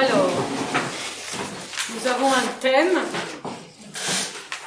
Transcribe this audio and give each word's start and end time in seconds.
Alors, 0.00 0.30
nous 1.90 2.06
avons 2.06 2.32
un 2.32 2.46
thème 2.60 3.00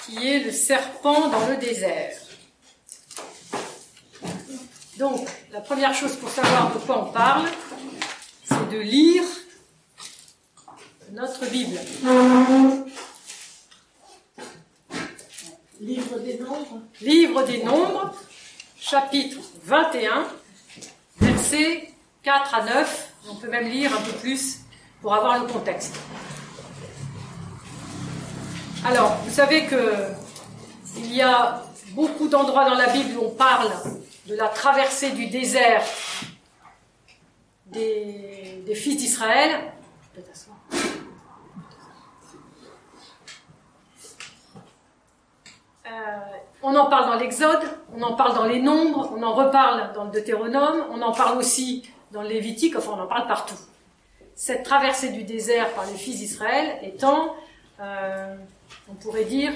qui 0.03 0.27
est 0.27 0.39
le 0.39 0.51
serpent 0.51 1.29
dans 1.29 1.47
le 1.47 1.55
désert. 1.55 2.17
Donc, 4.97 5.25
la 5.53 5.61
première 5.61 5.93
chose 5.93 6.17
pour 6.17 6.29
savoir 6.29 6.73
de 6.73 6.79
quoi 6.79 7.07
on 7.07 7.13
parle, 7.13 7.47
c'est 8.43 8.69
de 8.71 8.79
lire 8.79 9.23
notre 11.13 11.45
Bible. 11.45 11.79
Livre 15.79 16.19
des 16.19 16.39
nombres. 16.39 16.81
Livre 16.99 17.43
des 17.43 17.63
Nombres, 17.63 18.13
chapitre 18.77 19.39
21, 19.63 20.27
versets 21.21 21.89
4 22.23 22.53
à 22.53 22.63
9. 22.65 23.07
On 23.29 23.35
peut 23.35 23.47
même 23.47 23.69
lire 23.69 23.95
un 23.97 24.01
peu 24.01 24.11
plus 24.11 24.60
pour 25.01 25.13
avoir 25.13 25.39
le 25.39 25.47
contexte. 25.47 25.99
Alors, 28.85 29.15
vous 29.25 29.31
savez 29.31 29.65
que 29.65 30.07
il 30.97 31.13
y 31.13 31.21
a 31.21 31.63
beaucoup 31.91 32.27
d'endroits 32.27 32.65
dans 32.65 32.75
la 32.75 32.87
Bible 32.87 33.17
où 33.17 33.25
on 33.25 33.29
parle 33.29 33.71
de 34.27 34.35
la 34.35 34.47
traversée 34.47 35.11
du 35.11 35.27
désert 35.27 35.83
des, 37.67 38.75
fils 38.75 38.97
d'Israël. 38.97 39.73
Euh, 45.85 45.91
on 46.63 46.75
en 46.75 46.85
parle 46.85 47.07
dans 47.07 47.15
l'Exode, 47.15 47.63
on 47.95 48.01
en 48.01 48.13
parle 48.13 48.35
dans 48.35 48.45
les 48.45 48.61
Nombres, 48.61 49.13
on 49.15 49.21
en 49.23 49.33
reparle 49.33 49.91
dans 49.93 50.05
le 50.05 50.11
Deutéronome, 50.11 50.85
on 50.91 51.01
en 51.01 51.11
parle 51.11 51.37
aussi 51.37 51.83
dans 52.11 52.21
le 52.21 52.29
Lévitique, 52.29 52.75
enfin 52.77 52.93
on 52.95 53.01
en 53.01 53.07
parle 53.07 53.27
partout. 53.27 53.55
Cette 54.43 54.63
traversée 54.63 55.09
du 55.09 55.23
désert 55.23 55.69
par 55.73 55.85
les 55.85 55.95
fils 55.95 56.17
d'Israël 56.17 56.79
étant, 56.81 57.35
euh, 57.79 58.35
on 58.89 58.95
pourrait 58.95 59.25
dire, 59.25 59.51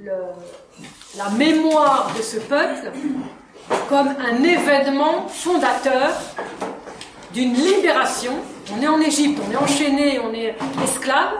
la 0.00 1.28
mémoire 1.36 2.10
de 2.16 2.22
ce 2.22 2.38
peuple 2.38 2.92
comme 3.90 4.08
un 4.08 4.42
événement 4.42 5.28
fondateur 5.28 6.12
d'une 7.34 7.52
libération. 7.52 8.32
On 8.74 8.80
est 8.80 8.88
en 8.88 9.02
Égypte, 9.02 9.38
on 9.46 9.52
est 9.52 9.56
enchaîné, 9.56 10.18
on 10.20 10.32
est 10.32 10.56
esclave, 10.82 11.34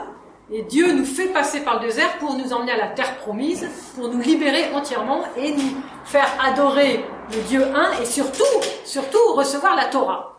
et 0.51 0.61
Dieu 0.61 0.93
nous 0.93 1.05
fait 1.05 1.29
passer 1.29 1.61
par 1.61 1.81
le 1.81 1.87
désert 1.87 2.19
pour 2.19 2.35
nous 2.35 2.53
emmener 2.53 2.73
à 2.73 2.77
la 2.77 2.87
terre 2.89 3.17
promise, 3.17 3.67
pour 3.95 4.07
nous 4.09 4.21
libérer 4.21 4.71
entièrement 4.71 5.23
et 5.35 5.51
nous 5.51 5.81
faire 6.05 6.27
adorer 6.39 7.03
le 7.31 7.41
Dieu 7.47 7.65
un 7.73 7.99
et 7.99 8.05
surtout, 8.05 8.43
surtout 8.85 9.33
recevoir 9.33 9.75
la 9.75 9.85
Torah. 9.85 10.32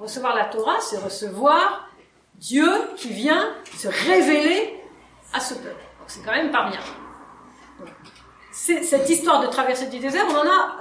Recevoir 0.00 0.34
la 0.34 0.44
Torah, 0.44 0.78
c'est 0.80 0.98
recevoir 0.98 1.88
Dieu 2.34 2.68
qui 2.96 3.08
vient 3.08 3.54
se 3.76 3.88
révéler 3.88 4.82
à 5.32 5.40
ce 5.40 5.54
peuple. 5.54 5.84
C'est 6.06 6.22
quand 6.22 6.32
même 6.32 6.50
pas 6.50 6.66
rien. 6.66 6.80
Cette 8.52 9.08
histoire 9.08 9.40
de 9.40 9.46
traversée 9.48 9.86
du 9.86 9.98
désert, 9.98 10.24
on 10.28 10.34
en 10.34 10.46
a 10.46 10.78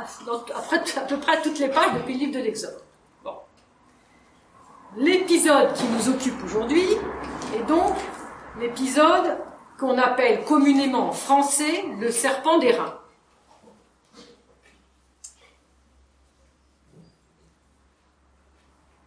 à 0.99 1.01
peu 1.01 1.17
près 1.17 1.41
toutes 1.41 1.59
les 1.59 1.69
pages 1.69 1.93
depuis 1.93 2.13
le 2.13 2.19
livre 2.19 2.33
de 2.33 2.39
l'Exode. 2.39 2.81
L'épisode 4.97 5.73
qui 5.73 5.83
nous 5.87 6.09
occupe 6.09 6.41
aujourd'hui 6.43 6.85
est 7.53 7.63
donc 7.67 7.95
l'épisode 8.59 9.37
qu'on 9.77 9.97
appelle 9.97 10.45
communément 10.45 11.09
en 11.09 11.11
français 11.11 11.83
le 11.99 12.11
serpent 12.11 12.59
des 12.59 12.71
reins. 12.71 12.97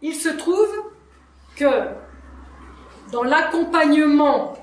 Il 0.00 0.14
se 0.14 0.28
trouve 0.28 0.68
que 1.56 1.88
dans 3.10 3.24
l'accompagnement 3.24 4.54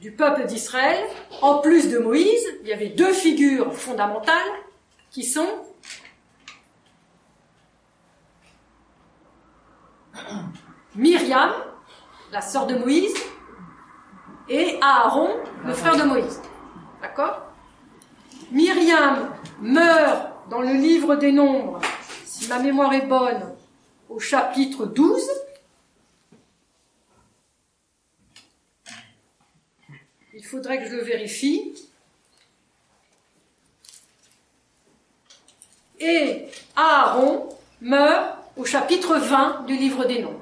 du 0.00 0.12
peuple 0.12 0.46
d'Israël, 0.46 1.04
en 1.42 1.58
plus 1.58 1.88
de 1.90 1.98
Moïse, 1.98 2.46
il 2.62 2.68
y 2.68 2.72
avait 2.72 2.90
deux 2.90 3.12
figures 3.12 3.74
fondamentales 3.74 4.52
qui 5.10 5.24
sont 5.24 5.48
Myriam, 10.94 11.50
la 12.32 12.40
sœur 12.40 12.66
de 12.66 12.76
Moïse, 12.76 13.14
et 14.48 14.78
Aaron, 14.80 15.30
le 15.64 15.72
frère 15.72 15.96
de 15.96 16.04
Moïse. 16.04 16.40
D'accord? 17.02 17.42
Myriam 18.52 19.30
meurt 19.60 20.28
dans 20.48 20.60
le 20.60 20.72
livre 20.72 21.16
des 21.16 21.32
Nombres, 21.32 21.80
si 22.24 22.48
ma 22.48 22.60
mémoire 22.60 22.92
est 22.94 23.06
bonne, 23.06 23.55
au 24.08 24.18
chapitre 24.18 24.86
12. 24.86 25.22
Il 30.34 30.44
faudrait 30.44 30.82
que 30.82 30.88
je 30.90 30.96
le 30.96 31.02
vérifie. 31.02 31.74
Et 35.98 36.46
Aaron 36.76 37.48
meurt 37.80 38.38
au 38.56 38.64
chapitre 38.64 39.16
20 39.16 39.64
du 39.66 39.76
livre 39.76 40.04
des. 40.04 40.22
Donc, 40.22 40.36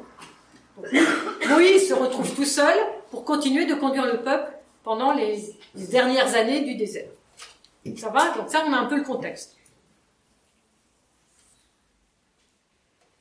Moïse 1.49 1.89
se 1.89 1.95
retrouve 1.95 2.35
tout 2.35 2.45
seul 2.45 2.77
pour 3.11 3.25
continuer 3.25 3.65
de 3.67 3.75
conduire 3.75 4.07
le 4.07 4.23
peuple 4.23 4.53
pendant 4.83 5.13
les 5.13 5.57
dernières 5.75 6.35
années 6.35 6.63
du 6.63 6.75
désert. 6.75 7.09
Ça 7.97 8.09
va? 8.09 8.31
Donc 8.37 8.51
ça, 8.51 8.65
on 8.67 8.73
a 8.73 8.77
un 8.77 8.87
peu 8.87 8.97
le 8.97 9.05
contexte. 9.05 9.57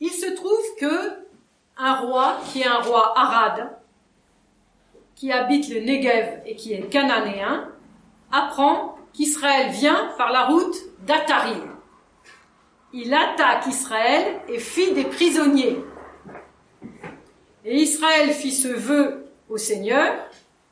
Il 0.05 0.11
se 0.11 0.25
trouve 0.31 0.75
que 0.81 1.23
un 1.77 1.95
roi, 2.01 2.37
qui 2.51 2.59
est 2.59 2.67
un 2.67 2.81
roi 2.81 3.17
arade, 3.17 3.69
qui 5.15 5.31
habite 5.31 5.69
le 5.69 5.79
Negev 5.79 6.41
et 6.45 6.57
qui 6.57 6.73
est 6.73 6.89
cananéen, 6.89 7.69
apprend 8.29 8.97
qu'Israël 9.13 9.71
vient 9.71 10.11
par 10.17 10.33
la 10.33 10.47
route 10.47 10.75
d'Atarim. 11.05 11.77
Il 12.91 13.13
attaque 13.13 13.65
Israël 13.67 14.41
et 14.49 14.59
fit 14.59 14.91
des 14.91 15.05
prisonniers. 15.05 15.79
Et 17.63 17.77
Israël 17.77 18.31
fit 18.31 18.51
ce 18.51 18.67
vœu 18.67 19.31
au 19.47 19.55
Seigneur, 19.55 20.11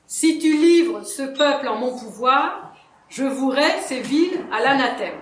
si 0.08 0.40
tu 0.40 0.58
livres 0.58 1.04
ce 1.04 1.22
peuple 1.22 1.70
en 1.70 1.78
mon 1.78 1.98
pouvoir, 1.98 2.76
je 3.08 3.24
vouerai 3.24 3.80
ces 3.80 4.02
villes 4.02 4.46
à 4.52 4.62
l'anathème. 4.62 5.22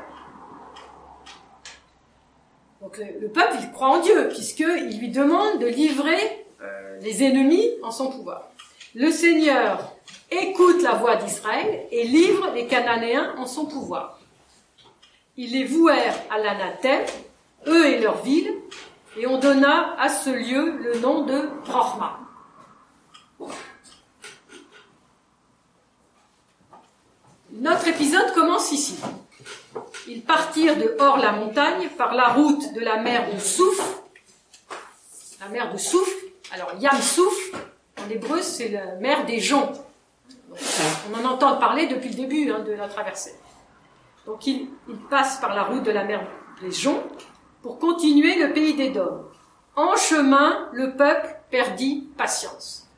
Donc 2.81 2.97
le, 2.97 3.05
le 3.19 3.27
peuple, 3.29 3.57
il 3.61 3.71
croit 3.71 3.89
en 3.89 3.99
Dieu, 3.99 4.29
puisqu'il 4.29 4.99
lui 4.99 5.09
demande 5.09 5.59
de 5.59 5.67
livrer 5.67 6.45
euh, 6.61 6.97
les 7.01 7.23
ennemis 7.23 7.69
en 7.83 7.91
son 7.91 8.09
pouvoir. 8.09 8.49
Le 8.95 9.11
Seigneur 9.11 9.93
écoute 10.31 10.81
la 10.81 10.93
voix 10.93 11.15
d'Israël 11.15 11.85
et 11.91 12.03
livre 12.05 12.51
les 12.53 12.67
Cananéens 12.67 13.35
en 13.37 13.45
son 13.45 13.65
pouvoir. 13.65 14.19
Ils 15.37 15.51
les 15.51 15.65
vouèrent 15.65 16.17
à 16.31 16.37
l'anathème, 16.37 17.05
eux 17.67 17.85
et 17.87 17.99
leurs 17.99 18.21
villes, 18.23 18.53
et 19.17 19.27
on 19.27 19.37
donna 19.37 19.95
à 19.99 20.09
ce 20.09 20.29
lieu 20.29 20.77
le 20.77 20.99
nom 20.99 21.23
de 21.23 21.49
Brochma. 21.65 22.19
Notre 27.51 27.87
épisode 27.87 28.33
commence 28.33 28.71
ici. 28.71 28.95
Ils 30.07 30.23
partirent 30.23 30.77
de 30.77 30.95
hors 30.99 31.17
la 31.17 31.31
montagne 31.31 31.89
par 31.97 32.13
la 32.13 32.29
route 32.29 32.73
de 32.73 32.79
la 32.79 32.97
mer 32.97 33.33
de 33.33 33.39
Souf. 33.39 34.01
La 35.39 35.49
mer 35.49 35.71
de 35.71 35.77
Souf. 35.77 36.09
Alors, 36.51 36.73
Yam 36.79 36.99
Souf, 36.99 37.51
en 37.99 38.09
hébreu, 38.09 38.41
c'est 38.41 38.69
la 38.69 38.95
mer 38.95 39.25
des 39.25 39.39
joncs. 39.39 39.75
On 40.51 41.19
en 41.19 41.29
entend 41.29 41.57
parler 41.57 41.87
depuis 41.87 42.09
le 42.09 42.15
début 42.15 42.51
hein, 42.51 42.59
de 42.59 42.71
la 42.71 42.87
traversée. 42.87 43.35
Donc, 44.25 44.47
ils, 44.47 44.69
ils 44.87 44.99
passent 45.09 45.39
par 45.39 45.53
la 45.53 45.63
route 45.63 45.83
de 45.83 45.91
la 45.91 46.03
mer 46.03 46.21
des 46.61 46.71
joncs 46.71 47.03
pour 47.61 47.77
continuer 47.77 48.35
le 48.35 48.53
pays 48.53 48.75
d'Édom. 48.75 49.25
En 49.75 49.95
chemin, 49.95 50.69
le 50.73 50.95
peuple 50.95 51.35
perdit 51.49 52.09
patience. 52.17 52.88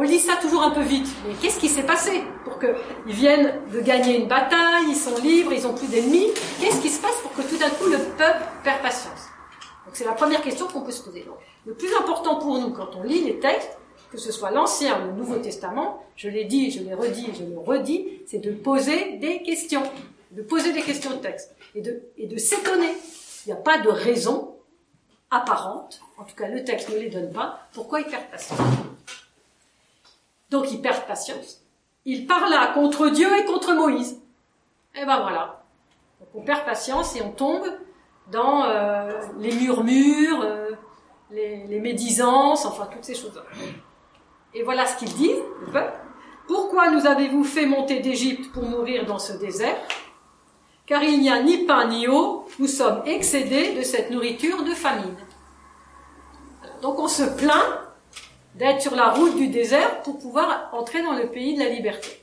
On 0.00 0.02
lit 0.02 0.20
ça 0.20 0.36
toujours 0.36 0.62
un 0.62 0.70
peu 0.70 0.82
vite, 0.82 1.08
mais 1.26 1.34
qu'est-ce 1.34 1.58
qui 1.58 1.68
s'est 1.68 1.82
passé 1.82 2.22
pour 2.44 2.60
qu'ils 2.60 3.14
viennent 3.14 3.52
de 3.72 3.80
gagner 3.80 4.20
une 4.20 4.28
bataille, 4.28 4.84
ils 4.88 4.94
sont 4.94 5.20
libres, 5.20 5.52
ils 5.52 5.66
ont 5.66 5.74
plus 5.74 5.88
d'ennemis? 5.88 6.28
Qu'est-ce 6.60 6.80
qui 6.80 6.88
se 6.88 7.02
passe 7.02 7.16
pour 7.20 7.32
que 7.32 7.42
tout 7.42 7.56
d'un 7.56 7.68
coup 7.68 7.86
le 7.86 7.98
peuple 8.16 8.44
perd 8.62 8.80
patience? 8.80 9.26
Donc 9.84 9.94
c'est 9.96 10.04
la 10.04 10.12
première 10.12 10.40
question 10.40 10.68
qu'on 10.68 10.82
peut 10.82 10.92
se 10.92 11.02
poser. 11.02 11.26
Le 11.66 11.74
plus 11.74 11.92
important 11.96 12.36
pour 12.36 12.60
nous 12.60 12.70
quand 12.70 12.90
on 12.94 13.02
lit 13.02 13.24
les 13.24 13.40
textes, 13.40 13.76
que 14.12 14.18
ce 14.18 14.30
soit 14.30 14.52
l'Ancien 14.52 15.02
ou 15.02 15.06
le 15.06 15.12
Nouveau 15.14 15.38
Testament, 15.38 16.04
je 16.14 16.28
l'ai 16.28 16.44
dit, 16.44 16.70
je 16.70 16.78
l'ai 16.78 16.94
redit, 16.94 17.32
je 17.36 17.42
le 17.42 17.58
redis, 17.58 18.20
c'est 18.24 18.38
de 18.38 18.52
poser 18.52 19.14
des 19.14 19.42
questions, 19.42 19.82
de 20.30 20.42
poser 20.42 20.72
des 20.72 20.82
questions 20.82 21.10
de 21.10 21.16
texte 21.16 21.56
et 21.74 21.80
de, 21.80 22.02
et 22.16 22.28
de 22.28 22.36
s'étonner. 22.36 22.94
Il 23.46 23.48
n'y 23.48 23.52
a 23.52 23.60
pas 23.60 23.78
de 23.78 23.88
raison 23.88 24.54
apparente, 25.32 26.00
en 26.18 26.22
tout 26.22 26.36
cas 26.36 26.46
le 26.46 26.62
texte 26.62 26.88
ne 26.88 26.98
les 26.98 27.08
donne 27.08 27.32
pas, 27.32 27.62
pourquoi 27.72 27.98
ils 27.98 28.06
perdent 28.06 28.30
patience. 28.30 28.60
Donc 30.50 30.70
ils 30.72 30.80
perdent 30.80 31.06
patience. 31.06 31.62
Ils 32.04 32.26
parlent 32.26 32.72
contre 32.74 33.08
Dieu 33.10 33.28
et 33.38 33.44
contre 33.44 33.74
Moïse. 33.74 34.20
Et 34.94 35.04
ben 35.04 35.20
voilà. 35.20 35.62
Donc 36.20 36.28
on 36.34 36.40
perd 36.40 36.64
patience 36.64 37.14
et 37.16 37.22
on 37.22 37.30
tombe 37.30 37.66
dans 38.30 38.64
euh, 38.64 39.20
les 39.38 39.52
murmures, 39.52 40.42
euh, 40.42 40.70
les, 41.30 41.80
médisances, 41.80 42.64
enfin 42.66 42.88
toutes 42.90 43.04
ces 43.04 43.14
choses-là. 43.14 43.42
Et 44.54 44.62
voilà 44.62 44.86
ce 44.86 44.96
qu'ils 44.96 45.14
disent, 45.14 45.42
le 45.60 45.72
peuple. 45.72 45.98
Pourquoi 46.46 46.90
nous 46.90 47.06
avez-vous 47.06 47.44
fait 47.44 47.66
monter 47.66 48.00
d'Égypte 48.00 48.50
pour 48.52 48.64
mourir 48.64 49.04
dans 49.04 49.18
ce 49.18 49.34
désert? 49.34 49.76
Car 50.86 51.02
il 51.02 51.20
n'y 51.20 51.28
a 51.28 51.42
ni 51.42 51.66
pain 51.66 51.86
ni 51.88 52.08
eau, 52.08 52.46
nous 52.58 52.66
sommes 52.66 53.02
excédés 53.04 53.74
de 53.74 53.82
cette 53.82 54.10
nourriture 54.10 54.64
de 54.64 54.72
famine. 54.72 55.16
Donc 56.80 56.98
on 56.98 57.08
se 57.08 57.22
plaint 57.22 57.87
d'être 58.54 58.82
sur 58.82 58.94
la 58.94 59.10
route 59.10 59.36
du 59.36 59.48
désert 59.48 60.02
pour 60.02 60.18
pouvoir 60.18 60.70
entrer 60.72 61.02
dans 61.02 61.14
le 61.14 61.28
pays 61.28 61.54
de 61.54 61.60
la 61.60 61.68
liberté. 61.68 62.22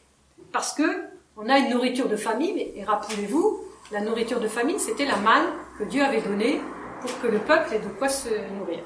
Parce 0.52 0.74
que 0.74 1.06
on 1.38 1.50
a 1.50 1.60
une 1.60 1.70
nourriture 1.70 2.08
de 2.08 2.16
famine, 2.16 2.58
et 2.58 2.84
rappelez-vous, 2.84 3.60
la 3.92 4.02
nourriture 4.02 4.40
de 4.40 4.48
famine, 4.48 4.80
c'était 4.80 5.06
la 5.06 5.18
manne 5.18 5.48
que 5.78 5.84
Dieu 5.84 6.04
avait 6.04 6.22
donnée 6.22 6.62
pour 7.02 7.20
que 7.22 7.28
le 7.28 7.40
peuple 7.40 7.74
ait 7.74 7.80
de 7.80 7.90
quoi 7.90 8.10
se 8.10 8.30
nourrir. 8.58 8.80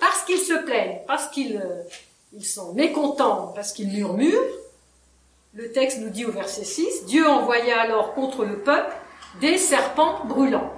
Parce 0.00 0.22
qu'ils 0.24 0.38
se 0.38 0.54
plaignent, 0.64 0.98
parce 1.06 1.28
qu'ils 1.28 1.56
euh, 1.56 2.40
sont 2.40 2.72
mécontents, 2.74 3.52
parce 3.54 3.72
qu'ils 3.72 3.88
murmurent, 3.88 4.40
le 5.54 5.70
texte 5.70 5.98
nous 6.00 6.10
dit 6.10 6.24
au 6.24 6.32
verset 6.32 6.64
6, 6.64 7.06
Dieu 7.06 7.28
envoya 7.28 7.80
alors 7.80 8.14
contre 8.14 8.44
le 8.44 8.58
peuple 8.58 8.92
des 9.40 9.58
serpents 9.58 10.24
brûlants, 10.24 10.72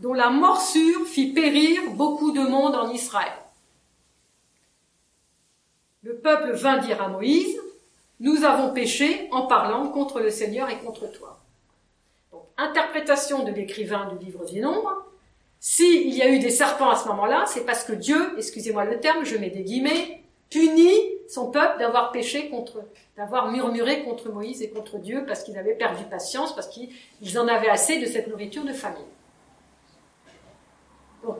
dont 0.00 0.14
la 0.14 0.30
morsure 0.30 1.06
fit 1.06 1.32
périr 1.32 1.90
beaucoup 1.92 2.32
de 2.32 2.40
monde 2.40 2.74
en 2.74 2.90
Israël. 2.90 3.32
Le 6.02 6.16
peuple 6.16 6.52
vint 6.52 6.78
dire 6.78 7.02
à 7.02 7.08
Moïse, 7.08 7.60
nous 8.18 8.44
avons 8.44 8.72
péché 8.72 9.28
en 9.30 9.46
parlant 9.46 9.88
contre 9.88 10.20
le 10.20 10.30
Seigneur 10.30 10.70
et 10.70 10.78
contre 10.78 11.10
toi. 11.12 11.40
Donc, 12.32 12.44
interprétation 12.56 13.44
de 13.44 13.50
l'écrivain 13.50 14.10
du 14.14 14.24
livre 14.24 14.44
des 14.46 14.60
Nombres. 14.60 15.04
S'il 15.58 16.14
y 16.14 16.22
a 16.22 16.30
eu 16.30 16.38
des 16.38 16.50
serpents 16.50 16.88
à 16.88 16.96
ce 16.96 17.06
moment-là, 17.08 17.44
c'est 17.46 17.66
parce 17.66 17.84
que 17.84 17.92
Dieu, 17.92 18.34
excusez-moi 18.38 18.86
le 18.86 18.98
terme, 19.00 19.24
je 19.24 19.36
mets 19.36 19.50
des 19.50 19.62
guillemets, 19.62 20.22
punit 20.48 20.98
son 21.28 21.50
peuple 21.50 21.78
d'avoir 21.78 22.12
péché 22.12 22.48
contre, 22.48 22.82
d'avoir 23.18 23.52
murmuré 23.52 24.02
contre 24.04 24.30
Moïse 24.30 24.62
et 24.62 24.70
contre 24.70 24.98
Dieu 24.98 25.24
parce 25.26 25.44
qu'ils 25.44 25.58
avaient 25.58 25.74
perdu 25.74 26.04
patience, 26.04 26.54
parce 26.54 26.68
qu'ils 26.68 27.38
en 27.38 27.46
avaient 27.46 27.68
assez 27.68 27.98
de 27.98 28.06
cette 28.06 28.28
nourriture 28.28 28.64
de 28.64 28.72
famille. 28.72 29.04
Donc, 31.22 31.38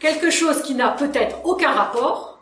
quelque 0.00 0.30
chose 0.30 0.62
qui 0.62 0.74
n'a 0.74 0.90
peut-être 0.90 1.44
aucun 1.44 1.70
rapport, 1.70 2.40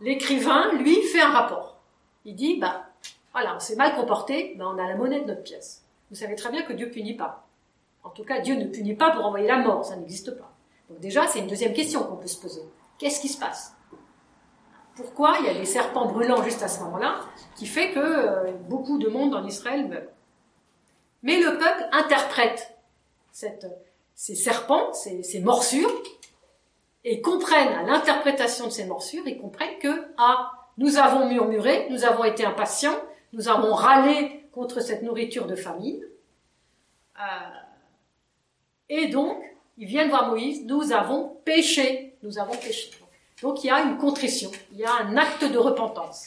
l'écrivain, 0.00 0.72
lui, 0.74 1.02
fait 1.02 1.20
un 1.20 1.30
rapport. 1.30 1.76
Il 2.24 2.34
dit, 2.34 2.58
bah, 2.58 2.86
voilà, 3.32 3.56
on 3.56 3.60
s'est 3.60 3.76
mal 3.76 3.94
comporté, 3.94 4.54
bah, 4.56 4.64
on 4.68 4.78
a 4.78 4.88
la 4.88 4.96
monnaie 4.96 5.20
de 5.20 5.26
notre 5.26 5.42
pièce. 5.42 5.84
Vous 6.08 6.16
savez 6.16 6.34
très 6.36 6.50
bien 6.50 6.62
que 6.62 6.72
Dieu 6.72 6.90
punit 6.90 7.16
pas. 7.16 7.46
En 8.02 8.10
tout 8.10 8.24
cas, 8.24 8.40
Dieu 8.40 8.54
ne 8.54 8.64
punit 8.64 8.94
pas 8.94 9.10
pour 9.10 9.26
envoyer 9.26 9.46
la 9.46 9.58
mort, 9.58 9.84
ça 9.84 9.96
n'existe 9.96 10.30
pas. 10.38 10.50
Donc 10.88 11.00
déjà, 11.00 11.26
c'est 11.26 11.40
une 11.40 11.46
deuxième 11.46 11.74
question 11.74 12.02
qu'on 12.02 12.16
peut 12.16 12.26
se 12.26 12.40
poser. 12.40 12.62
Qu'est-ce 12.98 13.20
qui 13.20 13.28
se 13.28 13.38
passe? 13.38 13.74
Pourquoi 14.96 15.36
il 15.40 15.46
y 15.46 15.48
a 15.48 15.54
des 15.54 15.66
serpents 15.66 16.06
brûlants 16.06 16.42
juste 16.42 16.62
à 16.62 16.68
ce 16.68 16.80
moment-là, 16.80 17.20
qui 17.56 17.66
fait 17.66 17.92
que 17.92 18.00
euh, 18.00 18.52
beaucoup 18.68 18.98
de 18.98 19.08
monde 19.08 19.34
en 19.34 19.44
Israël 19.44 19.86
meurt? 19.88 20.08
Mais 21.22 21.38
le 21.38 21.58
peuple 21.58 21.86
interprète 21.92 22.74
ces 23.32 24.34
serpents, 24.34 24.92
ces 24.92 25.40
morsures, 25.40 25.92
et 27.04 27.20
comprennent 27.20 27.72
à 27.72 27.82
l'interprétation 27.82 28.66
de 28.66 28.70
ces 28.70 28.84
morsures, 28.84 29.26
ils 29.26 29.38
comprennent 29.38 29.78
que, 29.78 30.06
ah, 30.18 30.52
nous 30.78 30.98
avons 30.98 31.28
murmuré, 31.28 31.88
nous 31.90 32.04
avons 32.04 32.24
été 32.24 32.44
impatients, 32.44 32.96
nous 33.32 33.48
avons 33.48 33.74
râlé 33.74 34.44
contre 34.52 34.80
cette 34.80 35.02
nourriture 35.02 35.46
de 35.46 35.56
famine. 35.56 36.02
Euh, 37.18 37.22
et 38.88 39.06
donc, 39.08 39.42
ils 39.78 39.86
viennent 39.86 40.10
voir 40.10 40.28
Moïse, 40.28 40.64
nous 40.66 40.92
avons 40.92 41.36
péché, 41.44 42.16
nous 42.22 42.38
avons 42.38 42.56
péché. 42.56 42.90
Donc 43.42 43.64
il 43.64 43.68
y 43.68 43.70
a 43.70 43.80
une 43.80 43.96
contrition, 43.96 44.50
il 44.72 44.78
y 44.78 44.84
a 44.84 44.92
un 44.92 45.16
acte 45.16 45.44
de 45.44 45.58
repentance. 45.58 46.26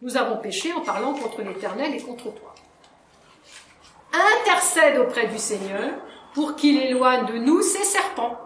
Nous 0.00 0.16
avons 0.16 0.38
péché 0.38 0.72
en 0.72 0.80
parlant 0.80 1.14
contre 1.14 1.42
l'Éternel 1.42 1.94
et 1.94 2.00
contre 2.00 2.32
toi. 2.34 2.54
Intercède 4.40 4.98
auprès 4.98 5.26
du 5.26 5.38
Seigneur 5.38 5.94
pour 6.34 6.56
qu'il 6.56 6.78
éloigne 6.78 7.26
de 7.26 7.38
nous 7.38 7.60
ces 7.62 7.84
serpents. 7.84 8.38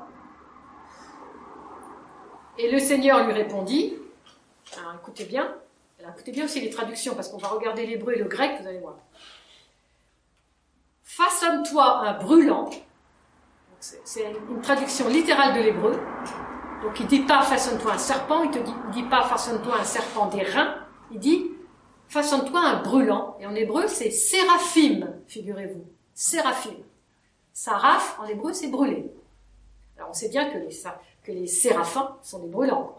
Et 2.62 2.71
le 2.71 2.79
Seigneur 2.79 3.25
lui 3.25 3.33
répondit, 3.33 3.95
écoutez 4.95 5.25
bien, 5.25 5.57
écoutez 5.99 6.31
bien 6.31 6.45
aussi 6.45 6.61
les 6.61 6.69
traductions, 6.69 7.15
parce 7.15 7.29
qu'on 7.29 7.39
va 7.39 7.49
regarder 7.49 7.87
l'hébreu 7.87 8.12
et 8.12 8.19
le 8.19 8.27
grec, 8.27 8.61
vous 8.61 8.69
allez 8.69 8.81
voir. 8.81 8.99
Façonne-toi 11.03 12.01
un 12.07 12.12
brûlant. 12.19 12.69
C'est 13.79 14.31
une 14.51 14.61
traduction 14.61 15.09
littérale 15.09 15.55
de 15.57 15.61
l'hébreu. 15.61 15.99
Donc 16.83 17.01
il 17.01 17.07
dit 17.07 17.21
pas 17.21 17.43
façonne-toi 17.43 17.95
un 17.95 17.99
serpent, 17.99 18.43
il 18.43 18.51
te 18.51 18.59
dit, 18.59 18.75
dit 18.93 19.03
pas 19.05 19.23
façonne-toi 19.23 19.79
un 19.81 19.85
serpent 19.85 20.27
des 20.27 20.43
reins, 20.43 20.77
il 21.11 21.19
dit 21.19 21.51
façonne-toi 22.09 22.61
un 22.61 22.83
brûlant. 22.83 23.39
Et 23.41 23.47
en 23.47 23.55
hébreu 23.55 23.87
c'est 23.89 24.11
séraphim, 24.11 25.09
figurez-vous. 25.27 25.87
Séraphim. 26.12 26.77
Saraf 27.55 28.19
en 28.21 28.27
hébreu 28.27 28.53
c'est 28.53 28.69
brûler. 28.69 29.11
Alors 29.97 30.11
on 30.11 30.15
sait 30.15 30.29
bien 30.29 30.51
que 30.51 30.59
les, 30.59 30.71
que 31.23 31.33
les 31.33 31.47
séraphins 31.47 32.17
sont 32.23 32.41
des 32.41 32.49
brûlants. 32.49 32.95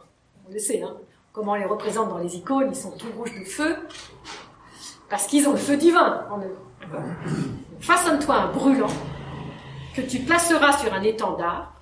On 0.47 0.53
le 0.53 0.59
sait, 0.59 0.81
hein 0.81 0.95
comment 1.33 1.53
on 1.53 1.55
les 1.55 1.65
représente 1.65 2.09
dans 2.09 2.17
les 2.17 2.35
icônes, 2.35 2.69
ils 2.69 2.75
sont 2.75 2.91
tout 2.91 3.11
rouges 3.17 3.37
de 3.37 3.45
feu, 3.45 3.77
parce 5.09 5.27
qu'ils 5.27 5.47
ont 5.47 5.53
le 5.53 5.57
feu 5.57 5.77
divin 5.77 6.27
en 6.29 6.39
eux. 6.39 6.57
Façonne-toi 7.79 8.35
un 8.35 8.51
brûlant 8.51 8.91
que 9.95 10.01
tu 10.01 10.19
placeras 10.19 10.77
sur 10.77 10.93
un 10.93 11.01
étendard. 11.03 11.79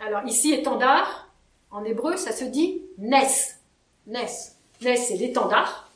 Alors 0.00 0.24
ici, 0.24 0.52
étendard, 0.52 1.28
en 1.70 1.84
hébreu, 1.84 2.16
ça 2.16 2.32
se 2.32 2.44
dit 2.44 2.82
nes. 2.98 3.26
Nes. 4.06 4.54
Nes, 4.80 4.96
c'est 4.96 5.16
l'étendard. 5.16 5.90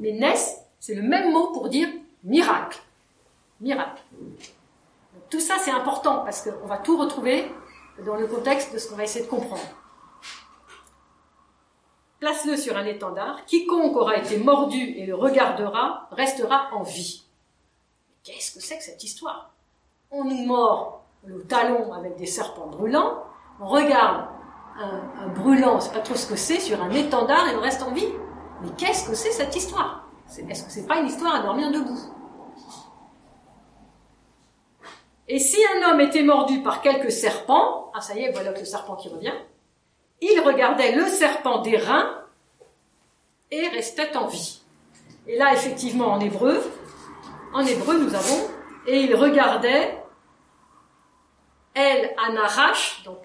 Mais 0.00 0.12
nes, 0.12 0.34
c'est 0.78 0.94
le 0.94 1.02
même 1.02 1.32
mot 1.32 1.52
pour 1.52 1.68
dire 1.68 1.88
miracle. 2.22 2.80
Miracle. 3.60 4.02
tout 5.30 5.40
ça, 5.40 5.54
c'est 5.58 5.70
important 5.70 6.22
parce 6.24 6.42
qu'on 6.42 6.66
va 6.66 6.76
tout 6.78 6.98
retrouver 6.98 7.50
dans 8.02 8.16
le 8.16 8.26
contexte 8.26 8.72
de 8.72 8.78
ce 8.78 8.88
qu'on 8.88 8.96
va 8.96 9.04
essayer 9.04 9.24
de 9.24 9.30
comprendre. 9.30 9.62
Place-le 12.20 12.56
sur 12.56 12.76
un 12.76 12.86
étendard, 12.86 13.44
quiconque 13.44 13.96
aura 13.96 14.16
été 14.16 14.38
mordu 14.38 14.80
et 14.80 15.04
le 15.04 15.14
regardera 15.14 16.08
restera 16.10 16.70
en 16.72 16.82
vie. 16.82 17.26
Qu'est-ce 18.22 18.54
que 18.54 18.60
c'est 18.60 18.78
que 18.78 18.84
cette 18.84 19.04
histoire? 19.04 19.50
On 20.10 20.24
nous 20.24 20.46
mord 20.46 21.04
le 21.24 21.42
talon 21.42 21.92
avec 21.92 22.16
des 22.16 22.26
serpents 22.26 22.66
brûlants, 22.66 23.24
on 23.60 23.66
regarde 23.66 24.26
un, 24.78 25.28
brûlant, 25.28 25.76
on 25.76 25.80
sait 25.80 25.92
pas 25.92 26.00
trop 26.00 26.14
ce 26.14 26.26
que 26.26 26.36
c'est, 26.36 26.60
sur 26.60 26.82
un 26.82 26.90
étendard 26.90 27.48
et 27.48 27.56
on 27.56 27.60
reste 27.60 27.82
en 27.82 27.92
vie. 27.92 28.08
Mais 28.62 28.70
qu'est-ce 28.76 29.08
que 29.08 29.14
c'est 29.14 29.30
cette 29.30 29.54
histoire? 29.54 30.04
Est-ce 30.26 30.64
que 30.64 30.70
c'est 30.70 30.86
pas 30.86 30.98
une 30.98 31.06
histoire 31.06 31.34
à 31.36 31.42
dormir 31.42 31.70
debout? 31.70 31.98
Et 35.28 35.38
si 35.38 35.56
un 35.76 35.90
homme 35.90 36.00
était 36.00 36.22
mordu 36.22 36.62
par 36.62 36.82
quelques 36.82 37.12
serpents, 37.12 37.90
ah 37.94 38.00
ça 38.00 38.14
y 38.14 38.24
est, 38.24 38.32
voilà 38.32 38.50
le 38.50 38.64
serpent 38.64 38.96
qui 38.96 39.08
revient, 39.08 39.32
il 40.20 40.40
regardait 40.40 40.92
le 40.92 41.06
serpent 41.06 41.62
des 41.62 41.76
reins 41.76 42.22
et 43.50 43.68
restait 43.68 44.16
en 44.16 44.26
vie. 44.26 44.60
Et 45.26 45.38
là, 45.38 45.52
effectivement, 45.54 46.08
en 46.08 46.20
hébreu, 46.20 46.62
en 47.54 47.64
hébreu, 47.64 47.98
nous 47.98 48.14
avons, 48.14 48.48
et 48.86 49.00
il 49.00 49.14
regardait 49.14 49.98
El 51.74 52.14
Anarash, 52.28 53.02
donc 53.04 53.18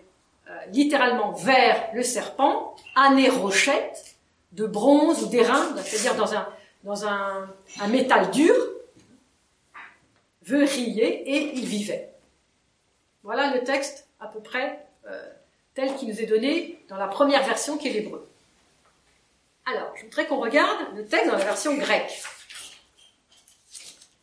euh, 0.48 0.52
littéralement 0.72 1.34
vers 1.34 1.90
le 1.94 2.04
serpent, 2.04 2.76
Ané 2.96 3.30
rochette, 3.30 4.18
de 4.54 4.66
bronze 4.66 5.24
ou 5.24 5.28
d'airain, 5.28 5.76
c'est-à-dire 5.84 6.16
dans 6.16 6.34
un, 6.34 6.48
dans 6.84 7.06
un 7.06 7.88
métal 7.90 8.32
dur, 8.32 8.56
veut 10.50 10.64
et 10.64 11.52
il 11.56 11.66
vivait. 11.66 12.10
Voilà 13.24 13.54
le 13.54 13.64
texte 13.64 14.08
à 14.20 14.28
peu 14.28 14.40
près 14.40 14.86
euh, 15.08 15.30
tel 15.74 15.96
qu'il 15.96 16.10
nous 16.10 16.22
est 16.22 16.26
donné 16.26 16.84
dans 16.90 16.98
la 16.98 17.08
première 17.08 17.44
version 17.44 17.78
qui 17.78 17.88
est 17.88 17.92
l'hébreu. 17.94 18.28
Alors, 19.66 19.92
je 19.96 20.06
voudrais 20.06 20.26
qu'on 20.26 20.40
regarde 20.40 20.96
le 20.96 21.06
texte 21.06 21.28
dans 21.28 21.38
la 21.38 21.46
version 21.46 21.76
grecque. 21.76 22.24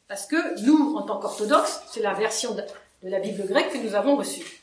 Parce 0.08 0.26
que 0.26 0.60
nous, 0.64 0.96
en 0.96 1.02
tant 1.02 1.18
qu'orthodoxes, 1.18 1.82
c'est 1.88 2.02
la 2.02 2.14
version 2.14 2.54
de, 2.54 2.62
la 3.02 3.20
Bible 3.20 3.46
grecque 3.46 3.72
que 3.72 3.78
nous 3.78 3.94
avons 3.94 4.16
reçue. 4.16 4.62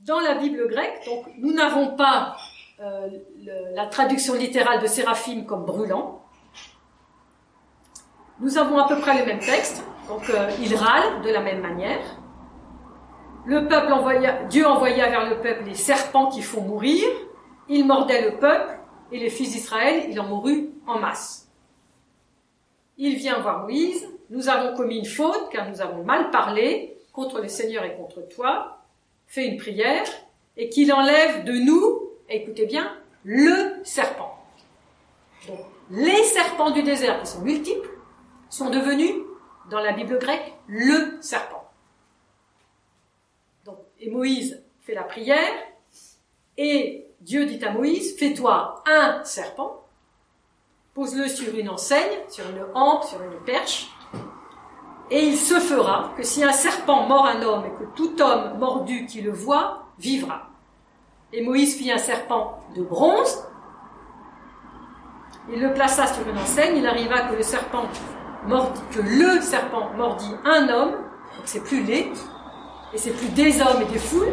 Dans 0.00 0.20
la 0.20 0.34
Bible 0.34 0.68
grecque, 0.68 1.04
donc, 1.06 1.26
nous 1.38 1.52
n'avons 1.52 1.96
pas 1.96 2.36
euh, 2.80 3.08
la 3.72 3.86
traduction 3.86 4.34
littérale 4.34 4.82
de 4.82 4.86
Séraphim 4.86 5.44
comme 5.44 5.64
brûlant. 5.64 6.23
Nous 8.40 8.58
avons 8.58 8.78
à 8.78 8.88
peu 8.88 8.98
près 9.00 9.18
le 9.18 9.26
même 9.26 9.38
texte, 9.38 9.84
donc 10.08 10.28
euh, 10.30 10.50
il 10.60 10.74
râle 10.74 11.22
de 11.22 11.30
la 11.30 11.40
même 11.40 11.60
manière. 11.60 12.00
Le 13.46 13.68
peuple 13.68 13.92
envoya, 13.92 14.44
Dieu 14.44 14.66
envoya 14.66 15.08
vers 15.08 15.28
le 15.28 15.40
peuple 15.40 15.64
les 15.66 15.74
serpents 15.74 16.30
qui 16.30 16.42
font 16.42 16.62
mourir. 16.62 17.04
Ils 17.68 17.86
mordaient 17.86 18.30
le 18.30 18.38
peuple 18.38 18.78
et 19.12 19.18
les 19.18 19.30
fils 19.30 19.52
d'Israël, 19.52 20.06
il 20.10 20.18
en 20.18 20.24
mourut 20.24 20.70
en 20.86 20.98
masse. 20.98 21.48
Il 22.96 23.16
vient 23.16 23.40
voir 23.40 23.62
Moïse 23.62 24.08
nous 24.30 24.48
avons 24.48 24.74
commis 24.76 24.98
une 24.98 25.04
faute 25.04 25.48
car 25.50 25.68
nous 25.68 25.80
avons 25.80 26.02
mal 26.02 26.30
parlé 26.30 26.96
contre 27.12 27.40
le 27.40 27.48
Seigneur 27.48 27.84
et 27.84 27.94
contre 27.94 28.26
toi. 28.28 28.78
Fais 29.26 29.46
une 29.46 29.58
prière 29.58 30.04
et 30.56 30.68
qu'il 30.68 30.92
enlève 30.92 31.44
de 31.44 31.52
nous, 31.52 32.10
écoutez 32.28 32.66
bien, 32.66 32.92
le 33.24 33.74
serpent. 33.84 34.36
Donc, 35.46 35.60
les 35.90 36.22
serpents 36.24 36.70
du 36.70 36.82
désert, 36.82 37.20
qui 37.20 37.26
sont 37.26 37.42
multiples, 37.42 37.88
sont 38.54 38.70
devenus, 38.70 39.16
dans 39.68 39.80
la 39.80 39.92
Bible 39.92 40.16
grecque, 40.16 40.54
le 40.68 41.18
serpent. 41.20 41.68
Et 43.98 44.08
Moïse 44.10 44.62
fait 44.80 44.94
la 44.94 45.02
prière, 45.02 45.52
et 46.56 47.08
Dieu 47.20 47.46
dit 47.46 47.64
à 47.64 47.72
Moïse, 47.72 48.16
fais-toi 48.16 48.84
un 48.86 49.24
serpent, 49.24 49.84
pose-le 50.94 51.26
sur 51.26 51.52
une 51.52 51.68
enseigne, 51.68 52.16
sur 52.28 52.48
une 52.48 52.64
hampe, 52.74 53.02
sur 53.02 53.20
une 53.22 53.42
perche, 53.44 53.90
et 55.10 55.24
il 55.24 55.36
se 55.36 55.58
fera 55.58 56.12
que 56.16 56.22
si 56.22 56.44
un 56.44 56.52
serpent 56.52 57.08
mord 57.08 57.26
un 57.26 57.42
homme 57.42 57.64
et 57.64 57.70
que 57.70 57.90
tout 57.96 58.22
homme 58.22 58.58
mordu 58.58 59.06
qui 59.06 59.20
le 59.20 59.32
voit 59.32 59.86
vivra. 59.98 60.50
Et 61.32 61.42
Moïse 61.42 61.76
fit 61.76 61.90
un 61.90 61.98
serpent 61.98 62.62
de 62.76 62.82
bronze, 62.82 63.44
il 65.50 65.60
le 65.60 65.74
plaça 65.74 66.06
sur 66.06 66.28
une 66.28 66.38
enseigne, 66.38 66.76
il 66.76 66.86
arriva 66.86 67.22
que 67.22 67.34
le 67.34 67.42
serpent 67.42 67.88
que 68.92 69.00
le 69.00 69.40
serpent 69.40 69.90
mordit 69.94 70.34
un 70.44 70.68
homme, 70.68 70.92
donc 70.92 71.46
c'est 71.46 71.62
plus 71.62 71.82
les, 71.82 72.12
et 72.92 72.98
c'est 72.98 73.12
plus 73.12 73.28
des 73.28 73.60
hommes 73.60 73.82
et 73.82 73.86
des 73.86 73.98
foules, 73.98 74.32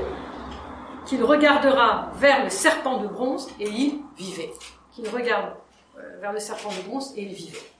qu'il 1.05 1.23
regardera 1.23 2.11
vers 2.15 2.43
le 2.43 2.49
serpent 2.49 2.99
de 2.99 3.07
bronze 3.07 3.49
et 3.59 3.69
il 3.69 4.01
vivait. 4.17 4.53
Qu'il 4.93 5.09
regarde 5.09 5.55
euh, 5.97 6.19
vers 6.19 6.33
le 6.33 6.39
serpent 6.39 6.69
de 6.69 6.81
bronze 6.87 7.13
et 7.15 7.23
il 7.23 7.33
vivait. 7.33 7.71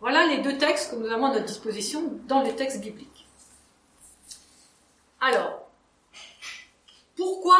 Voilà 0.00 0.26
les 0.26 0.38
deux 0.38 0.56
textes 0.56 0.92
que 0.92 0.96
nous 0.96 1.10
avons 1.10 1.26
à 1.26 1.32
notre 1.34 1.44
disposition 1.44 2.02
dans 2.26 2.42
le 2.42 2.54
texte 2.54 2.80
biblique. 2.80 3.26
Alors, 5.20 5.68
pourquoi, 7.16 7.58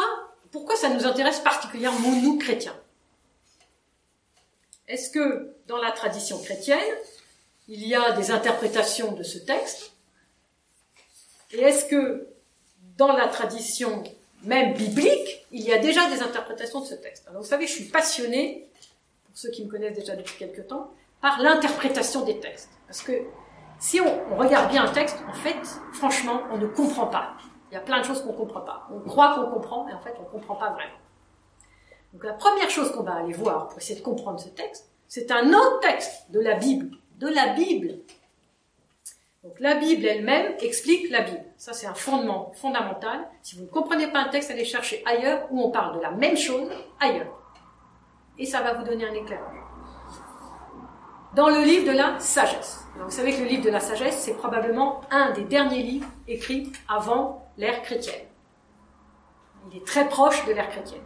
pourquoi 0.51 0.75
ça 0.75 0.89
nous 0.89 1.05
intéresse 1.05 1.39
particulièrement, 1.39 2.09
nous, 2.23 2.39
chrétiens? 2.39 2.75
Est-ce 4.87 5.11
que 5.11 5.55
dans 5.67 5.77
la 5.77 5.91
tradition 5.91 6.41
chrétienne, 6.41 6.79
il 7.73 7.87
y 7.87 7.95
a 7.95 8.11
des 8.11 8.31
interprétations 8.31 9.13
de 9.13 9.23
ce 9.23 9.37
texte 9.37 9.93
Et 11.51 11.61
est-ce 11.61 11.85
que 11.85 12.27
dans 12.97 13.13
la 13.13 13.29
tradition 13.29 14.03
même 14.43 14.73
biblique, 14.73 15.45
il 15.51 15.61
y 15.61 15.71
a 15.71 15.77
déjà 15.77 16.09
des 16.09 16.21
interprétations 16.21 16.81
de 16.81 16.85
ce 16.85 16.95
texte? 16.95 17.25
Alors 17.29 17.41
vous 17.41 17.47
savez, 17.47 17.67
je 17.67 17.71
suis 17.71 17.85
passionnée, 17.85 18.67
pour 19.23 19.37
ceux 19.37 19.51
qui 19.51 19.63
me 19.63 19.71
connaissent 19.71 19.97
déjà 19.97 20.17
depuis 20.17 20.37
quelque 20.37 20.61
temps, 20.61 20.91
par 21.21 21.41
l'interprétation 21.41 22.25
des 22.25 22.41
textes. 22.41 22.71
Parce 22.87 23.01
que 23.01 23.13
si 23.79 24.01
on, 24.01 24.35
regarde 24.35 24.69
bien 24.69 24.83
un 24.83 24.91
texte, 24.91 25.19
en 25.29 25.33
fait, 25.33 25.55
franchement, 25.93 26.41
on 26.51 26.57
ne 26.57 26.67
comprend 26.67 27.07
pas. 27.07 27.37
Il 27.71 27.75
y 27.75 27.77
a 27.77 27.81
plein 27.81 28.01
de 28.01 28.05
choses 28.05 28.21
qu'on 28.21 28.33
ne 28.33 28.37
comprend 28.37 28.61
pas. 28.61 28.89
On 28.93 28.99
croit 28.99 29.35
qu'on 29.35 29.49
comprend, 29.49 29.85
mais 29.85 29.93
en 29.93 30.01
fait, 30.01 30.13
on 30.19 30.23
ne 30.23 30.27
comprend 30.39 30.55
pas 30.55 30.71
vraiment. 30.71 30.99
Donc 32.11 32.25
la 32.25 32.33
première 32.33 32.69
chose 32.69 32.91
qu'on 32.91 33.03
va 33.03 33.13
aller 33.13 33.31
voir 33.31 33.69
pour 33.69 33.77
essayer 33.77 33.97
de 33.97 34.03
comprendre 34.03 34.41
ce 34.41 34.49
texte, 34.49 34.89
c'est 35.07 35.31
un 35.31 35.53
autre 35.53 35.79
texte 35.79 36.29
de 36.31 36.41
la 36.41 36.55
Bible. 36.55 36.97
De 37.21 37.27
la 37.27 37.53
Bible. 37.53 37.99
Donc 39.43 39.59
la 39.59 39.75
Bible 39.75 40.05
elle-même 40.05 40.55
explique 40.59 41.09
la 41.09 41.21
Bible. 41.21 41.45
Ça, 41.55 41.71
c'est 41.71 41.87
un 41.87 41.93
fondement 41.93 42.51
fondamental. 42.55 43.27
Si 43.41 43.55
vous 43.55 43.63
ne 43.63 43.69
comprenez 43.69 44.07
pas 44.07 44.19
un 44.19 44.29
texte, 44.29 44.51
allez 44.51 44.65
chercher 44.65 45.01
ailleurs 45.05 45.47
où 45.51 45.61
on 45.61 45.71
parle 45.71 45.97
de 45.97 46.01
la 46.01 46.11
même 46.11 46.35
chose 46.35 46.69
ailleurs. 46.99 47.39
Et 48.37 48.45
ça 48.45 48.61
va 48.61 48.73
vous 48.73 48.83
donner 48.83 49.07
un 49.07 49.13
éclairage 49.13 49.61
dans 51.33 51.49
le 51.49 51.61
livre 51.61 51.89
de 51.91 51.97
la 51.97 52.19
sagesse. 52.19 52.85
vous 52.97 53.09
savez 53.09 53.33
que 53.33 53.41
le 53.41 53.47
livre 53.47 53.63
de 53.63 53.69
la 53.69 53.79
sagesse, 53.79 54.17
c'est 54.17 54.33
probablement 54.33 55.01
un 55.11 55.31
des 55.31 55.43
derniers 55.43 55.81
livres 55.81 56.07
écrits 56.27 56.71
avant 56.87 57.49
l'ère 57.57 57.81
chrétienne. 57.83 58.25
Il 59.69 59.77
est 59.77 59.85
très 59.85 60.09
proche 60.09 60.45
de 60.45 60.51
l'ère 60.51 60.69
chrétienne. 60.69 61.01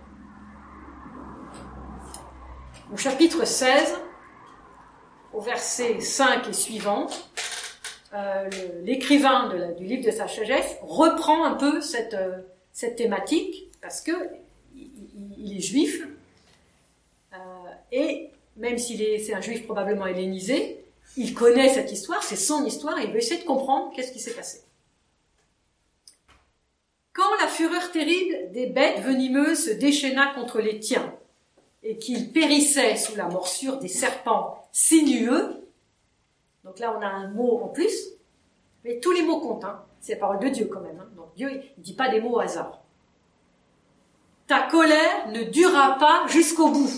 Au 2.91 2.97
chapitre 2.97 3.45
16, 3.45 3.99
au 5.35 5.41
verset 5.41 5.99
5 5.99 6.47
et 6.47 6.53
suivant, 6.53 7.07
euh, 8.13 8.49
l'écrivain 8.83 9.51
du 9.77 9.85
livre 9.85 10.05
de 10.05 10.11
sa 10.11 10.27
reprend 10.81 11.43
un 11.43 11.55
peu 11.55 11.81
cette, 11.81 12.13
euh, 12.13 12.37
cette 12.71 12.95
thématique 12.95 13.69
parce 13.81 14.01
que 14.01 14.11
il, 14.73 15.57
est 15.57 15.61
juif 15.61 16.07
euh, 17.33 17.37
et 17.91 18.29
même 18.55 18.77
s'il 18.77 19.01
est, 19.01 19.33
un 19.33 19.41
juif 19.41 19.65
probablement 19.65 20.07
hellénisé, 20.07 20.83
il 21.17 21.33
connaît 21.33 21.69
cette 21.69 21.91
histoire, 21.91 22.23
c'est 22.23 22.37
son 22.37 22.65
histoire, 22.65 22.99
il 23.01 23.11
veut 23.11 23.17
essayer 23.17 23.41
de 23.41 23.45
comprendre 23.45 23.91
qu'est-ce 23.93 24.13
qui 24.13 24.19
s'est 24.19 24.33
passé. 24.33 24.61
Quand 27.11 27.35
la 27.41 27.47
fureur 27.47 27.91
terrible 27.91 28.51
des 28.53 28.67
bêtes 28.67 29.01
venimeuses 29.01 29.65
se 29.65 29.71
déchaîna 29.71 30.33
contre 30.35 30.59
les 30.59 30.79
tiens, 30.79 31.13
et 31.85 31.99
qu'ils 31.99 32.31
périssaient 32.31 32.97
sous 32.97 33.15
la 33.15 33.27
morsure 33.27 33.77
des 33.77 33.87
serpents 33.87 34.67
sinueux, 34.71 35.69
donc 36.63 36.79
là 36.79 36.95
on 36.97 37.01
a 37.01 37.07
un 37.07 37.29
mot 37.29 37.61
en 37.63 37.67
plus, 37.67 37.95
mais 38.83 38.99
tous 38.99 39.11
les 39.11 39.21
mots 39.21 39.39
comptent, 39.39 39.65
hein. 39.65 39.83
c'est 39.99 40.15
la 40.15 40.19
parole 40.19 40.39
de 40.39 40.49
Dieu 40.49 40.65
quand 40.65 40.81
même, 40.81 40.99
hein. 40.99 41.07
donc 41.15 41.33
Dieu 41.35 41.49
ne 41.77 41.83
dit 41.83 41.93
pas 41.93 42.09
des 42.09 42.19
mots 42.19 42.37
au 42.37 42.39
hasard. 42.39 42.81
Ta 44.47 44.63
colère 44.63 45.29
ne 45.29 45.43
durera 45.43 45.97
pas 45.99 46.25
jusqu'au 46.27 46.69
bout. 46.69 46.89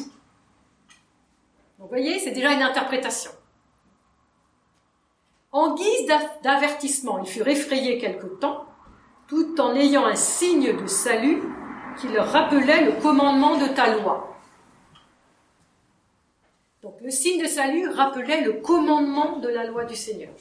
Vous 1.79 1.88
voyez, 1.88 2.20
c'est 2.20 2.32
déjà 2.32 2.53
une 2.53 2.62
interprétation. 2.62 3.32
En 5.51 5.75
guise 5.75 6.08
d'avertissement, 6.44 7.20
ils 7.20 7.27
furent 7.27 7.48
effrayés 7.48 8.00
quelque 8.00 8.27
temps, 8.27 8.65
tout 9.27 9.60
en 9.60 9.75
ayant 9.75 10.06
un 10.06 10.15
signe 10.15 10.75
de 10.75 10.88
salut 10.88 11.41
qui 12.00 12.08
leur 12.10 12.32
rappelait 12.32 12.86
le 12.86 13.01
commandement 13.01 13.58
de 13.58 13.67
ta 13.67 13.96
loi. 13.96 14.37
Donc 16.88 17.01
le 17.01 17.12
signe 17.12 17.41
de 17.41 17.48
salut 17.48 17.89
rappelait 17.89 18.39
le 18.39 18.53
commandement 18.53 19.39
de 19.39 19.50
la 19.50 19.65
loi 19.65 19.84
du 19.84 19.94
Seigneur. 19.94 20.32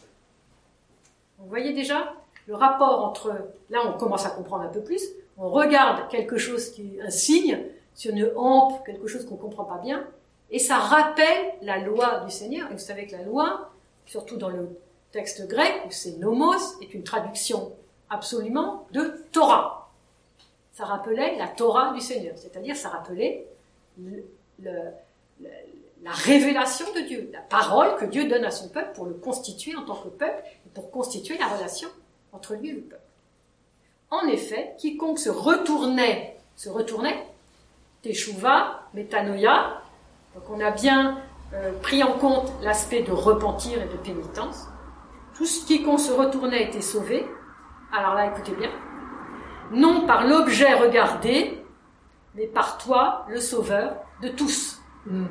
Vous 1.38 1.48
voyez 1.48 1.72
déjà 1.72 2.14
le 2.46 2.54
rapport 2.54 3.04
entre, 3.04 3.34
là 3.68 3.80
on 3.84 3.98
commence 3.98 4.24
à 4.26 4.30
comprendre 4.30 4.62
un 4.62 4.68
peu 4.68 4.80
plus, 4.80 5.02
on 5.38 5.50
regarde 5.50 6.08
quelque 6.08 6.38
chose 6.38 6.70
qui 6.70 7.00
un 7.02 7.10
signe 7.10 7.64
sur 7.96 8.12
une 8.12 8.30
hampe, 8.36 8.86
quelque 8.86 9.08
chose 9.08 9.26
qu'on 9.26 9.34
ne 9.34 9.40
comprend 9.40 9.64
pas 9.64 9.78
bien, 9.78 10.06
et 10.52 10.60
ça 10.60 10.76
rappelle 10.76 11.54
la 11.62 11.78
loi 11.78 12.20
du 12.20 12.30
Seigneur. 12.30 12.70
Et 12.70 12.74
vous 12.74 12.78
savez 12.78 13.08
que 13.08 13.16
la 13.16 13.22
loi, 13.22 13.72
surtout 14.04 14.36
dans 14.36 14.50
le 14.50 14.68
texte 15.10 15.48
grec, 15.48 15.82
où 15.88 15.90
c'est 15.90 16.12
nomos, 16.12 16.80
est 16.80 16.94
une 16.94 17.02
traduction 17.02 17.72
absolument 18.08 18.86
de 18.92 19.26
Torah. 19.32 19.90
Ça 20.74 20.84
rappelait 20.84 21.36
la 21.38 21.48
Torah 21.48 21.92
du 21.92 22.00
Seigneur, 22.00 22.38
c'est-à-dire 22.38 22.76
ça 22.76 22.90
rappelait 22.90 23.48
la 26.06 26.12
révélation 26.12 26.86
de 26.94 27.00
Dieu, 27.00 27.30
la 27.32 27.40
parole 27.40 27.96
que 27.96 28.04
Dieu 28.04 28.28
donne 28.28 28.44
à 28.44 28.52
son 28.52 28.68
peuple 28.68 28.92
pour 28.94 29.06
le 29.06 29.14
constituer 29.14 29.74
en 29.74 29.82
tant 29.82 29.96
que 29.96 30.08
peuple 30.08 30.40
et 30.64 30.68
pour 30.72 30.92
constituer 30.92 31.36
la 31.36 31.48
relation 31.48 31.88
entre 32.32 32.54
lui 32.54 32.68
et 32.68 32.74
le 32.74 32.82
peuple. 32.82 33.02
En 34.12 34.28
effet, 34.28 34.76
quiconque 34.78 35.18
se 35.18 35.30
retournait, 35.30 36.36
se 36.54 36.68
retournait, 36.68 37.26
teshuva, 38.02 38.84
metanoia, 38.94 39.82
donc 40.36 40.44
on 40.48 40.60
a 40.60 40.70
bien 40.70 41.18
euh, 41.54 41.72
pris 41.82 42.04
en 42.04 42.12
compte 42.12 42.52
l'aspect 42.62 43.02
de 43.02 43.10
repentir 43.10 43.82
et 43.82 43.86
de 43.86 43.96
pénitence. 43.96 44.68
Tout 45.34 45.44
ce 45.44 45.66
qui 45.66 45.82
qu'on 45.82 45.98
se 45.98 46.12
retournait 46.12 46.62
était 46.62 46.82
sauvé. 46.82 47.26
Alors 47.92 48.14
là, 48.14 48.26
écoutez 48.26 48.52
bien. 48.52 48.70
Non 49.72 50.06
par 50.06 50.24
l'objet 50.24 50.72
regardé, 50.72 51.64
mais 52.36 52.46
par 52.46 52.78
toi, 52.78 53.26
le 53.28 53.40
sauveur 53.40 53.96
de 54.22 54.28
tous. 54.28 54.80
Mm. 55.06 55.24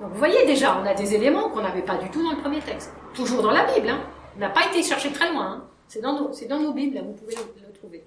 Donc 0.00 0.10
vous 0.10 0.18
voyez 0.18 0.46
déjà, 0.46 0.78
on 0.78 0.86
a 0.86 0.94
des 0.94 1.14
éléments 1.14 1.50
qu'on 1.50 1.62
n'avait 1.62 1.82
pas 1.82 1.96
du 1.96 2.10
tout 2.10 2.22
dans 2.22 2.32
le 2.32 2.40
premier 2.40 2.60
texte. 2.60 2.92
Toujours 3.14 3.42
dans 3.42 3.50
la 3.50 3.64
Bible. 3.72 3.88
Hein. 3.88 4.00
On 4.36 4.40
n'a 4.40 4.50
pas 4.50 4.66
été 4.66 4.82
chercher 4.82 5.12
très 5.12 5.30
loin. 5.32 5.46
Hein. 5.46 5.64
C'est 5.88 6.00
dans, 6.00 6.18
nos, 6.18 6.32
dans 6.48 6.58
nos 6.58 6.72
Bibles, 6.72 6.94
là, 6.94 7.02
vous 7.02 7.12
pouvez 7.12 7.34
le 7.34 7.72
trouver. 7.72 8.04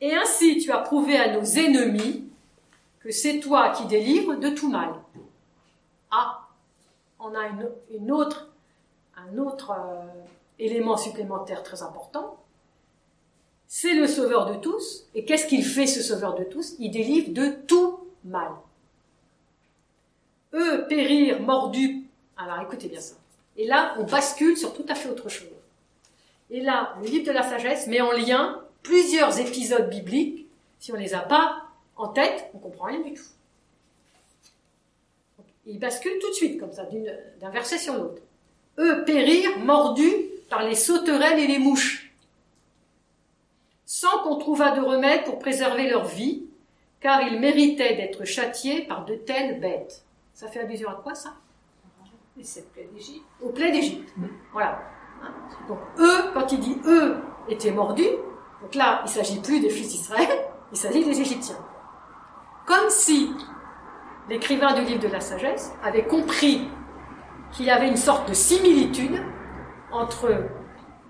Et 0.00 0.14
ainsi, 0.14 0.58
tu 0.58 0.72
as 0.72 0.78
prouvé 0.78 1.16
à 1.16 1.36
nos 1.36 1.44
ennemis 1.44 2.24
que 3.00 3.10
c'est 3.10 3.38
toi 3.40 3.70
qui 3.70 3.86
délivres 3.86 4.36
de 4.36 4.48
tout 4.48 4.70
mal. 4.70 4.94
Ah, 6.10 6.48
on 7.20 7.34
a 7.34 7.48
une, 7.90 8.10
autre, 8.10 8.48
un 9.16 9.38
autre 9.38 9.72
euh, 9.72 10.04
élément 10.58 10.96
supplémentaire 10.96 11.62
très 11.62 11.82
important. 11.82 12.38
C'est 13.66 13.94
le 13.94 14.06
sauveur 14.06 14.46
de 14.46 14.54
tous. 14.54 15.06
Et 15.14 15.24
qu'est-ce 15.24 15.46
qu'il 15.46 15.64
fait, 15.64 15.86
ce 15.86 16.02
sauveur 16.02 16.34
de 16.34 16.44
tous? 16.44 16.76
Il 16.78 16.90
délivre 16.90 17.32
de 17.32 17.48
tout 17.66 17.98
mal. 18.24 18.50
Eux 20.54 20.86
périr 20.88 21.40
mordus. 21.40 22.04
Alors 22.36 22.60
écoutez 22.62 22.88
bien 22.88 23.00
ça. 23.00 23.16
Et 23.56 23.66
là, 23.66 23.94
on 23.98 24.04
bascule 24.04 24.56
sur 24.56 24.72
tout 24.74 24.86
à 24.88 24.94
fait 24.94 25.08
autre 25.08 25.28
chose. 25.28 25.48
Et 26.50 26.60
là, 26.60 26.94
le 27.02 27.08
livre 27.08 27.26
de 27.26 27.32
la 27.32 27.42
sagesse 27.42 27.86
met 27.86 28.00
en 28.00 28.12
lien 28.12 28.62
plusieurs 28.82 29.38
épisodes 29.38 29.90
bibliques. 29.90 30.46
Si 30.78 30.92
on 30.92 30.96
ne 30.96 31.00
les 31.00 31.14
a 31.14 31.20
pas 31.20 31.64
en 31.96 32.08
tête, 32.08 32.50
on 32.54 32.58
comprend 32.58 32.86
rien 32.86 33.00
du 33.00 33.14
tout. 33.14 33.22
il 35.66 35.78
bascule 35.78 36.18
tout 36.20 36.28
de 36.28 36.34
suite, 36.34 36.60
comme 36.60 36.72
ça, 36.72 36.86
d'un 37.40 37.50
verset 37.50 37.78
sur 37.78 37.94
l'autre. 37.94 38.22
eux 38.78 39.04
périrent 39.04 39.58
mordus 39.58 40.26
par 40.50 40.62
les 40.62 40.74
sauterelles 40.74 41.38
et 41.38 41.46
les 41.46 41.58
mouches, 41.58 42.12
sans 43.86 44.22
qu'on 44.22 44.36
trouvât 44.36 44.72
de 44.72 44.80
remède 44.80 45.24
pour 45.24 45.38
préserver 45.38 45.88
leur 45.88 46.04
vie, 46.04 46.42
car 47.00 47.22
ils 47.22 47.40
méritaient 47.40 47.96
d'être 47.96 48.24
châtiés 48.24 48.82
par 48.82 49.04
de 49.04 49.14
telles 49.14 49.60
bêtes. 49.60 50.03
Ça 50.34 50.48
fait 50.48 50.60
allusion 50.60 50.90
à 50.90 50.94
quoi 50.96 51.14
ça 51.14 51.34
Au 53.40 53.50
plaie 53.50 53.70
d'Égypte. 53.70 54.12
Voilà. 54.52 54.82
Donc 55.68 55.78
eux, 55.98 56.32
quand 56.34 56.50
il 56.50 56.58
dit 56.58 56.76
eux 56.86 57.16
étaient 57.48 57.70
mordus, 57.70 58.02
donc 58.60 58.74
là, 58.74 59.00
il 59.02 59.04
ne 59.04 59.10
s'agit 59.10 59.40
plus 59.40 59.60
des 59.60 59.70
fils 59.70 59.88
d'Israël, 59.88 60.28
il 60.72 60.76
s'agit 60.76 61.04
des 61.04 61.20
Égyptiens. 61.20 61.58
Comme 62.66 62.90
si 62.90 63.32
l'écrivain 64.28 64.74
du 64.74 64.82
livre 64.82 65.02
de 65.02 65.08
la 65.08 65.20
sagesse 65.20 65.72
avait 65.84 66.04
compris 66.04 66.68
qu'il 67.52 67.66
y 67.66 67.70
avait 67.70 67.88
une 67.88 67.96
sorte 67.96 68.28
de 68.28 68.34
similitude 68.34 69.22
entre 69.92 70.34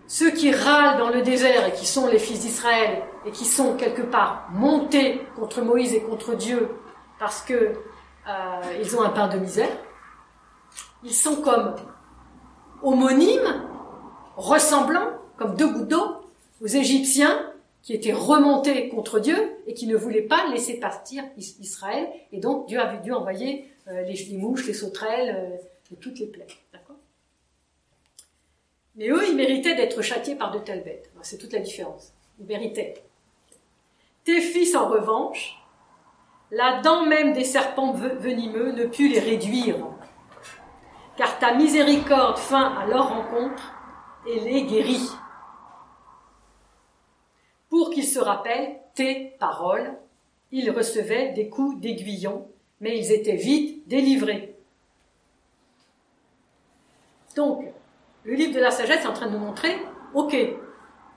ceux 0.07 0.33
qui 0.33 0.53
râlent 0.53 0.99
dans 0.99 1.09
le 1.09 1.23
désert 1.23 1.67
et 1.67 1.73
qui 1.73 1.87
sont 1.87 2.09
les 2.09 2.19
fils 2.19 2.41
d'Israël 2.41 3.05
et 3.25 3.31
qui 3.31 3.47
sont 3.47 3.77
quelque 3.77 4.03
part 4.03 4.49
montés 4.53 5.27
contre 5.35 5.63
Moïse 5.63 5.95
et 5.95 6.03
contre 6.03 6.35
Dieu 6.35 6.69
parce 7.19 7.41
que 7.41 7.73
euh, 8.29 8.81
ils 8.81 8.97
ont 8.97 9.03
un 9.03 9.11
pain 9.11 9.29
de 9.29 9.39
misère. 9.39 9.69
Ils 11.03 11.15
sont 11.15 11.43
comme 11.43 11.75
homonymes, 12.83 13.63
ressemblants, 14.37 15.11
comme 15.37 15.57
deux 15.57 15.73
gouttes 15.73 15.89
d'eau, 15.89 16.07
aux 16.63 16.67
Égyptiens 16.67 17.53
qui 17.83 17.93
étaient 17.93 18.13
remontés 18.13 18.89
contre 18.89 19.21
Dieu 19.21 19.37
et 19.67 19.75
qui 19.75 19.87
ne 19.87 19.97
voulaient 19.97 20.23
pas 20.23 20.49
laisser 20.51 20.81
partir 20.81 21.25
Israël. 21.37 22.09
Et 22.33 22.41
donc 22.41 22.67
Dieu 22.67 22.81
avait 22.81 23.03
dû 23.03 23.13
envoyer 23.13 23.71
euh, 23.89 24.03
les, 24.03 24.37
mouches, 24.37 24.67
les 24.67 24.73
sauterelles 24.73 25.37
euh, 25.37 25.93
et 25.93 25.97
toutes 25.97 26.19
les 26.19 26.27
plaies. 26.27 26.47
Mais 28.97 29.09
eux, 29.09 29.23
ils 29.29 29.37
méritaient 29.37 29.75
d'être 29.75 30.03
châtiés 30.03 30.37
par 30.37 30.53
de 30.53 30.59
telles 30.59 30.85
bêtes. 30.85 31.11
C'est 31.23 31.39
toute 31.39 31.53
la 31.53 31.59
différence. 31.59 32.13
Ils 32.39 32.47
méritaient. 32.47 32.95
Tes 34.25 34.41
fils, 34.41 34.77
en 34.77 34.89
revanche, 34.89 35.61
la 36.51 36.81
dent 36.83 37.07
même 37.07 37.33
des 37.33 37.45
serpents 37.45 37.93
venimeux 37.93 38.73
ne 38.73 38.85
put 38.85 39.09
les 39.09 39.21
réduire, 39.21 39.77
car 41.17 41.39
ta 41.39 41.55
miséricorde 41.55 42.39
vint 42.51 42.75
à 42.77 42.87
leur 42.87 43.09
rencontre 43.09 43.75
et 44.27 44.41
les 44.41 44.65
guérit 44.65 45.11
pour 47.69 47.91
qu'ils 47.91 48.07
se 48.07 48.21
rappellent 48.21 48.79
tes 48.95 49.37
paroles. 49.41 49.99
Ils 50.53 50.71
recevaient 50.71 51.33
des 51.33 51.49
coups 51.49 51.81
d'aiguillon, 51.81 52.47
mais 52.81 52.97
ils 52.97 53.11
étaient 53.11 53.35
vite 53.35 53.89
délivrés. 53.89 54.55
Donc, 57.35 57.65
le 58.23 58.35
livre 58.35 58.55
de 58.55 58.61
la 58.61 58.71
sagesse 58.71 59.05
est 59.05 59.09
en 59.09 59.13
train 59.13 59.27
de 59.27 59.33
nous 59.33 59.45
montrer, 59.45 59.77
ok, 60.15 60.37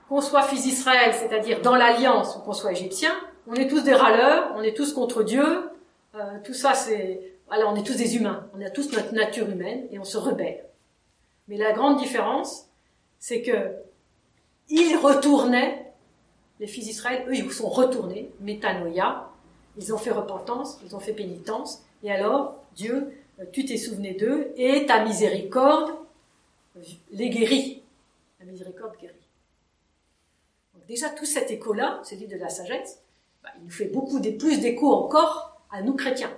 qu'on 0.08 0.20
soit 0.20 0.42
fils 0.42 0.64
d'Israël, 0.64 1.14
c'est-à-dire 1.14 1.60
dans 1.60 1.76
l'alliance, 1.76 2.36
ou 2.36 2.40
qu'on 2.40 2.52
soit 2.52 2.72
égyptien, 2.72 3.14
on 3.48 3.54
est 3.54 3.66
tous 3.66 3.82
des 3.82 3.94
râleurs, 3.94 4.52
on 4.56 4.62
est 4.62 4.76
tous 4.76 4.92
contre 4.92 5.22
Dieu, 5.22 5.70
euh, 6.14 6.38
tout 6.44 6.54
ça 6.54 6.74
c'est... 6.74 7.34
Alors 7.50 7.72
on 7.72 7.76
est 7.76 7.82
tous 7.82 7.96
des 7.96 8.16
humains, 8.16 8.48
on 8.54 8.60
a 8.60 8.70
tous 8.70 8.92
notre 8.92 9.14
nature 9.14 9.48
humaine 9.48 9.86
et 9.90 9.98
on 9.98 10.04
se 10.04 10.18
rebelle. 10.18 10.64
Mais 11.48 11.56
la 11.56 11.72
grande 11.72 11.98
différence, 11.98 12.68
c'est 13.18 13.40
que 13.42 13.72
ils 14.68 14.96
retournaient 14.96 15.92
les 16.60 16.66
fils 16.66 16.84
d'Israël, 16.84 17.24
eux, 17.28 17.34
ils 17.34 17.50
sont 17.50 17.70
retournés, 17.70 18.30
métanoïa, 18.40 19.30
ils 19.78 19.94
ont 19.94 19.98
fait 19.98 20.10
repentance, 20.10 20.78
ils 20.84 20.94
ont 20.94 21.00
fait 21.00 21.14
pénitence, 21.14 21.82
et 22.02 22.12
alors, 22.12 22.62
Dieu, 22.74 23.12
euh, 23.40 23.44
tu 23.52 23.64
t'es 23.64 23.76
souvenu 23.76 24.14
d'eux, 24.14 24.52
et 24.56 24.84
ta 24.86 25.04
miséricorde 25.04 25.92
les 27.10 27.30
guérit. 27.30 27.82
La 28.40 28.46
miséricorde 28.46 28.96
guérit. 29.00 29.14
Déjà, 30.86 31.10
tout 31.10 31.26
cet 31.26 31.50
écho-là, 31.50 32.00
celui 32.02 32.26
de 32.26 32.36
la 32.36 32.48
sagesse, 32.48 33.02
il 33.56 33.64
nous 33.64 33.70
fait 33.70 33.86
beaucoup 33.86 34.20
des, 34.20 34.32
plus 34.32 34.60
d'écho 34.60 34.92
encore 34.92 35.60
à 35.70 35.82
nous 35.82 35.94
chrétiens. 35.94 36.30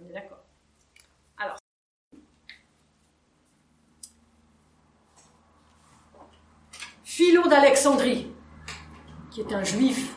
On 0.00 0.08
est 0.08 0.12
d'accord 0.12 0.38
Alors, 1.38 1.56
Philon 7.04 7.46
d'Alexandrie, 7.48 8.32
qui 9.30 9.40
est 9.40 9.52
un 9.52 9.64
juif 9.64 10.16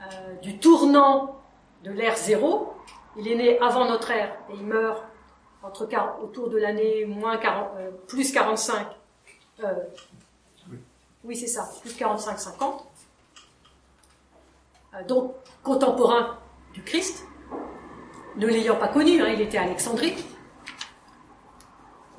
euh, 0.00 0.34
du 0.36 0.58
tournant 0.58 1.40
de 1.84 1.90
l'ère 1.90 2.16
zéro. 2.16 2.74
Il 3.16 3.28
est 3.28 3.34
né 3.34 3.58
avant 3.60 3.88
notre 3.88 4.10
ère 4.10 4.38
et 4.50 4.54
il 4.54 4.64
meurt 4.64 5.04
entre, 5.62 5.88
autour 6.22 6.48
de 6.48 6.58
l'année 6.58 7.04
moins 7.04 7.36
40, 7.36 7.70
euh, 7.76 7.90
plus 8.06 8.32
45. 8.32 8.86
Euh, 9.60 9.74
oui, 11.24 11.36
c'est 11.36 11.46
ça, 11.46 11.68
plus 11.80 11.96
45-50. 11.96 12.87
Donc 15.06 15.34
contemporain 15.62 16.38
du 16.72 16.82
Christ, 16.82 17.26
ne 18.36 18.46
l'ayant 18.46 18.76
pas 18.76 18.88
connu, 18.88 19.20
hein, 19.20 19.28
il 19.32 19.40
était 19.40 19.58
à 19.58 19.62
Alexandrie. 19.62 20.14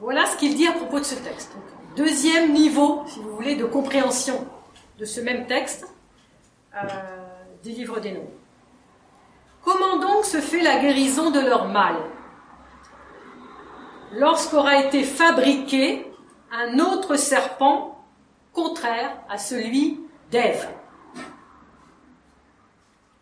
Voilà 0.01 0.25
ce 0.25 0.37
qu'il 0.37 0.55
dit 0.55 0.67
à 0.67 0.73
propos 0.73 0.99
de 0.99 1.05
ce 1.05 1.15
texte. 1.15 1.55
deuxième 1.95 2.53
niveau, 2.53 3.03
si 3.07 3.19
vous 3.19 3.35
voulez, 3.35 3.55
de 3.55 3.65
compréhension 3.65 4.47
de 4.97 5.05
ce 5.05 5.21
même 5.21 5.47
texte 5.47 5.87
euh, 6.75 6.87
des 7.63 7.73
des 7.73 8.11
noms. 8.11 8.29
Comment 9.63 9.97
donc 9.97 10.25
se 10.25 10.39
fait 10.39 10.61
la 10.61 10.79
guérison 10.79 11.31
de 11.31 11.39
leur 11.39 11.67
mal? 11.67 11.95
Lorsqu'aura 14.13 14.77
été 14.77 15.03
fabriqué 15.03 16.11
un 16.51 16.79
autre 16.79 17.15
serpent 17.15 18.03
contraire 18.53 19.11
à 19.29 19.37
celui 19.37 19.99
d'Ève. 20.31 20.67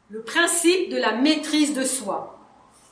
Le 0.10 0.22
principe 0.22 0.90
de 0.90 0.98
la 0.98 1.14
maîtrise 1.14 1.74
de 1.74 1.84
soi, 1.84 2.40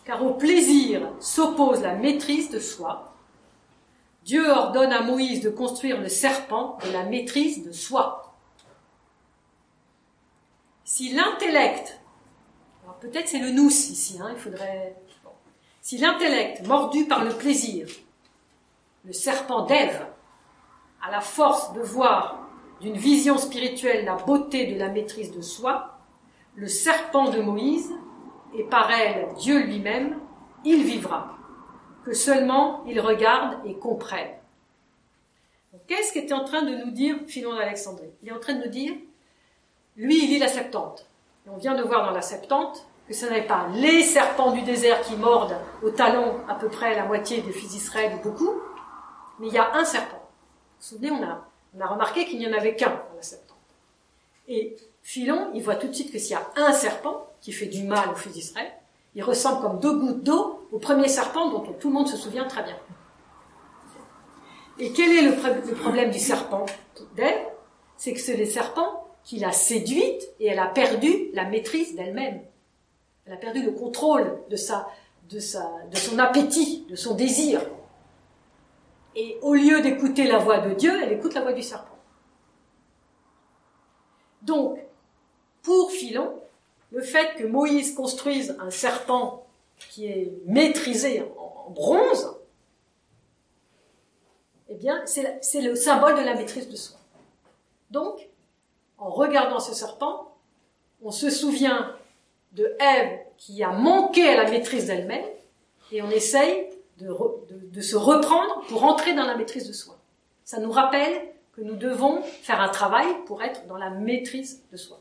car 0.04 0.24
au 0.26 0.34
plaisir 0.34 1.10
s'oppose 1.20 1.82
la 1.82 1.96
maîtrise 1.96 2.50
de 2.50 2.60
soi. 2.60 3.14
Dieu 4.24 4.50
ordonne 4.50 4.92
à 4.92 5.02
Moïse 5.02 5.42
de 5.42 5.50
construire 5.50 6.02
le 6.02 6.10
serpent 6.10 6.78
de 6.86 6.92
la 6.92 7.04
maîtrise 7.04 7.66
de 7.66 7.72
soi. 7.72 8.36
Si 10.84 11.14
l'intellect, 11.14 12.00
alors 12.84 12.98
peut-être 12.98 13.30
c'est 13.30 13.40
le 13.40 13.52
nous 13.52 13.70
ici, 13.70 14.18
hein, 14.22 14.32
il 14.36 14.40
faudrait. 14.40 14.96
Si 15.82 15.98
l'intellect, 15.98 16.68
mordu 16.68 17.06
par 17.06 17.24
le 17.24 17.32
plaisir, 17.32 17.88
le 19.06 19.14
serpent 19.14 19.66
d'Ève, 19.66 20.06
a 21.02 21.12
la 21.12 21.22
force 21.22 21.74
de 21.74 21.82
voir 21.82 22.50
d'une 22.82 22.98
vision 22.98 23.38
spirituelle 23.38 24.06
la 24.06 24.16
beauté 24.16 24.66
de 24.74 24.80
la 24.80 24.90
maîtrise 24.90 25.32
de 25.32 25.42
soi, 25.42 25.95
le 26.56 26.68
serpent 26.68 27.30
de 27.30 27.42
Moïse, 27.42 27.92
et 28.54 28.64
par 28.64 28.90
elle 28.92 29.34
Dieu 29.36 29.60
lui-même, 29.60 30.20
il 30.64 30.84
vivra, 30.84 31.38
que 32.06 32.14
seulement 32.14 32.84
il 32.88 33.00
regarde 33.00 33.60
et 33.66 33.76
comprenne. 33.76 34.32
Qu'est-ce 35.88 36.14
qu'était 36.14 36.34
en 36.34 36.46
train 36.46 36.64
de 36.64 36.76
nous 36.76 36.92
dire 36.92 37.18
Philon 37.28 37.54
d'Alexandrie? 37.54 38.10
Il 38.24 38.30
est 38.30 38.32
en 38.32 38.40
train 38.40 38.54
de 38.54 38.64
nous 38.64 38.72
dire 38.72 38.94
lui, 39.98 40.24
il 40.24 40.30
lit 40.30 40.40
la 40.40 40.48
Septante. 40.48 41.08
Et 41.46 41.50
on 41.50 41.58
vient 41.58 41.76
de 41.76 41.84
voir 41.84 42.06
dans 42.06 42.12
la 42.12 42.22
Septante 42.22 42.88
que 43.08 43.14
ce 43.14 43.26
n'est 43.28 43.46
pas 43.46 43.68
les 43.74 44.02
serpents 44.02 44.52
du 44.52 44.62
désert 44.64 45.02
qui 45.02 45.16
mordent 45.16 45.58
au 45.84 45.92
talon 45.92 46.40
à 46.50 46.56
peu 46.56 46.70
près 46.70 46.96
la 46.96 47.06
moitié 47.06 47.42
des 47.42 47.52
fils 47.52 47.70
d'Israël 47.70 48.14
ou 48.16 48.24
beaucoup, 48.24 48.52
mais 49.40 49.48
il 49.48 49.54
y 49.54 49.58
a 49.58 49.76
un 49.76 49.86
serpent. 49.86 50.18
Vous 50.18 50.82
vous 50.82 50.86
souvenez, 50.88 51.12
on 51.12 51.24
a, 51.24 51.46
on 51.78 51.82
a 51.82 51.88
remarqué 51.88 52.26
qu'il 52.26 52.40
n'y 52.40 52.48
en 52.48 52.54
avait 52.54 52.76
qu'un 52.76 52.90
dans 52.90 53.16
la 53.16 53.22
Septante. 53.22 53.45
Et 54.48 54.76
Philon, 55.02 55.52
il 55.54 55.64
voit 55.64 55.76
tout 55.76 55.88
de 55.88 55.94
suite 55.94 56.12
que 56.12 56.20
s'il 56.20 56.32
y 56.32 56.36
a 56.36 56.48
un 56.56 56.74
serpent 56.74 57.28
qui 57.42 57.52
fait 57.52 57.68
du 57.68 57.84
mal 57.84 58.10
aux 58.10 58.16
fils 58.16 58.34
d'Israël, 58.34 58.72
il 59.16 59.24
ressemble 59.24 59.62
comme 59.62 59.80
deux 59.80 59.98
gouttes 59.98 60.24
d'eau 60.24 60.68
au 60.72 60.80
premier 60.80 61.08
serpent 61.08 61.50
dont 61.50 61.62
tout 61.62 61.88
le 61.88 61.94
monde 61.94 62.08
se 62.08 62.18
souvient 62.18 62.46
très 62.46 62.64
bien. 62.64 62.78
Et 64.78 64.92
quel 64.92 65.12
est 65.12 65.22
le, 65.22 65.32
le 65.68 65.74
problème 65.74 66.12
du 66.12 66.20
serpent 66.20 66.66
d'elle? 67.16 67.46
C'est 67.98 68.14
que 68.14 68.20
c'est 68.20 68.36
les 68.36 68.46
serpents 68.46 69.08
qui 69.24 69.40
l'a 69.40 69.54
séduite 69.54 70.28
et 70.40 70.48
elle 70.48 70.60
a 70.60 70.68
perdu 70.68 71.30
la 71.34 71.46
maîtrise 71.46 71.96
d'elle-même. 71.96 72.42
Elle 73.26 73.34
a 73.34 73.38
perdu 73.38 73.64
le 73.64 73.72
contrôle 73.72 74.40
de, 74.50 74.56
sa, 74.58 74.88
de, 75.30 75.40
sa, 75.40 75.72
de 75.90 75.96
son 75.96 76.20
appétit, 76.20 76.86
de 76.90 76.96
son 76.96 77.16
désir. 77.16 77.62
Et 79.16 79.38
au 79.42 79.54
lieu 79.54 79.82
d'écouter 79.82 80.28
la 80.28 80.40
voix 80.40 80.60
de 80.60 80.74
Dieu, 80.74 80.92
elle 81.02 81.14
écoute 81.14 81.34
la 81.34 81.42
voix 81.42 81.54
du 81.54 81.64
serpent. 81.64 81.95
Donc, 84.46 84.80
pour 85.64 85.92
Philon, 85.92 86.34
le 86.92 87.02
fait 87.02 87.36
que 87.36 87.44
Moïse 87.44 87.94
construise 87.94 88.56
un 88.60 88.70
serpent 88.70 89.46
qui 89.90 90.06
est 90.06 90.32
maîtrisé 90.46 91.24
en, 91.38 91.72
bronze, 91.72 92.36
eh 94.70 94.76
bien, 94.76 95.04
c'est 95.06 95.62
le 95.62 95.76
symbole 95.76 96.16
de 96.16 96.22
la 96.22 96.36
maîtrise 96.36 96.70
de 96.70 96.76
soi. 96.76 96.98
Donc, 97.90 98.30
en 98.98 99.10
regardant 99.10 99.60
ce 99.60 99.74
serpent, 99.74 100.32
on 101.02 101.12
se 101.12 101.30
souvient 101.30 101.96
de 102.54 102.76
Ève 102.80 103.20
qui 103.38 103.64
a 103.64 103.72
manqué 103.72 104.30
à 104.30 104.44
la 104.44 104.50
maîtrise 104.50 104.86
d'elle-même, 104.86 105.26
et 105.92 106.02
on 106.02 106.10
essaye 106.10 106.70
de, 107.00 107.82
se 107.82 107.96
reprendre 107.96 108.64
pour 108.68 108.84
entrer 108.84 109.14
dans 109.14 109.26
la 109.26 109.36
maîtrise 109.36 109.68
de 109.68 109.74
soi. 109.74 109.98
Ça 110.44 110.60
nous 110.60 110.72
rappelle 110.72 111.35
que 111.56 111.62
nous 111.62 111.76
devons 111.76 112.22
faire 112.22 112.60
un 112.60 112.70
travail 112.70 113.08
pour 113.26 113.42
être 113.42 113.66
dans 113.68 113.78
la 113.78 113.90
maîtrise 113.90 114.64
de 114.72 114.78
soi. 114.78 115.00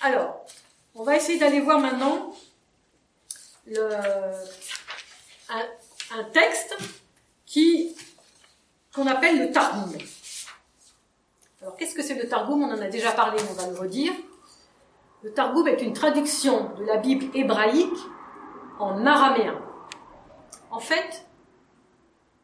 Alors, 0.00 0.44
on 0.94 1.02
va 1.02 1.16
essayer 1.16 1.38
d'aller 1.38 1.60
voir 1.60 1.80
maintenant 1.80 2.34
un, 5.48 6.24
texte 6.32 6.76
qui 7.46 7.96
qu'on 8.94 9.06
appelle 9.06 9.38
le 9.38 9.50
Targum. 9.50 9.92
Alors, 11.62 11.76
qu'est-ce 11.76 11.94
que 11.94 12.02
c'est 12.02 12.14
le 12.14 12.28
Targum? 12.28 12.62
On 12.62 12.70
en 12.70 12.80
a 12.80 12.88
déjà 12.88 13.12
parlé, 13.12 13.42
mais 13.42 13.48
on 13.50 13.54
va 13.54 13.66
le 13.66 13.78
redire. 13.78 14.12
Le 15.22 15.32
Targum 15.32 15.66
est 15.66 15.80
une 15.80 15.94
traduction 15.94 16.74
de 16.74 16.84
la 16.84 16.98
Bible 16.98 17.26
hébraïque 17.34 17.98
en 18.78 19.06
araméen. 19.06 19.63
En 20.74 20.80
fait, 20.80 21.24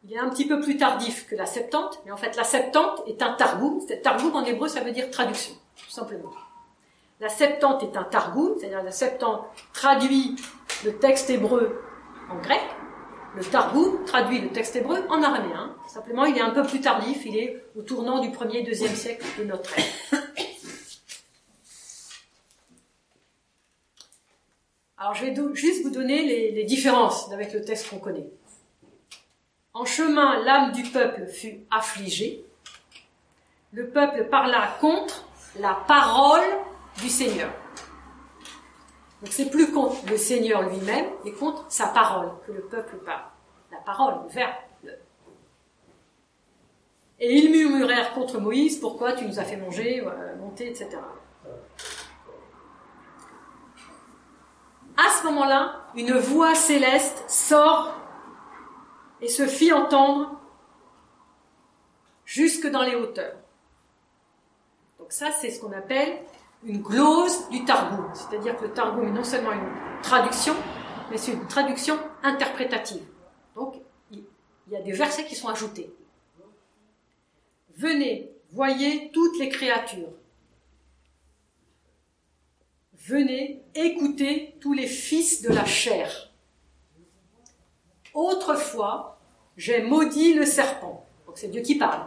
il 0.05 0.13
est 0.13 0.17
un 0.17 0.29
petit 0.29 0.47
peu 0.47 0.61
plus 0.61 0.77
tardif 0.77 1.27
que 1.27 1.35
la 1.35 1.45
Septante, 1.45 2.01
mais 2.05 2.11
en 2.11 2.17
fait, 2.17 2.37
la 2.37 2.45
Septante 2.45 3.03
est 3.05 3.21
un 3.21 3.33
Targum. 3.33 3.81
Targum 4.01 4.33
en 4.33 4.45
hébreu, 4.45 4.69
ça 4.69 4.79
veut 4.79 4.93
dire 4.93 5.11
traduction, 5.11 5.53
tout 5.75 5.91
simplement. 5.91 6.31
La 7.19 7.27
Septante 7.27 7.83
est 7.83 7.97
un 7.97 8.05
Targum, 8.05 8.55
c'est-à-dire 8.57 8.83
la 8.83 8.91
Septante 8.91 9.43
traduit 9.73 10.37
le 10.85 10.97
texte 10.97 11.29
hébreu 11.29 11.83
en 12.29 12.37
grec. 12.37 12.61
Le 13.35 13.43
Targum 13.43 14.05
traduit 14.05 14.39
le 14.39 14.47
texte 14.47 14.77
hébreu 14.77 15.03
en 15.09 15.21
araméen. 15.21 15.75
Simplement, 15.89 16.23
il 16.23 16.37
est 16.37 16.41
un 16.41 16.51
peu 16.51 16.63
plus 16.63 16.79
tardif, 16.79 17.25
il 17.25 17.35
est 17.35 17.65
au 17.77 17.81
tournant 17.81 18.19
du 18.19 18.29
1er, 18.29 18.65
2e 18.65 18.95
siècle 18.95 19.25
de 19.39 19.43
notre 19.43 19.77
ère. 19.77 20.21
Alors 25.01 25.15
je 25.15 25.25
vais 25.25 25.35
juste 25.55 25.83
vous 25.83 25.89
donner 25.89 26.51
les, 26.51 26.63
différences 26.63 27.31
avec 27.31 27.53
le 27.53 27.63
texte 27.63 27.89
qu'on 27.89 27.97
connaît. 27.97 28.29
En 29.73 29.83
chemin, 29.83 30.43
l'âme 30.43 30.73
du 30.73 30.83
peuple 30.83 31.25
fut 31.25 31.61
affligée. 31.71 32.45
Le 33.73 33.89
peuple 33.89 34.25
parla 34.25 34.77
contre 34.79 35.25
la 35.59 35.73
parole 35.87 36.45
du 37.01 37.09
Seigneur. 37.09 37.49
Donc 39.23 39.31
c'est 39.31 39.49
plus 39.49 39.71
contre 39.71 39.95
le 40.07 40.17
Seigneur 40.17 40.69
lui-même, 40.69 41.07
mais 41.25 41.31
contre 41.31 41.65
sa 41.69 41.87
parole 41.87 42.29
que 42.45 42.51
le 42.51 42.61
peuple 42.61 42.97
parle. 42.97 43.23
La 43.71 43.79
parole, 43.79 44.25
le 44.27 44.29
verbe. 44.31 44.53
Et 47.19 47.37
ils 47.37 47.49
murmurèrent 47.49 48.13
contre 48.13 48.39
Moïse, 48.39 48.77
pourquoi 48.77 49.13
tu 49.13 49.25
nous 49.25 49.39
as 49.39 49.45
fait 49.45 49.57
manger, 49.57 50.01
euh, 50.05 50.35
monter, 50.35 50.67
etc. 50.69 50.89
à 55.05 55.09
ce 55.09 55.25
moment-là, 55.25 55.85
une 55.95 56.13
voix 56.13 56.55
céleste 56.55 57.23
sort 57.27 57.95
et 59.21 59.27
se 59.27 59.45
fit 59.47 59.73
entendre 59.73 60.39
jusque 62.25 62.67
dans 62.67 62.83
les 62.83 62.95
hauteurs. 62.95 63.35
Donc 64.99 65.11
ça, 65.11 65.31
c'est 65.31 65.49
ce 65.49 65.59
qu'on 65.59 65.71
appelle 65.71 66.19
une 66.63 66.81
glose 66.81 67.49
du 67.49 67.65
Targum. 67.65 68.09
C'est-à-dire 68.13 68.55
que 68.57 68.65
le 68.65 68.73
Targum 68.73 69.07
est 69.07 69.11
non 69.11 69.23
seulement 69.23 69.51
une 69.51 70.01
traduction, 70.03 70.55
mais 71.09 71.17
c'est 71.17 71.33
une 71.33 71.47
traduction 71.47 71.97
interprétative. 72.23 73.03
Donc, 73.55 73.75
il 74.11 74.23
y 74.69 74.75
a 74.75 74.81
des 74.81 74.93
versets 74.93 75.25
qui 75.25 75.35
sont 75.35 75.49
ajoutés. 75.49 75.93
Venez, 77.75 78.31
voyez 78.51 79.11
toutes 79.11 79.37
les 79.39 79.49
créatures, 79.49 80.13
Venez 83.07 83.63
écouter 83.73 84.55
tous 84.61 84.73
les 84.73 84.85
fils 84.85 85.41
de 85.41 85.49
la 85.51 85.65
chair. 85.65 86.31
Autrefois, 88.13 89.17
j'ai 89.57 89.81
maudit 89.81 90.35
le 90.35 90.45
serpent. 90.45 91.03
Donc 91.25 91.37
c'est 91.37 91.47
Dieu 91.47 91.61
qui 91.61 91.75
parle. 91.75 92.05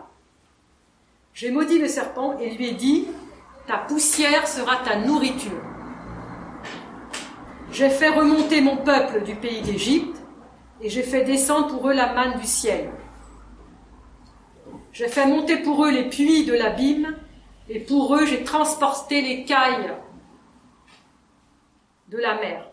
J'ai 1.33 1.50
maudit 1.50 1.80
le 1.80 1.88
serpent 1.88 2.38
et 2.38 2.50
lui 2.50 2.68
ai 2.68 2.74
dit, 2.74 3.09
ta 3.66 3.78
poussière 3.78 4.46
sera 4.46 4.76
ta 4.85 4.96
nourriture. 4.96 5.62
J'ai 7.72 7.90
fait 7.90 8.11
remonter 8.11 8.61
mon 8.61 8.76
peuple 8.76 9.24
du 9.24 9.35
pays 9.35 9.62
d'Égypte 9.62 10.16
et 10.80 10.88
j'ai 10.88 11.02
fait 11.02 11.24
descendre 11.24 11.68
pour 11.76 11.88
eux 11.88 11.94
la 11.94 12.14
manne 12.14 12.38
du 12.38 12.46
ciel. 12.46 12.92
J'ai 14.92 15.09
fait 15.09 15.26
monter 15.26 15.57
pour 15.57 15.85
eux 15.85 15.90
les 15.90 16.09
puits 16.09 16.44
de 16.44 16.52
l'abîme 16.52 17.16
et 17.68 17.80
pour 17.80 18.14
eux 18.14 18.26
j'ai 18.26 18.44
transporté 18.44 19.22
les 19.22 19.44
cailles 19.44 19.92
de 22.14 22.20
la 22.20 22.35
mer. 22.35 22.70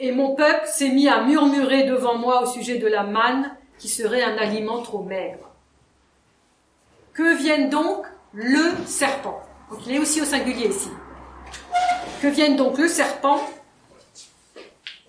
Et 0.00 0.10
mon 0.10 0.34
peuple 0.34 0.66
s'est 0.66 0.88
mis 0.88 1.08
à 1.08 1.22
murmurer 1.22 1.84
devant 1.84 2.18
moi 2.18 2.42
au 2.42 2.46
sujet 2.46 2.78
de 2.78 2.88
la 2.88 3.04
manne 3.04 3.56
qui 3.78 3.88
serait 3.88 4.24
un 4.24 4.36
aliment 4.36 4.82
trop 4.82 5.04
maigre. 5.04 5.48
Que 7.12 7.36
vienne 7.36 7.70
donc 7.70 8.04
le 8.32 8.84
serpent? 8.84 9.40
Donc 9.70 9.86
il 9.86 9.94
est 9.94 9.98
aussi 10.00 10.20
au 10.20 10.24
singulier 10.24 10.68
ici. 10.68 10.90
Que 12.20 12.26
vienne 12.26 12.56
donc 12.56 12.78
le 12.78 12.88
serpent 12.88 13.40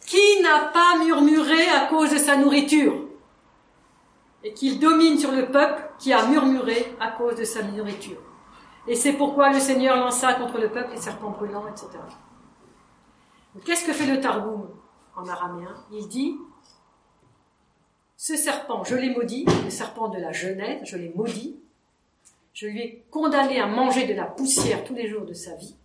qui 0.05 0.41
n'a 0.43 0.59
pas 0.73 1.03
murmuré 1.03 1.69
à 1.69 1.87
cause 1.87 2.11
de 2.11 2.17
sa 2.17 2.35
nourriture 2.37 2.93
et 4.43 4.53
qu'il 4.53 4.79
domine 4.79 5.17
sur 5.17 5.31
le 5.31 5.47
peuple 5.47 5.81
qui 5.97 6.13
a 6.13 6.27
murmuré 6.27 6.93
à 6.99 7.09
cause 7.09 7.35
de 7.35 7.45
sa 7.45 7.63
nourriture? 7.63 8.21
Et 8.87 8.95
c'est 8.95 9.13
pourquoi 9.13 9.51
le 9.51 9.59
Seigneur 9.59 9.95
lança 9.97 10.33
contre 10.33 10.57
le 10.57 10.69
peuple 10.69 10.91
les 10.91 10.97
serpents 11.01 11.29
brûlants, 11.29 11.67
etc. 11.67 11.87
Qu'est-ce 13.65 13.85
que 13.85 13.93
fait 13.93 14.05
le 14.05 14.19
Targum 14.19 14.69
en 15.15 15.27
araméen? 15.27 15.73
Il 15.91 16.07
dit 16.07 16.35
Ce 18.17 18.35
serpent, 18.35 18.83
je 18.83 18.95
l'ai 18.95 19.09
maudit, 19.09 19.45
le 19.63 19.69
serpent 19.69 20.09
de 20.09 20.17
la 20.19 20.31
Genèse, 20.31 20.81
je 20.83 20.97
l'ai 20.97 21.13
maudit. 21.15 21.59
Je 22.53 22.67
lui 22.67 22.81
ai 22.81 23.05
condamné 23.09 23.59
à 23.59 23.65
manger 23.67 24.05
de 24.05 24.13
la 24.13 24.25
poussière 24.25 24.83
tous 24.83 24.93
les 24.93 25.07
jours 25.07 25.25
de 25.25 25.33
sa 25.33 25.55
vie, 25.55 25.75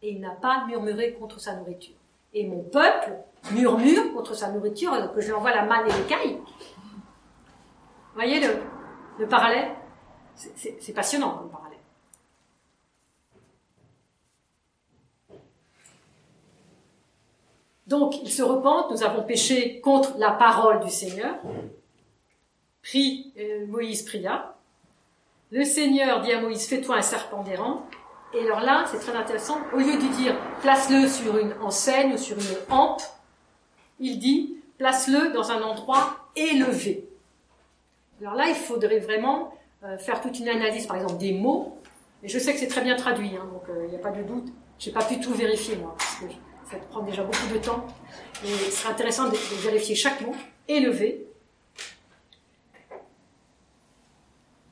et 0.00 0.12
il 0.12 0.20
n'a 0.20 0.30
pas 0.30 0.64
murmuré 0.66 1.12
contre 1.12 1.38
sa 1.40 1.54
nourriture. 1.56 1.94
Et 2.32 2.46
mon 2.46 2.62
peuple 2.62 3.16
murmure 3.52 4.12
contre 4.14 4.34
sa 4.34 4.50
nourriture 4.50 4.92
alors 4.92 5.12
que 5.12 5.20
je 5.20 5.26
lui 5.26 5.34
envoie 5.34 5.50
la 5.54 5.64
manne 5.64 5.86
et 5.86 5.92
l'écaille. 5.92 6.36
Vous 6.36 8.14
voyez 8.14 8.40
le, 8.40 8.62
le 9.18 9.28
parallèle? 9.28 9.74
C'est 10.34 10.92
passionnant 10.94 11.36
comme 11.38 11.50
parallèle. 11.50 11.75
Donc, 17.86 18.20
ils 18.22 18.32
se 18.32 18.42
repentent, 18.42 18.90
nous 18.90 19.04
avons 19.04 19.22
péché 19.22 19.80
contre 19.80 20.18
la 20.18 20.32
parole 20.32 20.80
du 20.80 20.90
Seigneur. 20.90 21.36
Prie, 22.82 23.32
euh, 23.38 23.66
Moïse 23.66 24.02
pria. 24.02 24.56
Le 25.52 25.64
Seigneur 25.64 26.22
dit 26.22 26.32
à 26.32 26.40
Moïse, 26.40 26.66
fais-toi 26.66 26.96
un 26.96 27.02
serpent 27.02 27.42
d'errant. 27.42 27.86
Et 28.34 28.44
alors 28.44 28.60
là, 28.60 28.84
c'est 28.90 28.98
très 28.98 29.16
intéressant, 29.16 29.58
au 29.72 29.78
lieu 29.78 29.94
de 29.94 30.14
dire, 30.16 30.36
place-le 30.60 31.06
sur 31.06 31.38
une 31.38 31.54
enseigne 31.62 32.14
ou 32.14 32.18
sur 32.18 32.36
une 32.36 32.56
hampe, 32.70 33.02
il 34.00 34.18
dit, 34.18 34.56
place-le 34.78 35.32
dans 35.32 35.52
un 35.52 35.62
endroit 35.62 36.16
élevé. 36.34 37.08
Alors 38.20 38.34
là, 38.34 38.48
il 38.48 38.54
faudrait 38.54 38.98
vraiment 38.98 39.54
euh, 39.84 39.96
faire 39.98 40.20
toute 40.20 40.38
une 40.40 40.48
analyse, 40.48 40.86
par 40.86 40.96
exemple, 40.96 41.18
des 41.18 41.32
mots. 41.32 41.78
Et 42.22 42.28
je 42.28 42.38
sais 42.38 42.52
que 42.52 42.58
c'est 42.58 42.66
très 42.66 42.82
bien 42.82 42.96
traduit, 42.96 43.36
hein, 43.36 43.46
donc 43.52 43.62
euh, 43.68 43.84
il 43.84 43.90
n'y 43.90 43.96
a 43.96 44.00
pas 44.00 44.10
de 44.10 44.22
doute. 44.22 44.48
J'ai 44.78 44.90
pas 44.90 45.04
pu 45.04 45.20
tout 45.20 45.32
vérifier, 45.32 45.76
moi, 45.76 45.96
ça 46.70 46.76
prend 46.90 47.02
déjà 47.02 47.22
beaucoup 47.22 47.46
de 47.52 47.58
temps. 47.58 47.86
Et 48.44 48.48
ce 48.48 48.70
serait 48.70 48.92
intéressant 48.92 49.28
de, 49.28 49.36
vérifier 49.62 49.94
chaque 49.94 50.20
mot. 50.20 50.34
Élevé. 50.68 51.26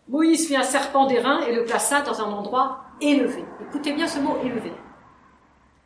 Moïse 0.08 0.46
fit 0.46 0.56
un 0.56 0.62
serpent 0.62 1.06
d'airain 1.06 1.40
et 1.46 1.54
le 1.54 1.64
plaça 1.64 2.02
dans 2.02 2.20
un 2.20 2.30
endroit 2.32 2.84
élevé. 3.00 3.44
Écoutez 3.60 3.92
bien 3.92 4.06
ce 4.06 4.18
mot 4.18 4.36
élevé. 4.44 4.72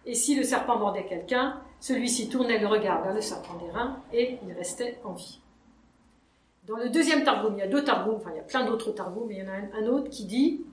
Et 0.07 0.15
si 0.15 0.35
le 0.35 0.43
serpent 0.43 0.79
mordait 0.79 1.05
quelqu'un, 1.05 1.61
celui-ci 1.81 2.29
tournait 2.29 2.59
le 2.59 2.67
regard 2.67 3.03
vers 3.03 3.15
le 3.15 3.21
serpent 3.21 3.55
d'airain 3.55 4.03
et 4.13 4.39
il 4.47 4.53
restait 4.55 4.99
en 5.05 5.13
vie. 5.13 5.41
Dans 6.67 6.77
le 6.77 6.89
deuxième 6.89 7.25
Targum, 7.25 7.55
il 7.57 7.61
y 7.61 7.63
a 7.63 7.69
deux 7.69 7.85
Targums, 7.85 8.17
enfin 8.17 8.31
il 8.35 8.37
y 8.37 8.41
a 8.41 8.45
plein 8.45 8.65
d'autres 8.65 8.91
Targums, 8.93 9.27
mais 9.29 9.37
il 9.37 9.41
y 9.41 9.43
en 9.43 9.53
a 9.53 9.79
un, 9.79 9.87
autre 9.87 10.11
qui 10.11 10.25
dit 10.25 10.65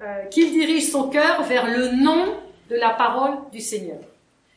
euh, 0.00 0.24
qu'il 0.26 0.52
dirige 0.52 0.90
son 0.90 1.08
cœur 1.08 1.42
vers 1.42 1.66
le 1.66 2.02
nom 2.02 2.36
de 2.68 2.76
la 2.76 2.90
parole 2.90 3.50
du 3.50 3.60
Seigneur. 3.60 3.98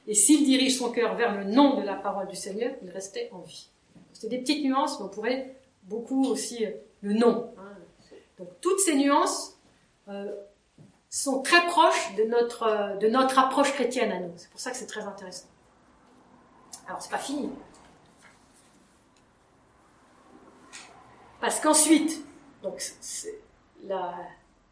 Et 0.07 0.13
s'il 0.13 0.45
dirige 0.45 0.77
son 0.77 0.91
cœur 0.91 1.15
vers 1.15 1.35
le 1.37 1.45
nom 1.45 1.79
de 1.79 1.85
la 1.85 1.95
parole 1.95 2.27
du 2.27 2.35
Seigneur, 2.35 2.73
il 2.81 2.89
restait 2.89 3.29
en 3.31 3.39
vie. 3.39 3.69
C'est 4.11 4.27
des 4.27 4.39
petites 4.39 4.63
nuances, 4.63 4.99
mais 4.99 5.05
on 5.05 5.09
pourrait 5.09 5.55
beaucoup 5.83 6.25
aussi 6.25 6.65
euh, 6.65 6.71
le 7.01 7.13
nom. 7.13 7.53
Hein. 7.57 7.77
Donc 8.37 8.49
toutes 8.61 8.79
ces 8.79 8.95
nuances 8.95 9.57
euh, 10.09 10.33
sont 11.09 11.41
très 11.41 11.65
proches 11.67 12.15
de 12.15 12.23
notre, 12.23 12.63
euh, 12.63 12.95
de 12.97 13.07
notre 13.07 13.39
approche 13.39 13.73
chrétienne 13.73 14.11
à 14.11 14.19
nous. 14.19 14.33
C'est 14.35 14.49
pour 14.49 14.59
ça 14.59 14.71
que 14.71 14.77
c'est 14.77 14.87
très 14.87 15.03
intéressant. 15.03 15.47
Alors 16.87 17.01
c'est 17.01 17.11
pas 17.11 17.17
fini. 17.17 17.49
Parce 21.39 21.59
qu'ensuite, 21.59 22.25
donc 22.61 22.81
la, 23.83 24.15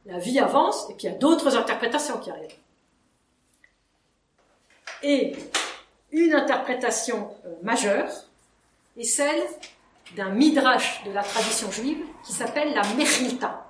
la 0.06 0.17
vie 0.20 0.39
avance, 0.39 0.89
et 0.89 0.94
puis 0.94 1.08
il 1.08 1.12
y 1.12 1.13
a 1.13 1.17
d'autres 1.17 1.58
interprétations 1.58 2.17
qui 2.20 2.32
arrivent. 2.32 2.61
Et 5.04 5.36
une 6.12 6.34
interprétation 6.34 7.34
euh, 7.46 7.56
majeure 7.64 8.10
est 8.98 9.04
celle 9.04 9.42
d'un 10.16 10.30
midrash 10.30 11.04
de 11.06 11.12
la 11.12 11.24
tradition 11.24 11.72
juive 11.72 12.04
qui 12.24 12.34
s'appelle 12.34 12.74
la 12.74 12.84
Mechilta. 12.96 13.68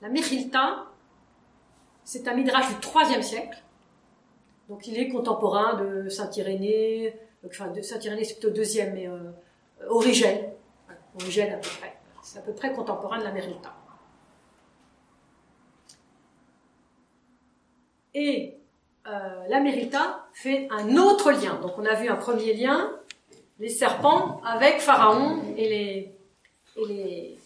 La 0.00 0.08
Mechilta, 0.08 0.86
c'est 2.04 2.28
un 2.28 2.34
midrash 2.34 2.66
du 2.68 2.74
IIIe 2.86 3.24
siècle, 3.24 3.62
donc 4.68 4.86
il 4.86 4.98
est 4.98 5.08
contemporain 5.08 5.74
de 5.74 6.08
Saint 6.08 6.30
Irénée, 6.30 7.18
enfin 7.44 7.68
de 7.68 7.82
Saint 7.82 7.98
Irénée 7.98 8.24
c'est 8.24 8.34
plutôt 8.34 8.50
deuxième, 8.50 8.94
mais 8.94 9.08
euh, 9.08 9.32
Origène, 9.88 10.52
Origène 11.20 11.54
à 11.54 11.56
peu 11.56 11.68
près. 11.80 11.96
C'est 12.22 12.38
à 12.38 12.42
peu 12.42 12.52
près 12.52 12.72
contemporain 12.72 13.18
de 13.18 13.24
la 13.24 13.32
Mechilta. 13.32 13.74
Et 18.14 18.58
euh, 19.08 19.48
la 19.48 19.60
Mérita 19.60 20.26
fait 20.32 20.68
un 20.70 20.96
autre 20.96 21.30
lien. 21.30 21.58
Donc 21.62 21.78
on 21.78 21.84
a 21.84 21.94
vu 21.94 22.08
un 22.08 22.16
premier 22.16 22.54
lien, 22.54 22.90
les 23.58 23.68
serpents 23.68 24.40
avec 24.44 24.80
Pharaon 24.80 25.42
et 25.56 25.68
les, 25.68 26.12
et 26.76 26.86
les, 26.88 27.38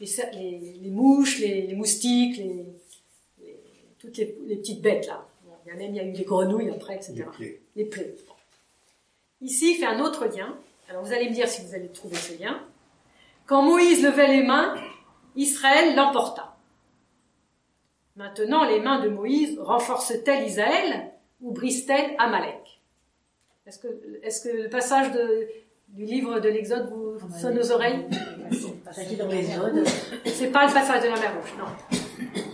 les, 0.00 0.90
mouches, 0.90 1.40
les, 1.40 1.74
moustiques, 1.74 2.40
toutes 3.98 4.16
les, 4.16 4.26
petites 4.26 4.80
bêtes 4.80 5.06
là. 5.06 5.26
il 5.64 5.68
y 5.68 5.72
a 5.72 5.76
même 5.76 5.90
il 5.90 5.96
y 5.96 6.00
a 6.00 6.04
eu 6.04 6.12
les 6.12 6.24
grenouilles 6.24 6.70
après, 6.70 6.96
etc. 6.96 7.24
Les 7.76 7.84
plaies. 7.84 8.14
Ici, 9.40 9.72
il 9.72 9.78
fait 9.78 9.86
un 9.86 10.00
autre 10.00 10.26
lien. 10.26 10.56
Alors 10.88 11.04
vous 11.04 11.12
allez 11.12 11.28
me 11.28 11.34
dire 11.34 11.48
si 11.48 11.62
vous 11.62 11.74
allez 11.74 11.88
trouver 11.88 12.16
ce 12.16 12.40
lien. 12.40 12.60
Quand 13.46 13.62
Moïse 13.62 14.02
levait 14.02 14.28
les 14.28 14.42
mains, 14.42 14.76
Israël 15.36 15.96
l'emporta. 15.96 16.51
Maintenant, 18.16 18.64
les 18.64 18.80
mains 18.80 19.00
de 19.00 19.08
Moïse 19.08 19.58
renforcent-elles 19.58 20.46
Isaël 20.46 21.12
ou 21.40 21.52
brisent-elles 21.52 22.14
Amalek? 22.18 22.80
Est-ce 23.66 23.78
que, 23.78 23.88
est 24.22 24.42
que 24.42 24.62
le 24.64 24.68
passage 24.68 25.12
du 25.88 26.04
livre 26.04 26.40
de 26.40 26.48
l'Exode 26.48 26.90
vous 26.90 27.18
sonne 27.38 27.58
aux 27.58 27.70
oreilles? 27.70 28.06
Ça 28.92 29.02
dans 29.16 29.28
les 29.28 29.56
odes. 29.58 29.86
C'est 30.26 30.50
pas 30.50 30.66
le 30.66 30.72
passage 30.72 31.02
de 31.02 31.08
la 31.08 31.18
mer 31.18 31.34
Rouge, 31.34 31.54
non. 31.58 31.98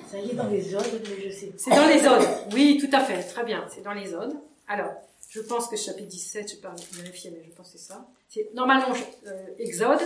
Ça 0.06 0.18
y 0.18 0.30
est 0.30 0.34
dans 0.34 0.46
les 0.48 0.74
odes, 0.74 1.02
mais 1.02 1.28
je 1.28 1.34
sais. 1.34 1.52
C'est 1.56 1.70
dans 1.70 1.86
les 1.86 2.06
odes. 2.06 2.26
Oui, 2.52 2.78
tout 2.80 2.94
à 2.96 3.00
fait. 3.00 3.22
Très 3.22 3.44
bien. 3.44 3.66
C'est 3.68 3.82
dans 3.82 3.92
les 3.92 4.14
odes. 4.14 4.34
Alors, 4.68 4.92
je 5.28 5.40
pense 5.40 5.66
que 5.68 5.76
chapitre 5.76 6.08
17, 6.08 6.48
je 6.48 6.52
ne 6.54 6.60
vais 6.60 6.68
pas 6.68 6.74
vérifier, 6.92 7.30
mais 7.30 7.42
je 7.44 7.50
pense 7.54 7.72
que 7.72 7.78
c'est 7.78 7.84
ça. 7.84 8.06
C'est 8.28 8.54
normalement 8.54 8.94
euh, 9.26 9.46
Exode. 9.58 10.00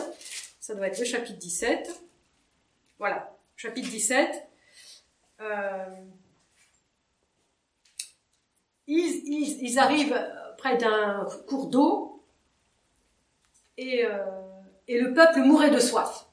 Ça 0.61 0.75
doit 0.75 0.87
être 0.87 0.99
le 0.99 1.05
chapitre 1.05 1.38
17. 1.38 1.91
Voilà. 2.99 3.37
Chapitre 3.57 3.91
17. 3.91 4.49
Euh, 5.40 5.85
ils, 8.87 9.79
arrivent 9.79 10.16
près 10.59 10.77
d'un 10.77 11.27
cours 11.49 11.68
d'eau 11.68 12.25
et, 13.79 14.05
euh, 14.05 14.25
le 14.88 15.12
peuple 15.14 15.40
mourait 15.40 15.71
de 15.71 15.79
soif. 15.79 16.27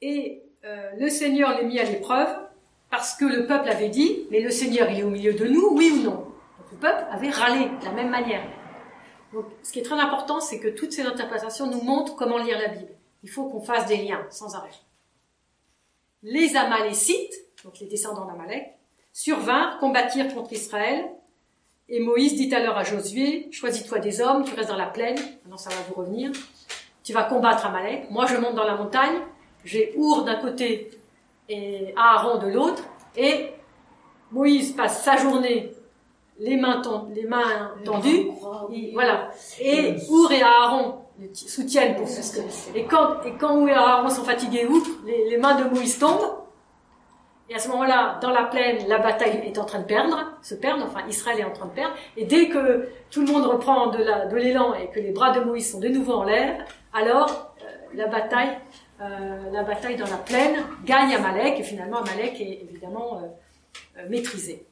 Et 0.00 0.42
euh, 0.64 0.90
le 0.98 1.08
Seigneur 1.08 1.58
les 1.58 1.64
mit 1.64 1.78
à 1.78 1.84
l'épreuve 1.84 2.28
parce 2.90 3.16
que 3.16 3.24
le 3.24 3.46
peuple 3.46 3.68
avait 3.68 3.88
dit, 3.88 4.26
mais 4.30 4.40
le 4.40 4.50
Seigneur 4.50 4.88
est 4.88 5.02
au 5.02 5.10
milieu 5.10 5.34
de 5.34 5.46
nous, 5.46 5.70
oui 5.72 5.90
ou 5.90 6.02
non 6.02 6.34
le 6.74 6.80
peuple 6.80 7.04
avait 7.10 7.30
râlé 7.30 7.68
de 7.80 7.84
la 7.84 7.92
même 7.92 8.10
manière. 8.10 8.42
Donc, 9.34 9.46
ce 9.64 9.72
qui 9.72 9.80
est 9.80 9.82
très 9.82 9.98
important, 9.98 10.40
c'est 10.40 10.60
que 10.60 10.68
toutes 10.68 10.92
ces 10.92 11.02
interprétations 11.02 11.66
nous 11.66 11.82
montrent 11.82 12.14
comment 12.14 12.38
lire 12.38 12.58
la 12.58 12.68
Bible. 12.68 12.92
Il 13.24 13.28
faut 13.28 13.48
qu'on 13.48 13.60
fasse 13.60 13.86
des 13.86 13.96
liens 13.96 14.24
sans 14.30 14.54
arrêt. 14.54 14.70
Les 16.22 16.56
Amalécites, 16.56 17.34
donc 17.64 17.80
les 17.80 17.86
descendants 17.86 18.26
d'Amalek, 18.26 18.74
survinrent, 19.12 19.78
combattirent 19.78 20.32
contre 20.32 20.52
Israël, 20.52 21.04
et 21.88 22.00
Moïse 22.00 22.36
dit 22.36 22.54
alors 22.54 22.78
à 22.78 22.84
Josué, 22.84 23.48
choisis-toi 23.50 23.98
des 23.98 24.20
hommes, 24.20 24.44
tu 24.44 24.54
restes 24.54 24.70
dans 24.70 24.76
la 24.76 24.86
plaine, 24.86 25.16
maintenant 25.42 25.58
ça 25.58 25.70
va 25.70 25.76
vous 25.88 25.94
revenir, 25.94 26.30
tu 27.02 27.12
vas 27.12 27.24
combattre 27.24 27.66
Amalek, 27.66 28.10
moi 28.10 28.26
je 28.26 28.36
monte 28.36 28.54
dans 28.54 28.64
la 28.64 28.76
montagne, 28.76 29.18
j'ai 29.64 29.94
Our 29.96 30.24
d'un 30.24 30.36
côté 30.36 30.90
et 31.48 31.92
Aaron 31.96 32.38
de 32.38 32.48
l'autre, 32.48 32.84
et 33.16 33.50
Moïse 34.30 34.72
passe 34.72 35.02
sa 35.02 35.16
journée 35.16 35.72
les 36.38 36.56
mains, 36.56 36.82
les 37.14 37.24
mains 37.24 37.72
tendues, 37.84 38.28
et, 38.72 38.90
voilà. 38.92 39.30
Et 39.60 39.94
Our 40.10 40.32
et 40.32 40.42
Aaron 40.42 40.98
soutiennent 41.32 41.94
pour 41.96 42.06
parce 42.06 42.32
que, 42.32 42.76
et 42.76 42.84
quand, 42.84 43.22
et 43.24 43.34
quand 43.38 43.56
Our 43.56 43.68
et 43.68 43.72
Aaron 43.72 44.08
sont 44.08 44.24
fatigués, 44.24 44.66
outre, 44.66 44.90
les, 45.06 45.30
les 45.30 45.36
mains 45.36 45.54
de 45.54 45.72
Moïse 45.72 45.98
tombent, 45.98 46.44
et 47.48 47.54
à 47.54 47.58
ce 47.58 47.68
moment-là, 47.68 48.18
dans 48.22 48.30
la 48.30 48.44
plaine, 48.44 48.88
la 48.88 48.98
bataille 48.98 49.42
est 49.44 49.58
en 49.58 49.64
train 49.64 49.80
de 49.80 49.84
perdre, 49.84 50.32
se 50.40 50.54
perdre, 50.54 50.84
enfin 50.86 51.06
Israël 51.08 51.40
est 51.40 51.44
en 51.44 51.52
train 51.52 51.66
de 51.66 51.72
perdre, 51.72 51.94
et 52.16 52.24
dès 52.24 52.48
que 52.48 52.88
tout 53.10 53.20
le 53.20 53.30
monde 53.30 53.44
reprend 53.44 53.88
de 53.88 53.98
l'élan 54.36 54.72
de 54.72 54.76
et 54.78 54.88
que 54.88 54.98
les 54.98 55.12
bras 55.12 55.30
de 55.32 55.40
Moïse 55.40 55.70
sont 55.72 55.80
de 55.80 55.88
nouveau 55.88 56.14
en 56.14 56.24
l'air, 56.24 56.64
alors 56.92 57.54
euh, 57.62 57.66
la 57.94 58.06
bataille, 58.06 58.58
euh, 59.00 59.50
la 59.52 59.62
bataille 59.62 59.96
dans 59.96 60.06
la 60.06 60.16
plaine 60.16 60.64
gagne 60.84 61.14
Amalek, 61.14 61.60
et 61.60 61.62
finalement 61.62 61.98
Amalek 61.98 62.40
est 62.40 62.66
évidemment 62.68 63.20
euh 63.22 63.28
maîtrisé. 64.08 64.66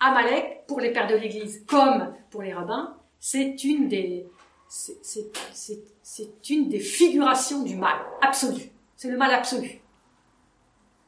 Amalek, 0.00 0.66
pour 0.66 0.80
les 0.80 0.92
pères 0.92 1.06
de 1.06 1.14
l'Église 1.14 1.64
comme 1.66 2.14
pour 2.30 2.42
les 2.42 2.52
rabbins, 2.52 2.96
c'est 3.18 3.64
une 3.64 3.88
des, 3.88 4.26
c'est 4.68 6.50
une 6.50 6.68
des 6.68 6.80
figurations 6.80 7.62
du 7.62 7.76
mal 7.76 7.98
absolu. 8.20 8.70
C'est 8.96 9.08
le 9.08 9.16
mal 9.16 9.32
absolu. 9.32 9.80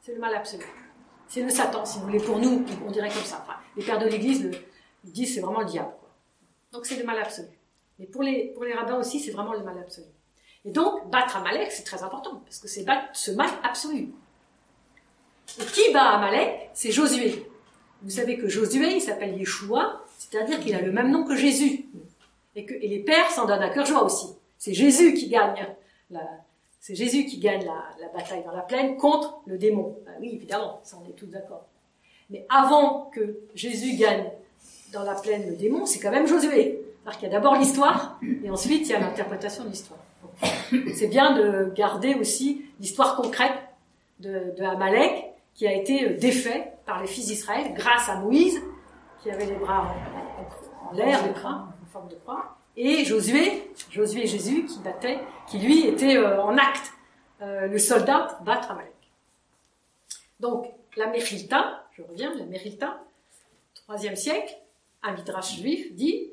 C'est 0.01 0.15
le 0.15 0.21
mal 0.21 0.35
absolu. 0.35 0.65
C'est 1.27 1.43
le 1.43 1.51
Satan, 1.51 1.85
si 1.85 1.99
vous 1.99 2.07
voulez, 2.07 2.21
pour 2.21 2.39
nous, 2.39 2.65
on 2.87 2.91
dirait 2.91 3.11
comme 3.11 3.25
ça. 3.25 3.45
les 3.77 3.85
pères 3.85 3.99
de 3.99 4.07
l'Église 4.07 4.51
disent 5.05 5.35
c'est 5.35 5.41
vraiment 5.41 5.61
le 5.61 5.67
diable. 5.67 5.93
Donc 6.73 6.87
c'est 6.87 6.97
le 6.97 7.05
mal 7.05 7.19
absolu. 7.19 7.49
Mais 7.99 8.07
pour 8.07 8.23
les, 8.23 8.53
pour 8.55 8.65
les 8.65 8.73
rabbins 8.73 8.97
aussi, 8.97 9.21
c'est 9.21 9.33
vraiment 9.33 9.53
le 9.53 9.63
mal 9.63 9.79
absolu. 9.79 10.07
Et 10.65 10.71
donc, 10.71 11.11
battre 11.11 11.37
Amalek, 11.37 11.71
c'est 11.71 11.85
très 11.85 12.03
important, 12.03 12.43
parce 12.45 12.59
que 12.59 12.69
c'est 12.69 12.85
battre 12.85 13.09
ce 13.13 13.31
mal 13.31 13.51
absolu. 13.63 14.13
Et 15.61 15.65
qui 15.65 15.93
bat 15.93 16.11
Amalek? 16.11 16.71
C'est 16.75 16.93
Josué. 16.93 17.48
Vous 18.03 18.11
savez 18.11 18.39
que 18.39 18.49
Josué, 18.49 18.95
il 18.97 19.01
s'appelle 19.01 19.37
Yeshua, 19.39 20.05
c'est-à-dire 20.19 20.61
qu'il 20.61 20.75
a 20.75 20.81
le 20.81 20.93
même 20.93 21.11
nom 21.11 21.25
que 21.25 21.37
Jésus. 21.37 21.87
Et, 22.55 22.67
les 22.89 23.01
pères 23.01 23.31
s'en 23.31 23.47
donnent 23.47 23.63
à 23.63 23.71
cœur 23.71 23.87
joie 23.87 24.05
aussi. 24.05 24.27
C'est 24.59 24.75
Jésus 24.75 25.15
qui 25.15 25.29
gagne 25.29 25.67
la, 26.11 26.23
c'est 26.81 26.95
Jésus 26.95 27.27
qui 27.27 27.39
gagne 27.39 27.65
la, 27.65 28.09
bataille 28.15 28.43
dans 28.45 28.53
la 28.53 28.63
plaine 28.63 28.97
contre 28.97 29.41
le 29.47 29.59
démon. 29.59 29.97
Ben 30.07 30.13
oui, 30.21 30.31
évidemment, 30.35 30.81
ça 30.85 30.97
on 31.05 31.09
est 31.09 31.13
tous 31.13 31.27
d'accord. 31.27 31.67
Mais 32.31 32.47
avant 32.49 33.11
que 33.15 33.41
Jésus 33.55 33.97
gagne 33.97 34.25
dans 34.93 35.03
la 35.03 35.15
plaine 35.15 35.49
le 35.49 35.57
démon, 35.57 35.87
c'est 35.87 35.99
quand 35.99 36.11
même 36.11 36.27
Josué. 36.27 36.81
Alors 37.05 37.19
qu'il 37.19 37.29
y 37.29 37.31
a 37.31 37.35
d'abord 37.35 37.57
l'histoire, 37.57 38.19
et 38.45 38.51
ensuite 38.51 38.89
il 38.89 38.93
y 38.93 38.95
a 38.95 39.01
l'interprétation 39.01 39.65
de 39.65 39.71
l'histoire. 39.71 40.01
C'est 40.95 41.09
bien 41.09 41.37
de 41.37 41.73
garder 41.75 42.15
aussi 42.15 42.65
l'histoire 42.81 43.17
concrète 43.17 43.59
de, 44.21 44.55
de 44.57 44.63
Amalek, 44.63 45.25
qui 45.55 45.67
a 45.67 45.75
été 45.75 46.11
défait 46.11 46.73
par 46.89 47.03
les 47.03 47.07
fils 47.07 47.27
d'Israël 47.27 47.75
grâce 47.75 48.09
à 48.09 48.17
Moïse, 48.17 48.63
qui 49.21 49.31
avait 49.31 49.45
les 49.45 49.57
bras 49.57 49.95
en, 50.89 50.93
l'air, 50.95 51.23
les 51.23 51.33
bras 51.33 51.69
en 51.83 51.87
forme 51.87 52.09
de 52.09 52.15
croix, 52.15 52.57
et 52.77 53.05
Josué, 53.05 53.71
Josué 53.91 54.23
et 54.23 54.27
Jésus, 54.27 54.65
qui 54.65 54.79
battait, 54.79 55.21
qui 55.47 55.59
lui 55.59 55.87
était 55.87 56.17
euh, 56.17 56.43
en 56.43 56.57
acte 56.57 56.95
euh, 57.43 57.67
le 57.67 57.79
soldat 57.79 58.39
battre 58.43 58.71
Amalek. 58.71 58.95
Donc, 60.41 60.73
la 60.97 61.09
Mechilta, 61.09 61.85
je 61.93 62.03
reviens, 62.03 62.35
la 62.35 62.47
Mechilta, 62.47 63.05
troisième 63.75 64.17
siècle, 64.17 64.57
un 65.03 65.13
midrash 65.13 65.59
juif 65.59 65.95
dit, 65.95 66.31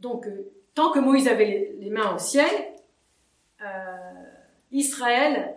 donc, 0.00 0.26
euh, 0.26 0.50
tant 0.74 0.90
que 0.90 1.00
Moïse 1.00 1.28
avait 1.28 1.74
les, 1.78 1.90
mains 1.90 2.14
au 2.14 2.18
ciel, 2.18 2.50
Israël, 4.70 5.56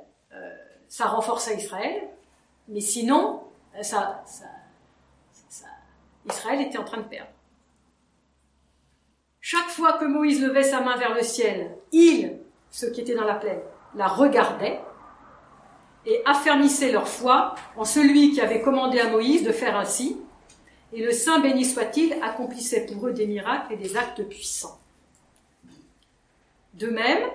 ça 0.88 1.06
renforçait 1.06 1.56
Israël, 1.56 2.10
mais 2.68 2.82
sinon, 2.82 3.42
ça, 3.82 4.24
Israël 6.26 6.62
était 6.62 6.78
en 6.78 6.84
train 6.84 6.98
de 6.98 7.08
perdre. 7.08 7.32
Chaque 9.40 9.70
fois 9.70 9.94
que 9.94 10.06
Moïse 10.06 10.42
levait 10.42 10.64
sa 10.64 10.82
main 10.82 10.98
vers 10.98 11.16
le 11.16 11.24
ciel, 11.24 11.76
ils, 11.92 12.38
ceux 12.70 12.92
qui 12.92 13.02
étaient 13.02 13.16
dans 13.16 13.26
la 13.26 13.36
plaine, 13.36 13.62
la 13.96 14.08
regardaient 14.08 14.80
et 16.06 16.22
affermissaient 16.26 16.92
leur 16.92 17.08
foi 17.08 17.56
en 17.76 17.86
celui 17.86 18.32
qui 18.32 18.42
avait 18.42 18.62
commandé 18.62 19.00
à 19.00 19.10
Moïse 19.10 19.44
de 19.44 19.52
faire 19.52 19.78
ainsi, 19.78 20.18
et 20.94 21.04
le 21.04 21.12
Saint 21.12 21.40
béni 21.40 21.66
soit-il 21.66 22.14
accomplissait 22.22 22.86
pour 22.86 23.08
eux 23.08 23.14
des 23.14 23.28
miracles 23.28 23.74
et 23.74 23.78
des 23.78 23.98
actes 23.98 24.24
puissants. 24.24 24.80
De 26.74 26.88
même, 26.88 27.30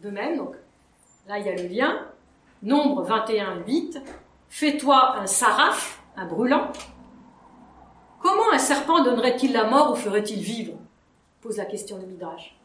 de 0.00 0.10
même, 0.10 0.36
donc 0.36 0.54
là 1.26 1.38
il 1.38 1.46
y 1.46 1.48
a 1.48 1.54
le 1.54 1.68
lien, 1.68 2.06
nombre 2.62 3.02
21, 3.02 3.64
8, 3.66 3.98
Fais-toi 4.50 5.16
un 5.16 5.26
saraf, 5.26 6.02
un 6.16 6.26
brûlant. 6.26 6.72
Comment 8.20 8.52
un 8.52 8.58
serpent 8.58 9.02
donnerait-il 9.04 9.52
la 9.52 9.64
mort 9.64 9.92
ou 9.92 9.94
ferait-il 9.94 10.40
vivre? 10.40 10.76
Pose 11.40 11.56
la 11.56 11.64
question 11.64 11.98
de 11.98 12.04
Midrash. 12.04 12.58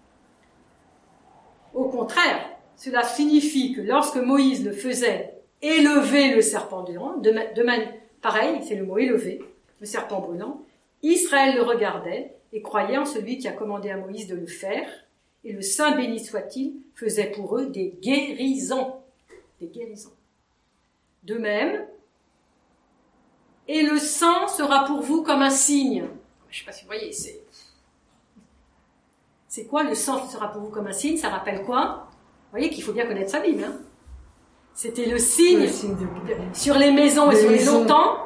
Au 1.75 1.85
contraire, 1.85 2.49
cela 2.75 3.03
signifie 3.03 3.71
que 3.73 3.81
lorsque 3.81 4.17
Moïse 4.17 4.65
le 4.65 4.71
faisait 4.71 5.39
élever 5.61 6.33
le 6.33 6.41
serpent 6.41 6.81
brûlant, 6.81 7.17
de, 7.17 7.29
de 7.29 7.65
pareil, 8.19 8.61
c'est 8.63 8.75
le 8.75 8.83
mot 8.83 8.97
élever, 8.97 9.41
le 9.79 9.85
serpent 9.85 10.21
brûlant, 10.21 10.61
Israël 11.03 11.55
le 11.55 11.61
regardait 11.61 12.35
et 12.51 12.63
croyait 12.63 12.97
en 12.97 13.05
celui 13.05 13.37
qui 13.37 13.47
a 13.47 13.51
commandé 13.51 13.91
à 13.91 13.97
Moïse 13.97 14.27
de 14.27 14.35
le 14.35 14.47
faire, 14.47 14.89
et 15.43 15.53
le 15.53 15.61
Saint 15.61 15.95
béni 15.95 16.19
soit-il 16.19 16.73
faisait 16.95 17.29
pour 17.29 17.57
eux 17.59 17.67
des 17.67 17.95
guérisons. 18.01 18.95
Des 19.61 19.67
guérisons. 19.67 20.14
De 21.25 21.35
même, 21.35 21.85
et 23.67 23.81
le 23.81 23.97
sang 23.97 24.47
sera 24.47 24.85
pour 24.85 25.01
vous 25.01 25.23
comme 25.23 25.41
un 25.41 25.49
signe. 25.49 26.05
Je 26.49 26.55
ne 26.55 26.59
sais 26.59 26.65
pas 26.65 26.71
si 26.71 26.83
vous 26.83 26.87
voyez, 26.87 27.11
c'est. 27.11 27.43
C'est 29.47 29.65
quoi 29.65 29.83
le 29.83 29.95
sang 29.95 30.27
sera 30.27 30.51
pour 30.51 30.61
vous 30.61 30.69
comme 30.69 30.85
un 30.85 30.91
signe? 30.91 31.17
Ça 31.17 31.29
rappelle 31.29 31.63
quoi? 31.63 32.09
Vous 32.11 32.51
voyez 32.51 32.69
qu'il 32.69 32.83
faut 32.83 32.93
bien 32.93 33.07
connaître 33.07 33.31
sa 33.31 33.39
Bible. 33.39 33.63
Hein 33.63 33.77
C'était 34.75 35.05
le 35.05 35.17
signe, 35.17 35.67
sur 36.53 36.77
les 36.77 36.91
maisons 36.91 37.31
et 37.31 37.35
sur 37.37 37.49
les 37.49 37.65
montants, 37.65 38.17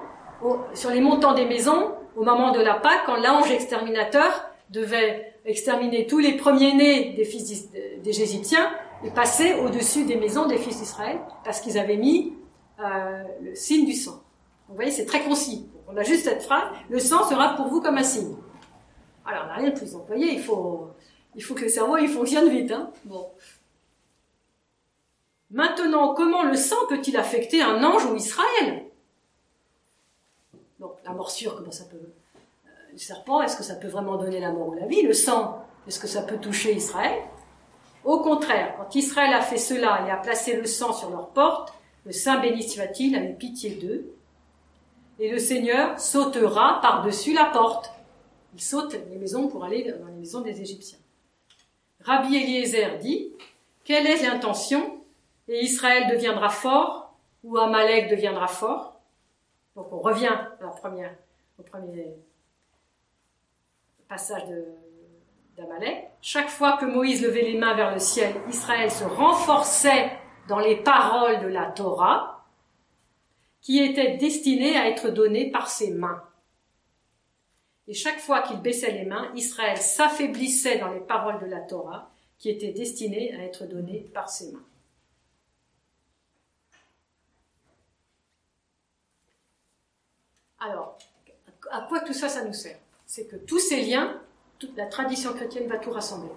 sur 0.73 0.89
les 0.89 0.99
montants 0.99 1.33
des 1.33 1.45
maisons, 1.45 1.93
au 2.17 2.23
moment 2.25 2.51
de 2.51 2.59
la 2.59 2.75
Pâque, 2.75 3.03
quand 3.05 3.15
l'ange 3.15 3.49
exterminateur 3.49 4.43
devait 4.71 5.35
exterminer 5.45 6.05
tous 6.05 6.19
les 6.19 6.35
premiers-nés 6.35 7.13
des 7.13 7.23
fils 7.23 7.69
des 7.71 8.21
Égyptiens 8.21 8.69
et 9.05 9.11
passer 9.11 9.53
au-dessus 9.53 10.03
des 10.03 10.17
maisons 10.17 10.47
des 10.47 10.57
fils 10.57 10.79
d'Israël, 10.79 11.19
parce 11.45 11.61
qu'ils 11.61 11.77
avaient 11.77 11.97
mis 11.97 12.33
euh, 12.79 13.23
le 13.41 13.55
signe 13.55 13.85
du 13.85 13.93
sang. 13.93 14.23
Vous 14.67 14.75
voyez, 14.75 14.91
c'est 14.91 15.05
très 15.05 15.23
concis. 15.23 15.67
On 15.87 15.97
a 15.97 16.03
juste 16.03 16.25
cette 16.25 16.43
phrase, 16.43 16.69
le 16.89 16.99
sang 16.99 17.27
sera 17.27 17.55
pour 17.55 17.67
vous 17.67 17.81
comme 17.81 17.97
un 17.97 18.03
signe. 18.03 18.35
Alors, 19.25 19.45
on 19.45 19.47
n'a 19.47 19.55
rien 19.55 19.69
de 19.69 19.77
plus. 19.77 19.93
voyez, 20.07 20.33
il 20.33 20.41
faut, 20.41 20.89
il 21.35 21.43
faut 21.43 21.55
que 21.55 21.63
le 21.63 21.69
cerveau, 21.69 21.97
il 21.97 22.09
fonctionne 22.09 22.49
vite. 22.49 22.71
Hein 22.71 22.91
bon. 23.05 23.31
Maintenant, 25.51 26.13
comment 26.13 26.43
le 26.43 26.55
sang 26.55 26.75
peut-il 26.87 27.17
affecter 27.17 27.61
un 27.61 27.83
ange 27.83 28.05
ou 28.05 28.15
Israël? 28.15 28.85
La 31.03 31.11
morsure, 31.11 31.55
comment 31.55 31.71
ça 31.71 31.85
peut 31.85 31.97
euh, 31.97 32.69
Le 32.91 32.97
serpent, 32.97 33.41
est-ce 33.41 33.57
que 33.57 33.63
ça 33.63 33.75
peut 33.75 33.87
vraiment 33.87 34.17
donner 34.17 34.39
la 34.39 34.51
mort 34.51 34.69
ou 34.69 34.73
la 34.73 34.85
vie? 34.85 35.01
Le 35.01 35.13
sang, 35.13 35.65
est-ce 35.87 35.99
que 35.99 36.07
ça 36.07 36.21
peut 36.21 36.37
toucher 36.37 36.73
Israël? 36.75 37.23
Au 38.03 38.19
contraire, 38.19 38.75
quand 38.77 38.93
Israël 38.95 39.33
a 39.33 39.41
fait 39.41 39.57
cela 39.57 40.05
et 40.05 40.11
a 40.11 40.17
placé 40.17 40.55
le 40.55 40.65
sang 40.65 40.93
sur 40.93 41.09
leur 41.09 41.29
porte, 41.29 41.73
le 42.05 42.11
Saint 42.11 42.39
béni 42.39 42.63
soit-il 42.63 43.15
a 43.15 43.21
pitié 43.21 43.71
d'eux 43.71 44.13
et 45.19 45.29
le 45.29 45.37
Seigneur 45.37 45.99
sautera 45.99 46.79
par-dessus 46.81 47.33
la 47.33 47.45
porte. 47.45 47.91
Il 48.53 48.61
saute 48.61 48.97
les 49.09 49.17
maisons 49.17 49.47
pour 49.47 49.63
aller 49.63 49.83
dans 49.83 50.07
les 50.07 50.13
maisons 50.13 50.41
des 50.41 50.61
Égyptiens. 50.61 50.97
Rabbi 52.01 52.35
Eliezer 52.35 52.97
dit, 52.99 53.31
quelle 53.83 54.07
est 54.07 54.23
l'intention? 54.23 54.97
Et 55.47 55.63
Israël 55.63 56.07
deviendra 56.09 56.49
fort 56.49 57.13
ou 57.43 57.57
Amalek 57.57 58.09
deviendra 58.09 58.47
fort? 58.47 58.99
Donc 59.75 59.91
on 59.91 59.99
revient 59.99 60.37
au 60.61 61.63
premier 61.63 62.15
passage 64.07 64.43
d'Amalek. 65.57 66.07
Chaque 66.21 66.49
fois 66.49 66.77
que 66.77 66.85
Moïse 66.85 67.21
levait 67.21 67.43
les 67.43 67.57
mains 67.57 67.75
vers 67.75 67.93
le 67.93 67.99
ciel, 67.99 68.35
Israël 68.49 68.89
se 68.89 69.03
renforçait 69.03 70.11
dans 70.49 70.59
les 70.59 70.77
paroles 70.77 71.41
de 71.41 71.47
la 71.47 71.67
Torah 71.67 72.43
qui 73.61 73.79
était 73.79 74.17
destiné 74.17 74.75
à 74.77 74.89
être 74.89 75.09
donné 75.09 75.51
par 75.51 75.69
ses 75.69 75.91
mains. 75.91 76.23
Et 77.87 77.93
chaque 77.93 78.19
fois 78.19 78.41
qu'il 78.41 78.59
baissait 78.59 78.91
les 78.91 79.05
mains, 79.05 79.31
Israël 79.35 79.77
s'affaiblissait 79.77 80.79
dans 80.79 80.91
les 80.91 81.01
paroles 81.01 81.39
de 81.39 81.45
la 81.45 81.59
Torah, 81.61 82.09
qui 82.39 82.49
étaient 82.49 82.71
destinées 82.71 83.35
à 83.35 83.43
être 83.43 83.65
données 83.65 84.09
par 84.13 84.29
ses 84.29 84.51
mains. 84.51 84.65
Alors, 90.59 90.97
à 91.69 91.81
quoi 91.81 91.99
tout 92.01 92.13
ça, 92.13 92.27
ça 92.27 92.43
nous 92.43 92.53
sert? 92.53 92.79
C'est 93.05 93.27
que 93.27 93.35
tous 93.35 93.59
ces 93.59 93.83
liens, 93.83 94.21
toute 94.57 94.75
la 94.75 94.87
tradition 94.87 95.33
chrétienne 95.33 95.67
va 95.67 95.77
tout 95.77 95.91
rassembler. 95.91 96.31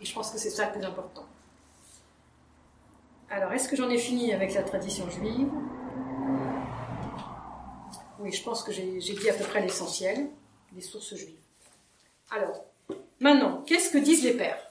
Et 0.00 0.04
je 0.04 0.14
pense 0.14 0.30
que 0.30 0.38
c'est 0.38 0.50
ça 0.50 0.66
le 0.66 0.72
plus 0.72 0.84
important. 0.84 1.26
Alors, 3.34 3.50
est-ce 3.54 3.66
que 3.66 3.76
j'en 3.76 3.88
ai 3.88 3.96
fini 3.96 4.34
avec 4.34 4.52
la 4.52 4.62
tradition 4.62 5.08
juive? 5.08 5.48
Oui, 8.18 8.30
je 8.30 8.42
pense 8.42 8.62
que 8.62 8.72
j'ai 8.72 8.98
dit 8.98 9.30
à 9.30 9.32
peu 9.32 9.44
près 9.44 9.62
l'essentiel 9.62 10.28
des 10.72 10.82
sources 10.82 11.14
juives. 11.14 11.40
Alors, 12.30 12.66
maintenant, 13.20 13.62
qu'est-ce 13.62 13.90
que 13.90 13.96
disent 13.96 14.22
les 14.22 14.34
pères? 14.34 14.62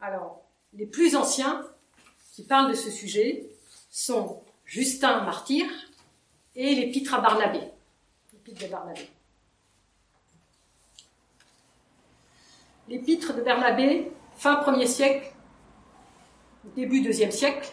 Alors, 0.00 0.44
les 0.72 0.86
plus 0.86 1.16
anciens 1.16 1.66
qui 2.32 2.44
parlent 2.44 2.70
de 2.70 2.76
ce 2.76 2.92
sujet 2.92 3.44
sont 3.90 4.44
Justin 4.64 5.24
Martyr 5.24 5.66
et 6.54 6.76
l'épître 6.76 7.12
à 7.14 7.20
Barnabé. 7.20 7.60
L'épître 8.32 8.62
de 8.66 8.70
Barnabé. 8.70 9.10
L'épître 12.86 13.34
de 13.34 13.40
Barnabé, 13.42 14.12
fin 14.36 14.62
1er 14.62 14.86
siècle, 14.86 15.33
début 16.76 17.00
2e 17.00 17.30
siècle, 17.30 17.72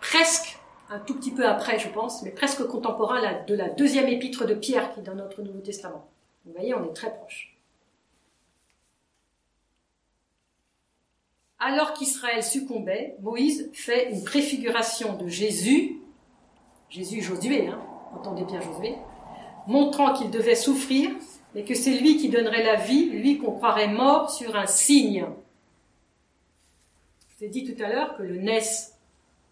presque 0.00 0.58
un 0.90 0.98
tout 0.98 1.14
petit 1.14 1.30
peu 1.30 1.46
après, 1.46 1.78
je 1.78 1.88
pense, 1.88 2.22
mais 2.22 2.30
presque 2.30 2.64
contemporain 2.66 3.20
de 3.46 3.54
la 3.54 3.68
deuxième 3.68 4.08
épître 4.08 4.46
de 4.46 4.54
Pierre 4.54 4.92
qui 4.92 5.00
est 5.00 5.02
dans 5.02 5.14
notre 5.14 5.42
Nouveau 5.42 5.60
Testament. 5.60 6.08
Vous 6.44 6.52
voyez, 6.52 6.74
on 6.74 6.84
est 6.84 6.92
très 6.92 7.12
proche. 7.14 7.56
Alors 11.58 11.94
qu'Israël 11.94 12.42
succombait, 12.42 13.16
Moïse 13.22 13.70
fait 13.72 14.10
une 14.10 14.22
préfiguration 14.22 15.16
de 15.16 15.28
Jésus, 15.28 16.00
Jésus 16.90 17.22
Josué, 17.22 17.68
hein, 17.68 17.80
entendez 18.14 18.44
bien 18.44 18.60
Josué, 18.60 18.96
montrant 19.66 20.12
qu'il 20.12 20.30
devait 20.30 20.56
souffrir, 20.56 21.10
mais 21.54 21.64
que 21.64 21.74
c'est 21.74 21.98
lui 21.98 22.18
qui 22.18 22.28
donnerait 22.28 22.62
la 22.62 22.74
vie, 22.74 23.06
lui 23.06 23.38
qu'on 23.38 23.52
croirait 23.52 23.88
mort 23.88 24.30
sur 24.30 24.54
un 24.56 24.66
signe. 24.66 25.24
Dit 27.50 27.64
tout 27.64 27.82
à 27.82 27.88
l'heure 27.88 28.16
que 28.16 28.22
le 28.22 28.38
NES, 28.38 28.62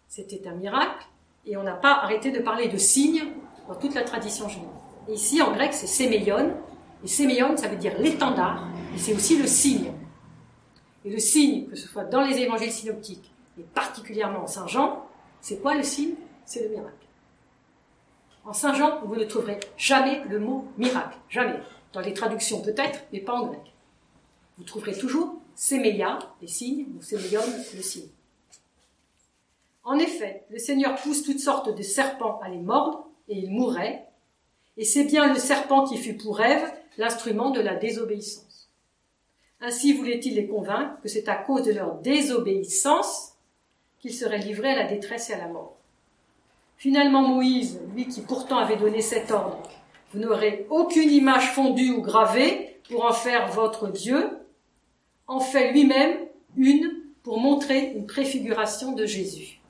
c'était 0.07 0.47
un 0.47 0.55
miracle, 0.55 1.05
et 1.45 1.57
on 1.57 1.63
n'a 1.63 1.75
pas 1.75 1.93
arrêté 1.93 2.31
de 2.31 2.39
parler 2.39 2.67
de 2.67 2.77
signes 2.77 3.23
dans 3.67 3.75
toute 3.75 3.93
la 3.93 4.03
tradition 4.03 4.49
juive. 4.49 4.63
Et 5.07 5.13
ici, 5.13 5.41
en 5.41 5.51
grec, 5.51 5.73
c'est 5.73 5.87
séméion. 5.87 6.55
Et 7.03 7.07
séméion, 7.07 7.55
ça 7.55 7.67
veut 7.67 7.77
dire 7.77 7.93
l'étendard. 7.99 8.67
Et 8.95 8.97
c'est 8.97 9.13
aussi 9.13 9.37
le 9.37 9.47
signe. 9.47 9.91
Et 11.05 11.09
le 11.09 11.19
signe, 11.19 11.67
que 11.67 11.75
ce 11.75 11.87
soit 11.87 12.05
dans 12.05 12.21
les 12.21 12.37
évangiles 12.37 12.71
synoptiques, 12.71 13.31
et 13.59 13.63
particulièrement 13.63 14.43
en 14.43 14.47
Saint 14.47 14.67
Jean, 14.67 15.05
c'est 15.41 15.61
quoi 15.61 15.75
le 15.75 15.83
signe? 15.83 16.15
C'est 16.45 16.63
le 16.63 16.69
miracle. 16.69 17.05
En 18.45 18.53
Saint 18.53 18.73
Jean, 18.73 19.01
vous 19.05 19.15
ne 19.15 19.23
trouverez 19.23 19.59
jamais 19.77 20.23
le 20.29 20.39
mot 20.39 20.65
miracle. 20.77 21.17
Jamais. 21.29 21.59
Dans 21.93 22.01
les 22.01 22.13
traductions 22.13 22.61
peut-être, 22.61 22.99
mais 23.13 23.19
pas 23.19 23.33
en 23.33 23.47
grec. 23.47 23.73
Vous 24.57 24.63
trouverez 24.63 24.97
toujours 24.97 25.35
séméia, 25.55 26.19
les 26.41 26.47
signes, 26.47 26.87
ou 26.97 27.01
séméion, 27.01 27.41
le 27.75 27.81
signe. 27.81 28.09
En 29.83 29.97
effet, 29.99 30.43
le 30.49 30.59
Seigneur 30.59 30.95
pousse 30.95 31.23
toutes 31.23 31.39
sortes 31.39 31.75
de 31.75 31.83
serpents 31.83 32.39
à 32.41 32.49
les 32.49 32.59
mordre, 32.59 33.07
et 33.27 33.37
ils 33.37 33.51
mourraient, 33.51 34.07
et 34.77 34.85
c'est 34.85 35.03
bien 35.03 35.31
le 35.31 35.39
serpent 35.39 35.85
qui 35.85 35.97
fut 35.97 36.17
pour 36.17 36.41
Ève 36.41 36.71
l'instrument 36.97 37.51
de 37.51 37.61
la 37.61 37.75
désobéissance. 37.75 38.69
Ainsi 39.61 39.93
voulait-il 39.93 40.35
les 40.35 40.47
convaincre 40.47 40.99
que 41.01 41.07
c'est 41.07 41.29
à 41.29 41.35
cause 41.35 41.63
de 41.63 41.71
leur 41.71 41.95
désobéissance 41.99 43.33
qu'ils 43.99 44.13
seraient 44.13 44.39
livrés 44.39 44.71
à 44.71 44.83
la 44.83 44.89
détresse 44.89 45.29
et 45.29 45.33
à 45.33 45.37
la 45.37 45.47
mort. 45.47 45.77
Finalement, 46.77 47.21
Moïse, 47.21 47.79
lui 47.95 48.07
qui 48.07 48.21
pourtant 48.21 48.57
avait 48.57 48.75
donné 48.75 49.01
cet 49.01 49.31
ordre, 49.31 49.61
vous 50.11 50.19
n'aurez 50.19 50.67
aucune 50.69 51.09
image 51.09 51.51
fondue 51.51 51.91
ou 51.91 52.01
gravée 52.01 52.79
pour 52.89 53.05
en 53.05 53.13
faire 53.13 53.51
votre 53.51 53.87
Dieu, 53.87 54.37
en 55.27 55.39
fait 55.39 55.71
lui-même 55.71 56.17
une 56.55 57.03
pour 57.23 57.39
montrer 57.39 57.93
une 57.95 58.05
préfiguration 58.05 58.91
de 58.91 59.05
Jésus. 59.05 59.61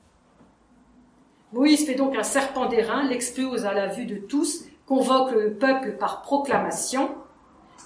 Moïse 1.52 1.86
fait 1.86 1.94
donc 1.94 2.16
un 2.16 2.24
serpent 2.24 2.66
d'airain, 2.66 3.04
l'expose 3.04 3.64
à 3.64 3.72
la 3.72 3.86
vue 3.86 4.06
de 4.06 4.16
tous, 4.16 4.64
convoque 4.86 5.30
le 5.30 5.54
peuple 5.54 5.96
par 5.98 6.22
proclamation, 6.22 7.14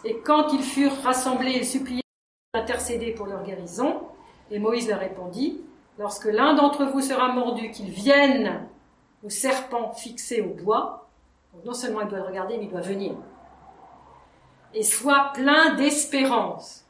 et 0.05 0.17
quand 0.25 0.53
ils 0.55 0.63
furent 0.63 1.03
rassemblés, 1.03 1.53
ils 1.53 1.67
suppliaient 1.67 2.01
d'intercéder 2.55 3.13
pour 3.13 3.27
leur 3.27 3.43
guérison, 3.45 4.01
et 4.51 4.59
Moïse 4.59 4.89
leur 4.89 5.01
répondit, 5.01 5.61
lorsque 5.99 6.25
l'un 6.25 6.55
d'entre 6.55 6.87
vous 6.87 7.03
sera 7.03 7.33
mordu, 7.33 7.71
qu'il 7.71 7.91
vienne 7.91 8.67
au 9.23 9.29
serpent 9.29 9.93
fixé 9.93 10.41
au 10.41 10.55
bois, 10.55 11.11
non 11.67 11.75
seulement 11.75 12.01
il 12.01 12.09
doit 12.09 12.21
le 12.21 12.25
regarder, 12.25 12.57
mais 12.57 12.65
il 12.65 12.71
doit 12.71 12.81
venir, 12.81 13.13
et 14.73 14.83
soit 14.83 15.33
plein 15.35 15.75
d'espérance, 15.75 16.88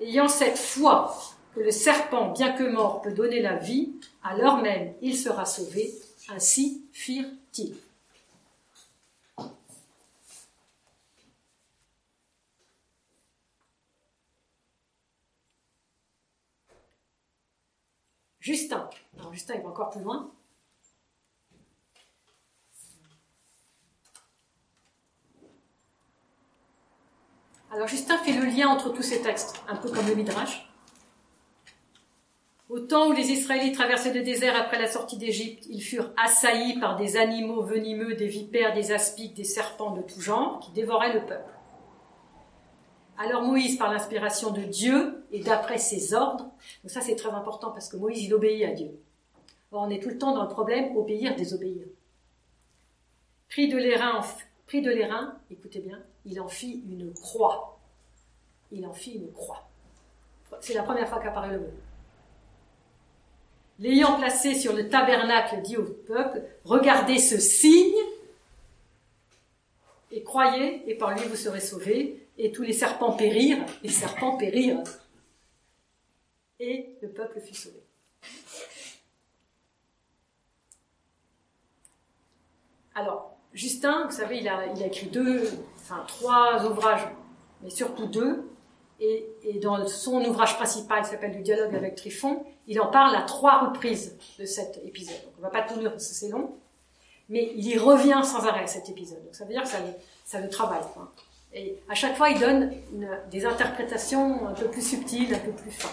Ayant 0.00 0.28
cette 0.28 0.58
foi 0.58 1.16
que 1.54 1.60
le 1.60 1.70
serpent, 1.70 2.32
bien 2.32 2.52
que 2.52 2.64
mort, 2.64 3.00
peut 3.00 3.12
donner 3.12 3.40
la 3.40 3.56
vie, 3.56 3.92
alors 4.22 4.58
même 4.58 4.94
il 5.02 5.16
sera 5.16 5.44
sauvé. 5.44 5.94
Ainsi 6.28 6.84
firent-ils. 6.92 7.76
Justin. 18.40 18.90
Alors 19.18 19.32
Justin, 19.32 19.54
il 19.54 19.62
va 19.62 19.70
encore 19.70 19.88
plus 19.90 20.02
loin. 20.02 20.30
Alors 27.74 27.88
Justin 27.88 28.16
fait 28.18 28.32
le 28.32 28.44
lien 28.44 28.68
entre 28.68 28.90
tous 28.92 29.02
ces 29.02 29.20
textes, 29.20 29.60
un 29.66 29.74
peu 29.74 29.90
comme 29.90 30.06
le 30.06 30.14
Midrash. 30.14 30.70
Au 32.68 32.78
temps 32.78 33.08
où 33.08 33.12
les 33.12 33.32
Israélites 33.32 33.74
traversaient 33.74 34.14
le 34.14 34.22
désert 34.22 34.54
après 34.54 34.78
la 34.78 34.86
sortie 34.86 35.16
d'Égypte, 35.16 35.66
ils 35.68 35.80
furent 35.82 36.12
assaillis 36.16 36.78
par 36.78 36.94
des 36.94 37.16
animaux 37.16 37.62
venimeux, 37.62 38.14
des 38.14 38.28
vipères, 38.28 38.74
des 38.74 38.92
aspics, 38.92 39.34
des 39.34 39.42
serpents 39.42 39.90
de 39.90 40.02
tout 40.02 40.20
genre, 40.20 40.60
qui 40.60 40.70
dévoraient 40.70 41.14
le 41.14 41.26
peuple. 41.26 41.50
Alors 43.18 43.42
Moïse, 43.42 43.76
par 43.76 43.92
l'inspiration 43.92 44.52
de 44.52 44.62
Dieu 44.62 45.24
et 45.32 45.40
d'après 45.40 45.78
ses 45.78 46.14
ordres, 46.14 46.44
donc 46.84 46.90
ça 46.90 47.00
c'est 47.00 47.16
très 47.16 47.30
important 47.30 47.72
parce 47.72 47.88
que 47.88 47.96
Moïse 47.96 48.22
il 48.22 48.34
obéit 48.34 48.64
à 48.64 48.70
Dieu. 48.70 49.00
Or, 49.72 49.82
on 49.82 49.90
est 49.90 50.00
tout 50.00 50.10
le 50.10 50.18
temps 50.18 50.32
dans 50.32 50.44
le 50.44 50.48
problème 50.48 50.96
obéir, 50.96 51.34
désobéir. 51.34 51.86
Pris 53.48 53.66
de 53.66 53.76
l'airain, 53.76 54.20
pris 54.66 54.80
de 54.80 54.90
l'airain, 54.90 55.40
écoutez 55.50 55.80
bien, 55.80 55.98
il 56.24 56.40
en 56.40 56.48
fit 56.48 56.82
une 56.88 57.12
croix. 57.14 57.78
Il 58.70 58.86
en 58.86 58.92
fit 58.92 59.12
une 59.12 59.32
croix. 59.32 59.68
C'est 60.60 60.74
la 60.74 60.82
première 60.82 61.08
fois 61.08 61.20
qu'apparaît 61.20 61.52
le 61.52 61.60
mot. 61.60 61.72
L'ayant 63.80 64.16
placé 64.18 64.54
sur 64.54 64.72
le 64.72 64.88
tabernacle, 64.88 65.60
dit 65.62 65.76
au 65.76 65.84
peuple, 65.84 66.42
regardez 66.64 67.18
ce 67.18 67.38
signe 67.38 67.94
et 70.12 70.22
croyez, 70.22 70.88
et 70.88 70.94
par 70.94 71.12
lui 71.12 71.26
vous 71.26 71.36
serez 71.36 71.60
sauvés. 71.60 72.20
Et 72.38 72.52
tous 72.52 72.62
les 72.62 72.72
serpents 72.72 73.12
périrent, 73.12 73.64
les 73.82 73.88
serpents 73.88 74.36
périrent. 74.36 74.82
Et 76.60 76.96
le 77.02 77.08
peuple 77.08 77.40
fut 77.40 77.54
sauvé. 77.54 77.82
Alors, 82.94 83.36
Justin, 83.52 84.06
vous 84.06 84.16
savez, 84.16 84.38
il 84.38 84.48
a, 84.48 84.66
il 84.66 84.82
a 84.82 84.86
écrit 84.86 85.06
deux, 85.06 85.50
enfin 85.84 86.04
trois 86.08 86.64
ouvrages, 86.64 87.06
mais 87.62 87.70
surtout 87.70 88.06
deux. 88.06 88.50
Et, 89.00 89.26
dans 89.60 89.86
son 89.86 90.24
ouvrage 90.24 90.56
principal, 90.56 91.02
qui 91.02 91.10
s'appelle 91.10 91.32
Du 91.32 91.42
dialogue 91.42 91.74
avec 91.74 91.94
Trifon, 91.94 92.44
il 92.66 92.80
en 92.80 92.86
parle 92.86 93.14
à 93.14 93.22
trois 93.22 93.66
reprises 93.66 94.16
de 94.38 94.46
cet 94.46 94.80
épisode. 94.84 95.20
Donc, 95.24 95.34
on 95.36 95.40
ne 95.40 95.42
va 95.42 95.50
pas 95.50 95.62
tout 95.62 95.78
lire 95.78 95.90
parce 95.90 96.08
que 96.08 96.14
c'est 96.14 96.30
long, 96.30 96.54
mais 97.28 97.52
il 97.54 97.66
y 97.66 97.76
revient 97.76 98.22
sans 98.24 98.46
arrêt 98.46 98.66
cet 98.66 98.88
épisode. 98.88 99.22
Donc 99.24 99.34
ça 99.34 99.44
veut 99.44 99.52
dire 99.52 99.62
que 99.62 99.68
ça, 99.68 99.78
ça 100.24 100.40
le 100.40 100.48
travaille. 100.48 100.80
Et 101.52 101.78
à 101.88 101.94
chaque 101.94 102.16
fois, 102.16 102.30
il 102.30 102.40
donne 102.40 102.72
des 103.30 103.44
interprétations 103.44 104.48
un 104.48 104.54
peu 104.54 104.68
plus 104.68 104.86
subtiles, 104.86 105.34
un 105.34 105.38
peu 105.38 105.52
plus 105.52 105.70
fines. 105.70 105.90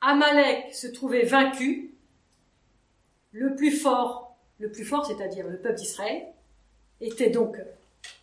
Amalek 0.00 0.72
se 0.72 0.86
trouvait 0.86 1.24
vaincu, 1.24 1.97
le 3.32 3.54
plus 3.54 3.72
fort, 3.72 4.36
le 4.58 4.70
plus 4.70 4.84
fort, 4.84 5.06
c'est-à-dire 5.06 5.46
le 5.46 5.58
peuple 5.58 5.76
d'Israël, 5.76 6.26
était 7.00 7.30
donc 7.30 7.56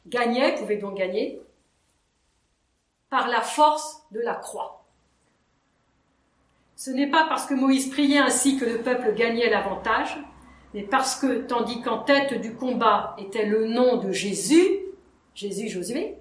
gagné, 0.07 0.55
pouvait 0.55 0.77
donc 0.77 0.97
gagner 0.97 1.41
par 3.09 3.27
la 3.27 3.41
force 3.41 4.03
de 4.11 4.19
la 4.19 4.35
croix. 4.35 4.83
Ce 6.75 6.91
n'est 6.91 7.09
pas 7.09 7.25
parce 7.29 7.45
que 7.45 7.53
Moïse 7.53 7.89
priait 7.89 8.17
ainsi 8.17 8.57
que 8.57 8.65
le 8.65 8.79
peuple 8.79 9.13
gagnait 9.13 9.49
l'avantage, 9.49 10.17
mais 10.73 10.83
parce 10.83 11.15
que, 11.15 11.43
tandis 11.43 11.81
qu'en 11.81 11.99
tête 11.99 12.33
du 12.41 12.53
combat 12.53 13.15
était 13.17 13.45
le 13.45 13.67
nom 13.67 13.95
de 13.97 14.11
Jésus, 14.11 14.79
Jésus 15.33 15.69
Josué, 15.69 16.17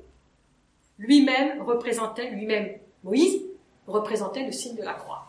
lui-même 0.99 1.61
représentait, 1.63 2.31
lui-même 2.31 2.79
Moïse, 3.03 3.43
représentait 3.89 4.45
le 4.45 4.53
signe 4.53 4.77
de 4.77 4.83
la 4.83 4.95
croix. 4.95 5.24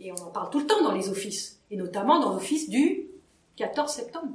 Et 0.00 0.12
on 0.12 0.16
en 0.16 0.30
parle 0.30 0.50
tout 0.50 0.60
le 0.60 0.66
temps 0.66 0.82
dans 0.82 0.92
les 0.92 1.08
offices, 1.08 1.60
et 1.70 1.76
notamment 1.76 2.20
dans 2.20 2.32
l'office 2.32 2.68
du 2.68 3.08
14 3.56 3.92
septembre. 3.92 4.34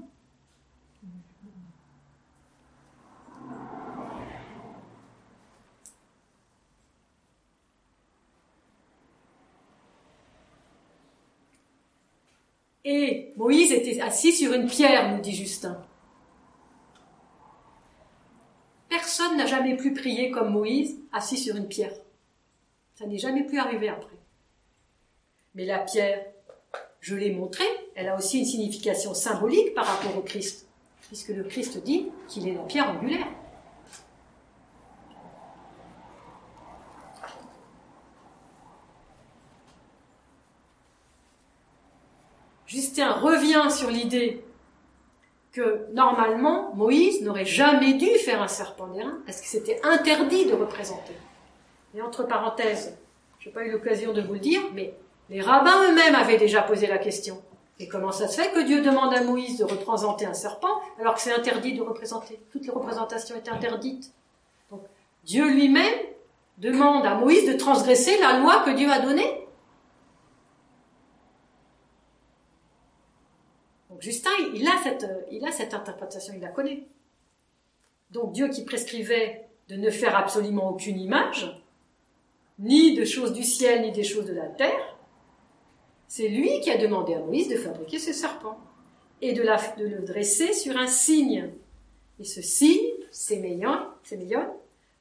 Et 12.86 13.34
Moïse 13.38 13.72
était 13.72 14.02
assis 14.02 14.34
sur 14.34 14.52
une 14.54 14.68
pierre, 14.68 15.16
nous 15.16 15.22
dit 15.22 15.34
Justin. 15.34 15.82
Personne 18.90 19.38
n'a 19.38 19.46
jamais 19.46 19.78
pu 19.78 19.94
prier 19.94 20.32
comme 20.32 20.52
Moïse 20.52 21.00
assis 21.14 21.38
sur 21.38 21.56
une 21.56 21.68
pierre. 21.68 21.96
Ça 22.96 23.08
n'est 23.08 23.18
jamais 23.18 23.44
plus 23.44 23.58
arrivé 23.58 23.88
après. 23.88 24.18
Mais 25.56 25.66
la 25.66 25.80
pierre, 25.80 26.26
je 27.00 27.16
l'ai 27.16 27.32
montré, 27.32 27.64
elle 27.96 28.08
a 28.08 28.18
aussi 28.18 28.40
une 28.40 28.46
signification 28.46 29.14
symbolique 29.14 29.74
par 29.74 29.86
rapport 29.86 30.18
au 30.18 30.22
Christ, 30.22 30.68
puisque 31.08 31.30
le 31.30 31.44
Christ 31.44 31.84
dit 31.84 32.10
qu'il 32.28 32.48
est 32.48 32.54
la 32.54 32.64
pierre 32.64 32.90
angulaire. 32.90 33.28
Justin 42.66 43.12
revient 43.12 43.70
sur 43.70 43.92
l'idée 43.92 44.44
que 45.52 45.86
normalement 45.94 46.74
Moïse 46.74 47.22
n'aurait 47.22 47.46
jamais 47.46 47.94
dû 47.94 48.08
faire 48.08 48.42
un 48.42 48.48
serpent 48.48 48.88
d'airain 48.88 49.20
parce 49.28 49.40
que 49.40 49.46
c'était 49.46 49.80
interdit 49.84 50.48
de 50.48 50.54
représenter. 50.54 51.14
Et 51.94 52.02
entre 52.02 52.24
parenthèses, 52.24 52.98
je 53.38 53.50
n'ai 53.50 53.54
pas 53.54 53.64
eu 53.64 53.72
l'occasion 53.72 54.14
de 54.14 54.22
vous 54.22 54.34
le 54.34 54.40
dire, 54.40 54.62
mais 54.74 54.96
les 55.30 55.42
rabbins 55.42 55.90
eux-mêmes 55.90 56.16
avaient 56.16 56.38
déjà 56.38 56.62
posé 56.62 56.88
la 56.88 56.98
question. 56.98 57.42
Et 57.80 57.88
comment 57.88 58.12
ça 58.12 58.28
se 58.28 58.40
fait 58.40 58.52
que 58.52 58.62
Dieu 58.62 58.82
demande 58.82 59.14
à 59.14 59.24
Moïse 59.24 59.58
de 59.58 59.64
représenter 59.64 60.26
un 60.26 60.34
serpent 60.34 60.82
alors 61.00 61.16
que 61.16 61.22
c'est 61.22 61.34
interdit 61.34 61.74
de 61.74 61.82
représenter? 61.82 62.40
Toutes 62.52 62.66
les 62.66 62.72
représentations 62.72 63.36
étaient 63.36 63.50
interdites. 63.50 64.12
Donc 64.70 64.82
Dieu 65.24 65.50
lui-même 65.50 65.96
demande 66.60 67.06
à 67.06 67.16
Moïse 67.16 67.48
de 67.48 67.54
transgresser 67.54 68.20
la 68.20 68.40
loi 68.40 68.64
que 68.64 68.72
Dieu 68.72 68.92
a 68.92 69.00
donnée. 69.00 69.40
Justin, 74.00 74.32
il 74.54 74.68
a, 74.68 74.74
cette, 74.84 75.08
il 75.32 75.46
a 75.46 75.52
cette 75.52 75.74
interprétation, 75.74 76.34
il 76.36 76.42
la 76.42 76.50
connaît. 76.50 76.84
Donc 78.12 78.34
Dieu 78.34 78.50
qui 78.50 78.66
prescrivait 78.66 79.48
de 79.70 79.78
ne 79.78 79.90
faire 79.90 80.18
absolument 80.18 80.72
aucune 80.72 81.00
image, 81.00 81.64
ni 82.60 82.96
de 82.96 83.06
choses 83.06 83.32
du 83.32 83.44
ciel, 83.44 83.82
ni 83.82 83.94
des 83.94 84.04
choses 84.04 84.26
de 84.26 84.34
la 84.34 84.48
terre, 84.48 84.93
c'est 86.08 86.28
lui 86.28 86.60
qui 86.62 86.70
a 86.70 86.78
demandé 86.78 87.14
à 87.14 87.20
Moïse 87.20 87.50
de 87.50 87.56
fabriquer 87.56 88.00
ce 88.00 88.14
serpent 88.14 88.58
et 89.22 89.34
de, 89.34 89.42
le 89.42 90.02
dresser 90.02 90.54
sur 90.54 90.78
un 90.78 90.88
signe. 90.88 91.50
Et 92.20 92.24
ce 92.24 92.42
signe, 92.42 92.92
c'est 93.12 93.42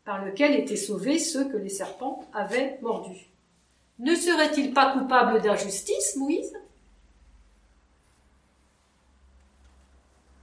par 0.05 0.25
lequel 0.25 0.59
étaient 0.59 0.77
sauvés 0.77 1.19
ceux 1.19 1.49
que 1.49 1.57
les 1.57 1.69
serpents 1.69 2.25
avaient 2.33 2.79
mordus. 2.83 3.31
Ne 3.99 4.15
serait-il 4.15 4.73
pas 4.73 4.93
coupable 4.93 5.41
d'injustice, 5.43 6.17
Moïse? 6.17 6.53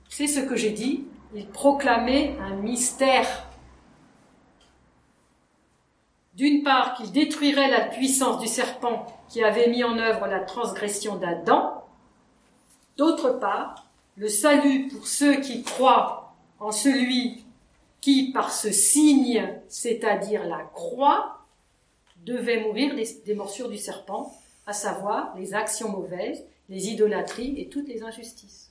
C'est 0.10 0.28
ce 0.28 0.39
que 0.39 0.55
j'ai 0.55 0.72
dit. 0.72 1.05
Il 1.36 1.47
proclamait 1.47 2.36
un 2.39 2.55
mystère. 2.55 3.48
D'une 6.39 6.63
part, 6.63 6.93
qu'il 6.93 7.11
détruirait 7.11 7.69
la 7.69 7.81
puissance 7.81 8.39
du 8.39 8.47
serpent 8.47 9.05
qui 9.27 9.43
avait 9.43 9.67
mis 9.67 9.83
en 9.83 9.97
œuvre 9.97 10.25
la 10.25 10.39
transgression 10.39 11.17
d'Adam. 11.17 11.83
D'autre 12.95 13.31
part, 13.31 13.85
le 14.15 14.29
salut 14.29 14.87
pour 14.87 15.05
ceux 15.05 15.41
qui 15.41 15.63
croient 15.63 16.33
en 16.61 16.71
celui 16.71 17.43
qui, 17.99 18.31
par 18.31 18.53
ce 18.53 18.71
signe, 18.71 19.53
c'est-à-dire 19.67 20.45
la 20.45 20.59
croix, 20.73 21.41
devait 22.23 22.61
mourir 22.61 22.95
des, 22.95 23.21
des, 23.25 23.35
morsures 23.35 23.67
du 23.67 23.77
serpent, 23.77 24.33
à 24.65 24.71
savoir 24.71 25.35
les 25.35 25.53
actions 25.53 25.89
mauvaises, 25.89 26.45
les 26.69 26.87
idolâtries 26.87 27.55
et 27.57 27.67
toutes 27.67 27.89
les 27.89 28.01
injustices. 28.01 28.68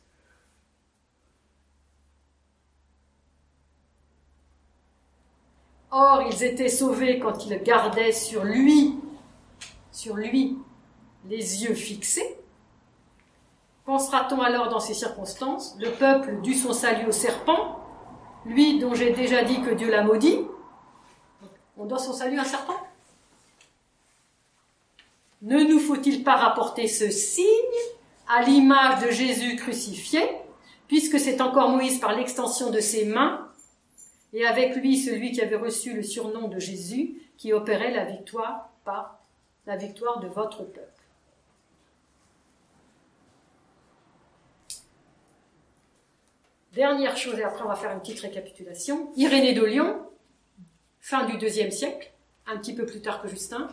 Or, 5.91 6.23
ils 6.31 6.45
étaient 6.45 6.69
sauvés 6.69 7.19
quand 7.19 7.47
ils 7.47 7.63
gardaient 7.63 8.13
sur 8.13 8.45
lui, 8.45 8.97
sur 9.91 10.17
lui, 10.17 10.59
les 11.29 11.65
yeux 11.65 11.75
fixés. 11.75 12.37
Pensera-t-on 13.87 14.41
alors 14.43 14.69
dans 14.69 14.81
ces 14.81 14.93
circonstances 14.93 15.77
Le 15.81 15.91
peuple 15.91 16.43
dut 16.43 16.55
son 16.55 16.75
salut 16.75 17.07
au 17.07 17.13
serpent, 17.13 17.81
lui 18.45 18.79
dont 18.79 18.95
j'ai 18.95 19.13
déjà 19.13 19.43
dit 19.43 19.63
que 19.63 19.71
Dieu 19.71 19.91
l'a 19.91 20.03
maudit? 20.03 20.41
On 21.79 21.87
doit 21.87 21.99
son 21.99 22.13
salut 22.13 22.39
à 22.39 22.43
un 22.43 22.45
serpent? 22.45 22.77
Ne 25.41 25.63
nous 25.63 25.79
faut-il 25.79 26.23
pas 26.23 26.37
rapporter 26.37 26.87
ce 26.87 27.11
signe 27.11 27.47
à 28.29 28.43
l'image 28.43 29.05
de 29.05 29.11
Jésus 29.11 29.57
crucifié, 29.57 30.21
puisque 30.87 31.19
c'est 31.19 31.41
encore 31.41 31.71
Moïse 31.71 31.99
par 31.99 32.13
l'extension 32.13 32.71
de 32.71 32.81
ses 32.81 33.07
mains 33.07 33.48
et 34.33 34.47
avec 34.47 34.77
lui 34.77 34.97
celui 34.97 35.33
qui 35.33 35.41
avait 35.41 35.57
reçu 35.57 35.95
le 35.95 36.03
surnom 36.03 36.49
de 36.49 36.59
Jésus, 36.59 37.21
qui 37.37 37.53
opérait 37.53 37.93
la 37.93 38.05
victoire 38.05 38.71
par 38.85 39.19
la 39.67 39.77
victoire 39.77 40.21
de 40.21 40.29
votre 40.29 40.65
peuple. 40.65 40.89
Dernière 46.73 47.17
chose, 47.17 47.39
et 47.39 47.43
après 47.43 47.63
on 47.65 47.69
va 47.69 47.75
faire 47.75 47.91
une 47.91 48.01
petite 48.01 48.21
récapitulation. 48.21 49.11
Irénée 49.17 49.53
de 49.53 49.65
Lyon, 49.65 50.07
fin 51.01 51.25
du 51.25 51.37
deuxième 51.39 51.71
siècle, 51.71 52.13
un 52.47 52.57
petit 52.59 52.75
peu 52.75 52.87
plus 52.87 53.01
tard 53.01 53.21
que 53.21 53.29
Justin. 53.29 53.69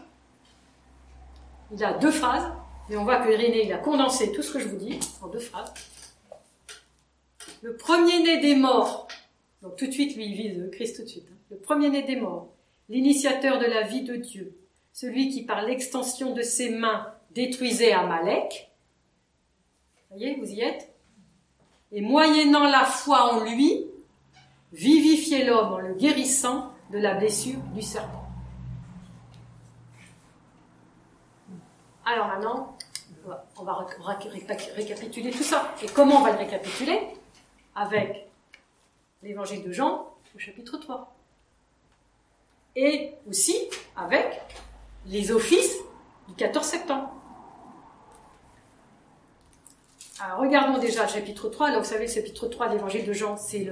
Il 1.71 1.83
a 1.83 1.93
deux 1.93 2.11
phrases, 2.11 2.51
et 2.89 2.97
on 2.97 3.03
voit 3.03 3.17
que 3.17 3.31
Irénée 3.31 3.65
il 3.65 3.73
a 3.73 3.77
condensé 3.77 4.31
tout 4.31 4.41
ce 4.41 4.53
que 4.53 4.59
je 4.59 4.67
vous 4.67 4.77
dis 4.77 4.99
en 5.21 5.27
deux 5.27 5.39
phrases. 5.39 5.73
Le 7.61 7.75
premier-né 7.75 8.39
des 8.39 8.55
morts, 8.55 9.07
donc 9.66 9.78
tout 9.78 9.88
de 9.88 9.91
suite 9.91 10.16
lui 10.16 10.28
il 10.28 10.36
vise 10.36 10.70
Christ 10.72 10.97
tout 10.97 11.01
de 11.01 11.07
suite, 11.07 11.26
hein. 11.32 11.38
le 11.49 11.57
premier-né 11.57 12.03
des 12.03 12.18
morts, 12.18 12.49
l'initiateur 12.88 13.57
de 13.57 13.66
la 13.66 13.82
vie 13.82 14.03
de 14.03 14.16
Dieu, 14.16 14.55
celui 14.93 15.30
qui 15.30 15.43
par 15.43 15.63
l'extension 15.63 16.34
de 16.34 16.43
ses 16.43 16.70
mains 16.70 17.11
détruisait 17.32 17.91
Amalek. 17.91 18.72
Voyez, 20.11 20.36
vous 20.36 20.51
y 20.51 20.61
êtes? 20.61 20.93
Et 21.91 22.01
moyennant 22.01 22.66
la 22.66 22.86
foi 22.86 23.34
en 23.34 23.43
lui, 23.43 23.88
vivifiait 24.72 25.45
l'homme 25.45 25.74
en 25.74 25.80
le 25.80 25.95
guérissant 25.95 26.72
de 26.91 26.99
la 26.99 27.16
blessure 27.16 27.59
du 27.74 27.82
serpent. 27.82 28.28
Alors 32.05 32.28
maintenant, 32.28 32.78
on 33.57 33.63
va 33.63 33.88
récapituler 34.76 35.32
tout 35.32 35.43
ça. 35.43 35.74
Et 35.82 35.88
comment 35.88 36.18
on 36.18 36.24
va 36.24 36.34
le 36.34 36.38
récapituler? 36.38 36.99
Avec 37.74 38.24
l'évangile 39.26 39.63
de 39.63 39.71
Jean 39.71 40.13
au 40.36 40.39
chapitre 40.39 40.78
3. 40.78 41.13
Et 42.76 43.13
aussi 43.28 43.55
avec 43.95 44.41
les 45.07 45.32
offices 45.32 45.78
du 46.28 46.36
14 46.36 46.65
septembre. 46.65 47.11
Alors 50.19 50.39
regardons 50.39 50.80
déjà 50.80 51.03
le 51.03 51.09
chapitre 51.09 51.49
3. 51.49 51.71
Là, 51.71 51.80
vous 51.80 51.86
savez, 51.86 52.07
le 52.07 52.11
chapitre 52.11 52.47
3 52.47 52.69
de 52.69 52.73
l'évangile 52.76 53.05
de 53.05 53.13
Jean, 53.13 53.36
c'est 53.38 53.69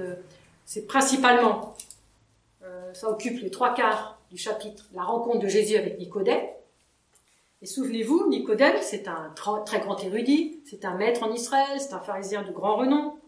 c'est 0.64 0.86
principalement, 0.86 1.74
euh, 2.62 2.94
ça 2.94 3.10
occupe 3.10 3.40
les 3.42 3.50
trois 3.50 3.74
quarts 3.74 4.18
du 4.30 4.38
chapitre, 4.38 4.88
la 4.94 5.02
rencontre 5.02 5.40
de 5.40 5.48
Jésus 5.48 5.76
avec 5.76 5.98
Nicodème. 5.98 6.44
Et 7.60 7.66
souvenez-vous, 7.66 8.28
Nicodème, 8.28 8.76
c'est 8.80 9.08
un 9.08 9.32
très 9.66 9.80
grand 9.80 10.02
érudit, 10.02 10.60
c'est 10.64 10.84
un 10.84 10.94
maître 10.94 11.22
en 11.22 11.32
Israël, 11.32 11.80
c'est 11.80 11.92
un 11.92 12.00
pharisien 12.00 12.42
de 12.42 12.50
grand 12.50 12.76
renom. 12.76 13.18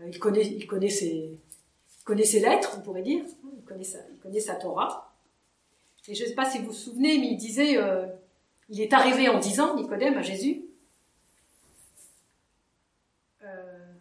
Euh, 0.00 0.08
il 0.08 0.18
connaît, 0.18 0.46
il 0.46 0.66
connaît 0.66 0.88
ses, 0.88 1.36
connaît 2.04 2.24
ses 2.24 2.40
lettres, 2.40 2.76
on 2.78 2.82
pourrait 2.82 3.02
dire. 3.02 3.24
Il 3.56 3.64
connaît 3.64 3.84
sa, 3.84 3.98
il 4.10 4.18
connaît 4.18 4.40
sa 4.40 4.54
Torah. 4.54 5.14
Et 6.06 6.14
je 6.14 6.22
ne 6.22 6.28
sais 6.28 6.34
pas 6.34 6.48
si 6.48 6.58
vous 6.58 6.66
vous 6.66 6.72
souvenez, 6.72 7.18
mais 7.18 7.28
il 7.28 7.36
disait, 7.36 7.78
euh, 7.78 8.06
il 8.68 8.80
est 8.80 8.92
arrivé 8.92 9.28
en 9.28 9.38
disant, 9.38 9.74
Nicodème, 9.74 10.18
à 10.18 10.22
Jésus, 10.22 10.62
euh, 13.42 13.92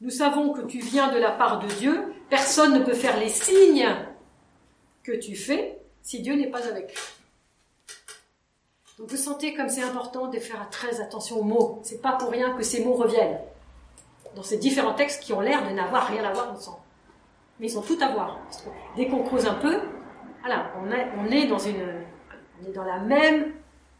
nous 0.00 0.10
savons 0.10 0.52
que 0.52 0.62
tu 0.62 0.78
viens 0.78 1.12
de 1.12 1.18
la 1.18 1.30
part 1.30 1.60
de 1.60 1.68
Dieu, 1.74 2.14
personne 2.30 2.78
ne 2.78 2.84
peut 2.84 2.94
faire 2.94 3.20
les 3.20 3.28
signes 3.28 3.94
que 5.02 5.12
tu 5.12 5.36
fais 5.36 5.78
si 6.02 6.20
Dieu 6.20 6.34
n'est 6.34 6.50
pas 6.50 6.66
avec. 6.66 6.96
Donc 8.98 9.10
vous 9.10 9.16
sentez 9.16 9.54
comme 9.54 9.68
c'est 9.68 9.82
important 9.82 10.28
de 10.28 10.38
faire 10.38 10.68
très 10.70 11.00
attention 11.00 11.40
aux 11.40 11.44
mots. 11.44 11.80
C'est 11.82 12.00
pas 12.00 12.12
pour 12.12 12.30
rien 12.30 12.56
que 12.56 12.62
ces 12.62 12.84
mots 12.84 12.94
reviennent 12.94 13.40
dans 14.34 14.42
ces 14.42 14.58
différents 14.58 14.94
textes 14.94 15.22
qui 15.22 15.32
ont 15.32 15.40
l'air 15.40 15.68
de 15.68 15.74
n'avoir 15.74 16.06
rien 16.06 16.24
à 16.24 16.32
voir 16.32 16.52
ensemble. 16.52 16.78
Mais 17.60 17.70
ils 17.70 17.78
ont 17.78 17.82
tout 17.82 17.98
à 18.00 18.08
voir. 18.12 18.38
Dès 18.96 19.06
qu'on 19.06 19.22
creuse 19.22 19.46
un 19.46 19.54
peu, 19.54 19.80
on 20.44 21.30
est 21.30 22.72
dans 22.74 22.84
la 22.84 22.98
même 22.98 23.52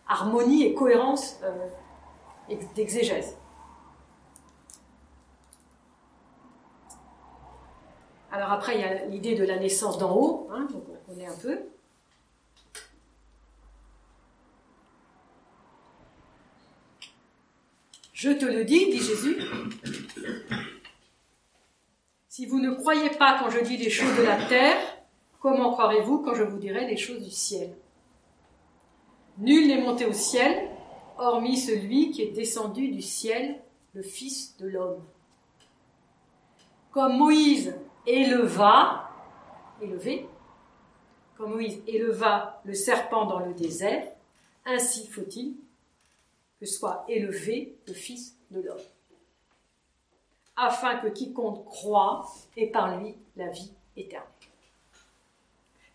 harmonie 0.08 0.64
et 0.64 0.74
cohérence 0.74 1.38
euh, 1.44 1.68
d'exégèse. 2.74 3.36
Alors 8.30 8.50
après, 8.50 8.76
il 8.76 8.80
y 8.80 8.84
a 8.84 9.04
l'idée 9.06 9.34
de 9.34 9.44
la 9.44 9.58
naissance 9.58 9.98
d'en 9.98 10.16
haut, 10.16 10.48
hein, 10.50 10.66
donc 10.72 10.84
on 10.88 11.12
connaît 11.12 11.26
un 11.26 11.36
peu. 11.36 11.58
Je 18.14 18.30
te 18.30 18.44
le 18.44 18.64
dis, 18.64 18.86
dit 18.86 19.00
Jésus, 19.00 19.36
si 22.43 22.49
vous 22.49 22.59
ne 22.59 22.72
croyez 22.72 23.11
pas 23.11 23.38
quand 23.38 23.51
je 23.51 23.61
dis 23.61 23.76
les 23.76 23.88
choses 23.88 24.16
de 24.16 24.22
la 24.24 24.45
terre, 24.47 24.76
comment 25.38 25.70
croirez-vous 25.70 26.22
quand 26.22 26.34
je 26.34 26.43
vous 26.43 26.59
dirai 26.59 26.88
les 26.88 26.97
choses 26.97 27.22
du 27.22 27.30
ciel? 27.30 27.72
Nul 29.38 29.68
n'est 29.68 29.80
monté 29.80 30.07
au 30.07 30.12
ciel, 30.12 30.68
hormis 31.18 31.57
celui 31.57 32.11
qui 32.11 32.22
est 32.22 32.32
descendu 32.32 32.88
du 32.88 33.01
ciel, 33.01 33.62
le 33.95 34.03
Fils 34.03 34.57
de 34.57 34.66
l'homme. 34.66 35.05
Comme 36.90 37.16
Moïse 37.16 37.76
éleva, 38.09 39.09
élevé, 39.80 40.26
comme 41.36 41.53
Moïse 41.53 41.80
éleva 41.86 42.61
le 42.64 42.74
serpent 42.74 43.26
dans 43.26 43.38
le 43.38 43.55
désert, 43.55 44.09
ainsi 44.64 45.07
faut-il 45.07 45.55
que 46.59 46.66
soit 46.66 47.05
élevé 47.07 47.76
le 47.86 47.95
Fils 47.95 48.36
de 48.51 48.62
l'homme 48.62 48.91
afin 50.57 50.96
que 50.96 51.09
quiconque 51.09 51.64
croit 51.64 52.26
ait 52.57 52.66
par 52.66 52.98
lui 52.98 53.16
la 53.36 53.48
vie 53.48 53.72
éternelle. 53.96 54.28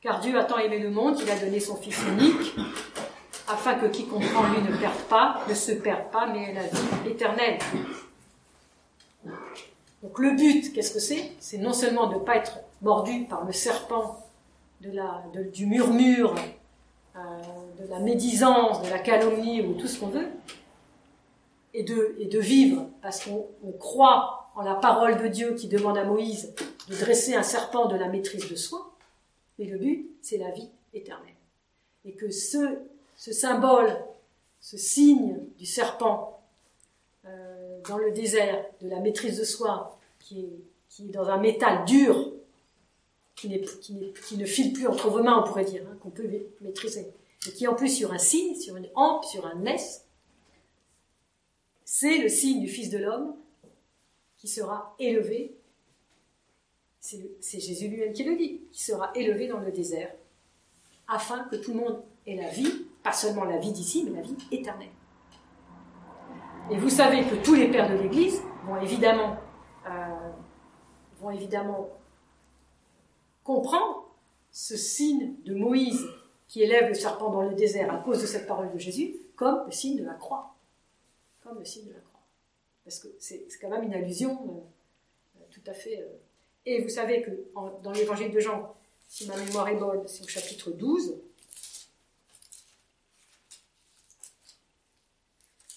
Car 0.01 0.19
Dieu 0.19 0.37
a 0.39 0.43
tant 0.43 0.57
aimé 0.57 0.79
le 0.79 0.89
monde 0.89 1.15
qu'il 1.15 1.29
a 1.29 1.39
donné 1.39 1.59
son 1.59 1.75
Fils 1.75 1.99
unique, 2.07 2.55
afin 3.47 3.75
que 3.75 3.87
quiconque 3.87 4.23
en 4.35 4.43
lui 4.43 4.61
ne 4.61 4.77
perde 4.77 5.01
pas, 5.09 5.41
ne 5.47 5.53
se 5.53 5.71
perde 5.71 6.11
pas, 6.11 6.27
mais 6.27 6.51
ait 6.51 6.53
la 6.53 6.67
vie 6.67 7.09
éternelle. 7.11 7.59
Donc 10.03 10.19
le 10.19 10.35
but, 10.35 10.73
qu'est-ce 10.73 10.93
que 10.93 10.99
c'est? 10.99 11.31
C'est 11.39 11.57
non 11.57 11.73
seulement 11.73 12.07
de 12.07 12.15
ne 12.15 12.19
pas 12.19 12.35
être 12.35 12.59
mordu 12.81 13.25
par 13.25 13.45
le 13.45 13.53
serpent 13.53 14.23
de 14.81 14.91
la, 14.91 15.23
du 15.51 15.65
murmure, 15.65 16.35
euh, 17.15 17.19
de 17.83 17.89
la 17.89 17.99
médisance, 17.99 18.83
de 18.83 18.89
la 18.89 18.99
calomnie 18.99 19.61
ou 19.61 19.73
tout 19.73 19.87
ce 19.87 19.99
qu'on 19.99 20.09
veut, 20.09 20.29
et 21.73 21.83
de, 21.83 22.15
et 22.19 22.25
de 22.25 22.39
vivre 22.39 22.85
parce 23.01 23.25
qu'on 23.25 23.71
croit 23.79 24.36
en 24.57 24.63
la 24.63 24.73
parole 24.73 25.21
de 25.21 25.27
Dieu 25.27 25.53
qui 25.53 25.67
demande 25.67 25.99
à 25.99 26.03
Moïse 26.03 26.55
de 26.89 26.95
dresser 26.95 27.35
un 27.35 27.43
serpent 27.43 27.85
de 27.85 27.95
la 27.95 28.07
maîtrise 28.07 28.49
de 28.49 28.55
soi, 28.55 28.91
mais 29.59 29.65
le 29.65 29.77
but, 29.77 30.09
c'est 30.23 30.37
la 30.37 30.49
vie 30.49 30.69
éternelle. 30.95 31.35
Et 32.05 32.13
que 32.13 32.31
ce, 32.31 32.79
symbole, 33.17 33.95
ce 34.59 34.77
signe 34.77 35.39
du 35.59 35.65
serpent 35.67 36.41
euh, 37.25 37.79
dans 37.87 37.99
le 37.99 38.11
désert, 38.11 38.65
de 38.81 38.89
la 38.89 38.99
maîtrise 38.99 39.37
de 39.37 39.43
soi, 39.43 39.99
qui 40.19 40.49
est, 40.99 41.03
dans 41.11 41.29
un 41.29 41.37
métal 41.37 41.85
dur, 41.85 42.33
qui, 43.35 43.49
ne 43.49 44.45
file 44.45 44.73
plus 44.73 44.87
entre 44.87 45.11
vos 45.11 45.21
mains, 45.21 45.39
on 45.39 45.47
pourrait 45.47 45.65
dire, 45.65 45.83
hein, 45.87 45.95
qu'on 46.01 46.09
peut 46.09 46.27
maîtriser, 46.61 47.13
et 47.47 47.51
qui 47.51 47.67
en 47.67 47.75
plus 47.75 47.89
sur 47.89 48.11
un 48.11 48.17
signe, 48.17 48.55
sur 48.55 48.75
une 48.75 48.89
hampe, 48.95 49.23
sur 49.23 49.45
un 49.45 49.63
S, 49.65 50.03
c'est 51.85 52.17
le 52.17 52.27
signe 52.27 52.59
du 52.59 52.67
Fils 52.67 52.89
de 52.89 52.97
l'homme 52.97 53.35
sera 54.47 54.95
élevé, 54.99 55.57
c'est 56.99 57.59
Jésus 57.59 57.87
lui-même 57.87 58.13
qui 58.13 58.23
le 58.23 58.35
dit, 58.35 58.61
qui 58.71 58.83
sera 58.83 59.11
élevé 59.15 59.47
dans 59.47 59.59
le 59.59 59.71
désert, 59.71 60.13
afin 61.07 61.45
que 61.45 61.55
tout 61.55 61.73
le 61.73 61.79
monde 61.79 62.03
ait 62.25 62.35
la 62.35 62.49
vie, 62.49 62.85
pas 63.03 63.13
seulement 63.13 63.45
la 63.45 63.57
vie 63.57 63.71
d'ici, 63.71 64.03
mais 64.05 64.19
la 64.19 64.21
vie 64.21 64.35
éternelle. 64.51 64.89
Et 66.69 66.77
vous 66.77 66.89
savez 66.89 67.23
que 67.23 67.35
tous 67.35 67.55
les 67.55 67.71
pères 67.71 67.89
de 67.89 68.03
l'Église 68.03 68.41
vont 68.65 68.81
évidemment, 68.81 69.37
euh, 69.87 70.31
vont 71.19 71.31
évidemment 71.31 71.89
comprendre 73.43 74.09
ce 74.51 74.75
signe 74.75 75.35
de 75.45 75.55
Moïse 75.55 76.05
qui 76.47 76.61
élève 76.61 76.89
le 76.89 76.93
serpent 76.93 77.29
dans 77.29 77.43
le 77.43 77.55
désert 77.55 77.93
à 77.93 77.97
cause 77.97 78.21
de 78.21 78.25
cette 78.25 78.47
parole 78.47 78.71
de 78.73 78.77
Jésus 78.77 79.15
comme 79.35 79.65
le 79.65 79.71
signe 79.71 79.97
de 79.97 80.03
la 80.03 80.15
croix. 80.15 80.55
Comme 81.41 81.59
le 81.59 81.65
signe 81.65 81.87
de 81.87 81.93
la 81.93 81.99
croix 81.99 82.16
parce 82.87 82.99
que 82.99 83.09
c'est 83.19 83.45
quand 83.59 83.67
même 83.67 83.83
une 83.83 83.93
allusion 83.93 84.63
euh, 85.35 85.43
tout 85.51 85.61
à 85.67 85.73
fait. 85.73 85.99
Euh. 85.99 86.07
Et 86.65 86.81
vous 86.81 86.87
savez 86.87 87.21
que 87.21 87.31
dans 87.83 87.91
l'évangile 87.91 88.31
de 88.31 88.39
Jean, 88.39 88.73
si 89.09 89.27
ma 89.27 89.35
mémoire 89.35 89.67
est 89.67 89.75
bonne, 89.75 90.07
c'est 90.07 90.23
au 90.23 90.27
chapitre 90.27 90.71
12. 90.71 91.17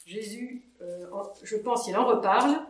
Jésus, 0.06 0.62
euh, 0.82 1.11
je 1.42 1.56
pense, 1.56 1.88
il 1.88 1.96
en 1.96 2.06
reparle. 2.06 2.64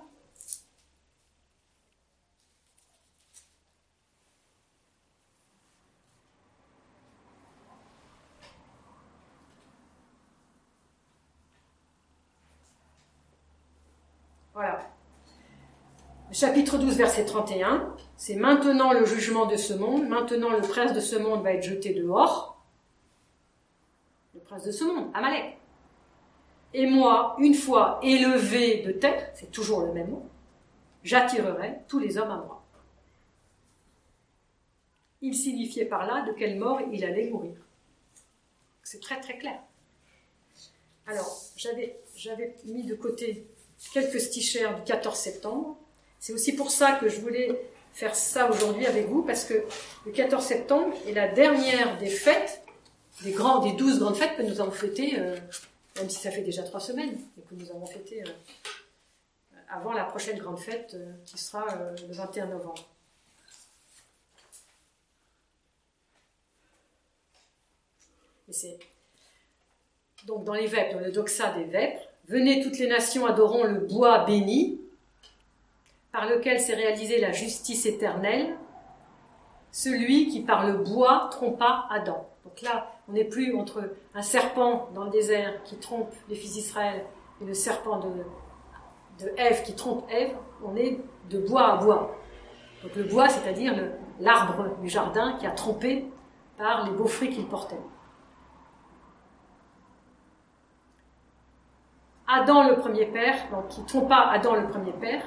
Chapitre 16.32 16.78
12, 16.78 16.96
verset 16.96 17.24
31, 17.24 17.94
c'est 18.16 18.36
maintenant 18.36 18.92
le 18.92 19.04
jugement 19.04 19.46
de 19.46 19.56
ce 19.56 19.72
monde, 19.72 20.08
maintenant 20.08 20.50
le 20.50 20.60
prince 20.60 20.92
de 20.92 21.00
ce 21.00 21.16
monde 21.16 21.42
va 21.42 21.52
être 21.52 21.62
jeté 21.62 21.92
dehors. 21.94 22.62
Le 24.34 24.40
prince 24.40 24.64
de 24.64 24.72
ce 24.72 24.84
monde, 24.84 25.10
Amalek. 25.14 25.56
Et 26.72 26.86
moi, 26.86 27.36
une 27.38 27.54
fois 27.54 27.98
élevé 28.02 28.82
de 28.82 28.92
terre, 28.92 29.30
c'est 29.34 29.50
toujours 29.50 29.80
le 29.80 29.92
même 29.92 30.10
mot, 30.10 30.26
j'attirerai 31.02 31.80
tous 31.88 31.98
les 31.98 32.16
hommes 32.16 32.30
à 32.30 32.36
moi. 32.36 32.62
Il 35.20 35.34
signifiait 35.34 35.84
par 35.84 36.06
là 36.06 36.24
de 36.26 36.32
quelle 36.32 36.58
mort 36.58 36.80
il 36.92 37.04
allait 37.04 37.28
mourir. 37.28 37.56
C'est 38.82 39.00
très 39.00 39.20
très 39.20 39.36
clair. 39.36 39.60
Alors, 41.06 41.38
j'avais 41.56 42.56
mis 42.64 42.84
de 42.84 42.94
côté 42.94 43.46
quelques 43.92 44.20
stichers 44.20 44.74
du 44.76 44.82
14 44.84 45.16
septembre. 45.16 45.76
C'est 46.18 46.32
aussi 46.32 46.54
pour 46.54 46.70
ça 46.70 46.92
que 46.92 47.08
je 47.08 47.20
voulais 47.20 47.60
faire 47.92 48.14
ça 48.14 48.50
aujourd'hui 48.50 48.86
avec 48.86 49.08
vous, 49.08 49.22
parce 49.22 49.44
que 49.44 49.64
le 50.06 50.12
14 50.12 50.44
septembre 50.44 50.94
est 51.06 51.12
la 51.12 51.28
dernière 51.28 51.98
des 51.98 52.10
fêtes, 52.10 52.62
des, 53.22 53.32
grands, 53.32 53.60
des 53.60 53.72
12 53.72 53.98
grandes 54.00 54.16
fêtes 54.16 54.36
que 54.36 54.42
nous 54.42 54.60
avons 54.60 54.70
fêtées, 54.70 55.18
euh, 55.18 55.36
même 55.96 56.08
si 56.08 56.20
ça 56.20 56.30
fait 56.30 56.42
déjà 56.42 56.62
trois 56.62 56.80
semaines, 56.80 57.18
et 57.38 57.42
que 57.42 57.54
nous 57.54 57.70
avons 57.70 57.86
fêtées 57.86 58.22
euh, 58.22 59.56
avant 59.70 59.92
la 59.92 60.04
prochaine 60.04 60.38
grande 60.38 60.58
fête 60.58 60.92
euh, 60.94 61.12
qui 61.24 61.38
sera 61.38 61.66
le 62.06 62.14
21 62.14 62.46
novembre. 62.46 62.86
Donc 70.26 70.44
dans 70.44 70.54
les 70.54 70.66
vêpres, 70.66 70.94
dans 70.94 71.00
le 71.00 71.12
doxa 71.12 71.52
des 71.52 71.64
vêpres, 71.64 72.09
venez 72.30 72.62
toutes 72.62 72.78
les 72.78 72.86
nations, 72.86 73.26
adorons 73.26 73.64
le 73.64 73.80
bois 73.80 74.24
béni, 74.24 74.80
par 76.12 76.28
lequel 76.28 76.60
s'est 76.60 76.74
réalisée 76.74 77.20
la 77.20 77.32
justice 77.32 77.86
éternelle, 77.86 78.56
celui 79.72 80.28
qui 80.28 80.40
par 80.40 80.66
le 80.66 80.74
bois 80.74 81.28
trompa 81.32 81.86
Adam. 81.90 82.28
Donc 82.44 82.62
là, 82.62 82.92
on 83.08 83.12
n'est 83.12 83.24
plus 83.24 83.54
entre 83.54 83.82
un 84.14 84.22
serpent 84.22 84.88
dans 84.94 85.04
le 85.04 85.10
désert 85.10 85.62
qui 85.64 85.76
trompe 85.76 86.12
les 86.28 86.36
fils 86.36 86.52
d'Israël 86.52 87.04
et 87.40 87.44
le 87.44 87.54
serpent 87.54 87.98
de, 87.98 89.24
de 89.24 89.32
Ève 89.36 89.62
qui 89.64 89.74
trompe 89.74 90.04
Ève, 90.10 90.34
on 90.64 90.76
est 90.76 90.98
de 91.30 91.38
bois 91.38 91.72
à 91.72 91.76
bois. 91.78 92.16
Donc 92.82 92.94
le 92.94 93.04
bois, 93.04 93.28
c'est-à-dire 93.28 93.74
l'arbre 94.20 94.76
du 94.80 94.88
jardin 94.88 95.36
qui 95.38 95.46
a 95.46 95.50
trompé 95.50 96.06
par 96.56 96.86
les 96.86 96.92
beaux 96.92 97.06
fruits 97.06 97.30
qu'il 97.30 97.46
portait. 97.46 97.76
Adam 102.32 102.68
le 102.68 102.76
premier 102.76 103.06
père, 103.06 103.50
donc 103.50 103.68
qui 103.68 103.84
trompa 103.84 104.16
Adam 104.16 104.54
le 104.54 104.68
premier 104.68 104.92
père, 104.92 105.24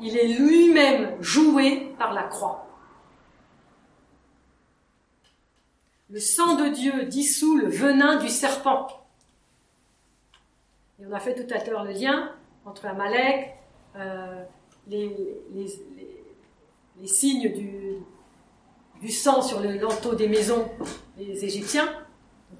il 0.00 0.16
est 0.18 0.28
lui-même 0.28 1.16
joué 1.22 1.94
par 1.98 2.12
la 2.12 2.24
croix. 2.24 2.66
Le 6.10 6.20
sang 6.20 6.56
de 6.56 6.68
Dieu 6.68 7.04
dissout 7.04 7.56
le 7.56 7.68
venin 7.68 8.16
du 8.16 8.28
serpent. 8.28 8.86
Et 11.00 11.06
on 11.06 11.12
a 11.12 11.20
fait 11.20 11.34
tout 11.34 11.52
à 11.52 11.64
l'heure 11.64 11.84
le 11.84 11.92
lien 11.92 12.30
entre 12.66 12.86
Amalek, 12.86 13.54
euh, 13.96 14.44
les, 14.86 15.16
signes 17.06 17.52
du, 19.00 19.10
sang 19.10 19.40
sur 19.40 19.60
le 19.60 19.78
lanteau 19.78 20.14
des 20.14 20.28
maisons 20.28 20.68
des 21.16 21.44
Égyptiens. 21.44 21.88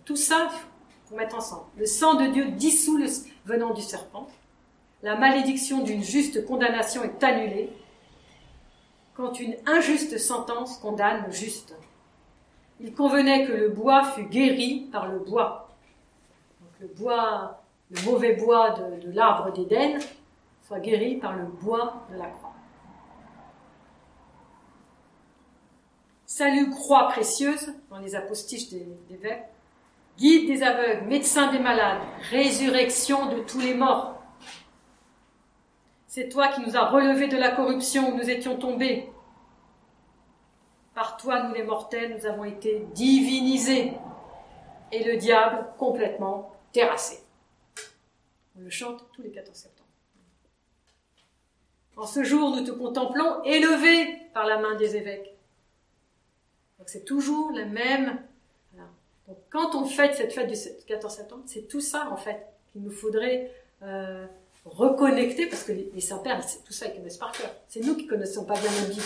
tout 0.04 0.16
ça, 0.16 0.48
il 0.50 1.08
faut 1.08 1.16
mettre 1.16 1.36
ensemble. 1.36 1.66
Le 1.76 1.86
sang 1.86 2.14
de 2.14 2.26
Dieu 2.26 2.50
dissout 2.52 2.96
le, 2.96 3.06
venant 3.46 3.72
du 3.72 3.80
serpent. 3.80 4.26
La 5.02 5.16
malédiction 5.16 5.82
d'une 5.82 6.02
juste 6.02 6.44
condamnation 6.44 7.02
est 7.04 7.22
annulée 7.22 7.70
quand 9.14 9.40
une 9.40 9.56
injuste 9.66 10.18
sentence 10.18 10.76
condamne 10.78 11.24
le 11.26 11.32
juste. 11.32 11.74
Il 12.80 12.92
convenait 12.92 13.46
que 13.46 13.52
le 13.52 13.70
bois 13.70 14.04
fût 14.04 14.24
guéri 14.24 14.88
par 14.92 15.06
le 15.06 15.20
bois. 15.20 15.70
le 16.80 16.88
bois, 16.88 17.62
le 17.90 18.02
mauvais 18.02 18.34
bois 18.34 18.72
de, 18.72 19.10
l'arbre 19.12 19.50
d'Éden, 19.52 19.98
soit 20.66 20.80
guéri 20.80 21.16
par 21.16 21.34
le 21.36 21.44
bois 21.44 22.06
de 22.12 22.18
la 22.18 22.26
croix. 22.26 22.52
Salut 26.26 26.68
croix 26.68 27.08
précieuse 27.08 27.72
dans 27.88 27.98
les 27.98 28.14
apostiches 28.14 28.68
des, 28.68 28.86
des 29.08 29.16
guide 30.16 30.46
des 30.46 30.62
aveugles, 30.62 31.06
médecin 31.06 31.52
des 31.52 31.58
malades, 31.58 32.02
résurrection 32.30 33.26
de 33.26 33.40
tous 33.40 33.60
les 33.60 33.74
morts. 33.74 34.22
C'est 36.06 36.28
toi 36.28 36.48
qui 36.48 36.62
nous 36.62 36.76
as 36.76 36.88
relevés 36.88 37.28
de 37.28 37.36
la 37.36 37.50
corruption 37.50 38.10
où 38.10 38.16
nous 38.16 38.30
étions 38.30 38.56
tombés. 38.56 39.10
Par 40.94 41.18
toi, 41.18 41.42
nous 41.42 41.54
les 41.54 41.62
mortels, 41.62 42.16
nous 42.16 42.26
avons 42.26 42.44
été 42.44 42.86
divinisés 42.94 43.92
et 44.92 45.04
le 45.04 45.18
diable 45.18 45.66
complètement 45.78 46.54
terrassé. 46.72 47.18
On 48.56 48.62
le 48.62 48.70
chante 48.70 49.04
tous 49.12 49.20
les 49.20 49.30
14 49.30 49.54
septembre. 49.54 49.86
En 51.96 52.06
ce 52.06 52.24
jour, 52.24 52.56
nous 52.56 52.64
te 52.64 52.70
contemplons 52.70 53.42
élevé 53.44 54.18
par 54.32 54.46
la 54.46 54.58
main 54.58 54.74
des 54.76 54.96
évêques. 54.96 55.34
Donc 56.78 56.88
c'est 56.88 57.04
toujours 57.04 57.52
la 57.52 57.64
même 57.64 58.22
donc, 59.28 59.38
quand 59.50 59.74
on 59.74 59.84
fête 59.84 60.14
cette 60.14 60.32
fête 60.32 60.48
du 60.48 60.84
14 60.86 61.12
septembre, 61.12 61.42
c'est 61.46 61.66
tout 61.66 61.80
ça, 61.80 62.08
en 62.10 62.16
fait, 62.16 62.46
qu'il 62.70 62.82
nous 62.82 62.92
faudrait 62.92 63.50
euh, 63.82 64.24
reconnecter, 64.64 65.46
parce 65.46 65.64
que 65.64 65.72
les, 65.72 66.00
saints-pères, 66.00 66.40
tout 66.64 66.72
ça, 66.72 66.86
ils 66.86 66.94
connaissent 66.94 67.18
par 67.18 67.32
cœur. 67.32 67.50
C'est 67.68 67.80
nous 67.80 67.96
qui 67.96 68.06
connaissons 68.06 68.44
pas 68.44 68.54
bien 68.54 68.70
la 68.82 68.88
Bible. 68.88 69.02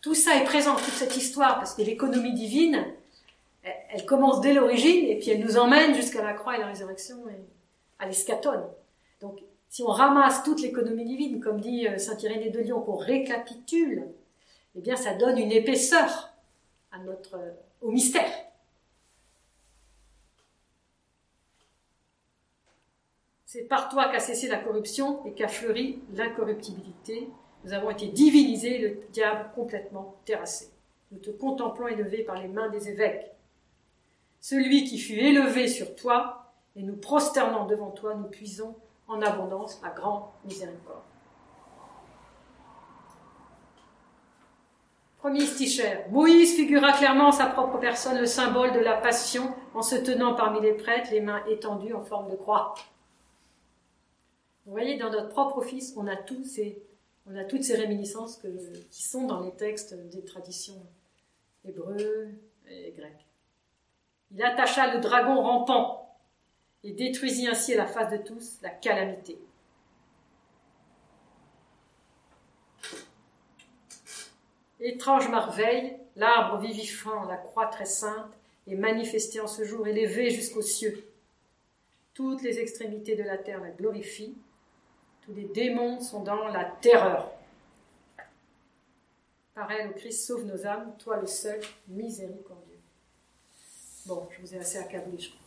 Tout 0.00 0.14
ça 0.14 0.36
est 0.36 0.44
présent, 0.44 0.74
toute 0.74 0.94
cette 0.94 1.16
histoire, 1.16 1.58
parce 1.58 1.74
que 1.74 1.82
l'économie 1.82 2.34
divine, 2.34 2.86
elle, 3.62 4.04
commence 4.04 4.40
dès 4.40 4.52
l'origine, 4.52 5.06
et 5.06 5.18
puis 5.18 5.30
elle 5.30 5.40
nous 5.40 5.58
emmène 5.58 5.94
jusqu'à 5.94 6.22
la 6.22 6.32
croix 6.32 6.56
et 6.56 6.60
la 6.60 6.66
résurrection, 6.66 7.28
et 7.28 7.40
à 8.00 8.06
l'escatone. 8.06 8.64
Donc, 9.20 9.38
si 9.68 9.82
on 9.82 9.88
ramasse 9.88 10.42
toute 10.42 10.60
l'économie 10.60 11.04
divine, 11.04 11.40
comme 11.40 11.60
dit 11.60 11.86
euh, 11.86 11.98
Saint 11.98 12.16
Irénée 12.18 12.50
de 12.50 12.60
Lyon, 12.60 12.80
qu'on 12.80 12.96
récapitule, 12.96 14.08
eh 14.74 14.80
bien, 14.80 14.96
ça 14.96 15.14
donne 15.14 15.38
une 15.38 15.52
épaisseur 15.52 16.30
à 16.90 16.98
notre, 16.98 17.34
euh, 17.34 17.50
au 17.82 17.90
mystère. 17.90 18.30
C'est 23.50 23.62
par 23.62 23.88
toi 23.88 24.10
qu'a 24.10 24.20
cessé 24.20 24.46
la 24.46 24.58
corruption 24.58 25.24
et 25.24 25.32
qu'a 25.32 25.48
fleuri 25.48 26.02
l'incorruptibilité. 26.12 27.30
Nous 27.64 27.72
avons 27.72 27.88
été 27.88 28.08
divinisés, 28.08 28.76
le 28.76 29.00
diable 29.10 29.48
complètement 29.54 30.16
terrassé. 30.26 30.68
Nous 31.12 31.18
te 31.18 31.30
contemplons 31.30 31.88
élevé 31.88 32.24
par 32.24 32.38
les 32.38 32.48
mains 32.48 32.68
des 32.68 32.90
évêques. 32.90 33.32
Celui 34.38 34.84
qui 34.84 34.98
fut 34.98 35.18
élevé 35.18 35.66
sur 35.66 35.96
toi, 35.96 36.52
et 36.76 36.82
nous 36.82 36.96
prosternant 36.96 37.64
devant 37.64 37.90
toi, 37.90 38.14
nous 38.16 38.28
puisons 38.28 38.76
en 39.06 39.22
abondance 39.22 39.80
la 39.82 39.92
grande 39.92 40.24
miséricorde. 40.44 41.00
Premier 45.16 45.46
sticher. 45.46 46.00
Moïse 46.10 46.54
figura 46.54 46.92
clairement 46.92 47.28
en 47.28 47.32
sa 47.32 47.46
propre 47.46 47.78
personne 47.78 48.18
le 48.18 48.26
symbole 48.26 48.72
de 48.72 48.80
la 48.80 48.98
passion 48.98 49.54
en 49.72 49.80
se 49.80 49.96
tenant 49.96 50.34
parmi 50.34 50.60
les 50.60 50.74
prêtres, 50.74 51.12
les 51.12 51.22
mains 51.22 51.42
étendues 51.46 51.94
en 51.94 52.02
forme 52.02 52.30
de 52.30 52.36
croix. 52.36 52.74
Vous 54.68 54.74
voyez, 54.74 54.98
dans 54.98 55.08
notre 55.08 55.30
propre 55.30 55.56
office, 55.56 55.94
on 55.96 56.06
a, 56.06 56.14
toutes 56.14 56.44
ces 56.44 57.74
réminiscences 57.74 58.38
qui 58.90 59.02
sont 59.02 59.24
dans 59.24 59.40
les 59.40 59.52
textes 59.52 59.94
des 60.10 60.22
traditions 60.22 60.86
hébreux 61.64 62.28
et 62.68 62.92
grecques. 62.92 63.24
Il 64.30 64.42
attacha 64.42 64.94
le 64.94 65.00
dragon 65.00 65.40
rampant 65.40 66.14
et 66.84 66.92
détruisit 66.92 67.48
ainsi 67.48 67.72
à 67.72 67.78
la 67.78 67.86
face 67.86 68.12
de 68.12 68.18
tous 68.18 68.58
la 68.60 68.68
calamité. 68.68 69.38
Étrange 74.80 75.30
merveille, 75.30 75.96
l'arbre 76.14 76.58
vivifiant, 76.58 77.24
la 77.24 77.38
croix 77.38 77.68
très 77.68 77.86
sainte, 77.86 78.36
est 78.66 78.74
manifesté 78.74 79.40
en 79.40 79.46
ce 79.46 79.64
jour, 79.64 79.88
élevé 79.88 80.28
jusqu'aux 80.28 80.60
cieux. 80.60 81.08
Toutes 82.12 82.42
les 82.42 82.58
extrémités 82.58 83.16
de 83.16 83.22
la 83.22 83.38
terre 83.38 83.62
la 83.62 83.70
glorifient, 83.70 84.36
les 85.28 85.44
démons 85.44 86.00
sont 86.00 86.22
dans 86.22 86.48
la 86.48 86.64
terreur. 86.64 87.30
Par 89.54 89.70
elle, 89.70 89.94
Christ 89.94 90.26
sauve 90.26 90.44
nos 90.44 90.66
âmes, 90.66 90.94
toi 90.98 91.18
le 91.18 91.26
seul 91.26 91.60
miséricordieux. 91.88 92.78
Bon, 94.06 94.26
je 94.30 94.40
vous 94.40 94.54
ai 94.54 94.58
assez 94.58 94.78
accablé, 94.78 95.18
je 95.18 95.28
crois. 95.28 95.38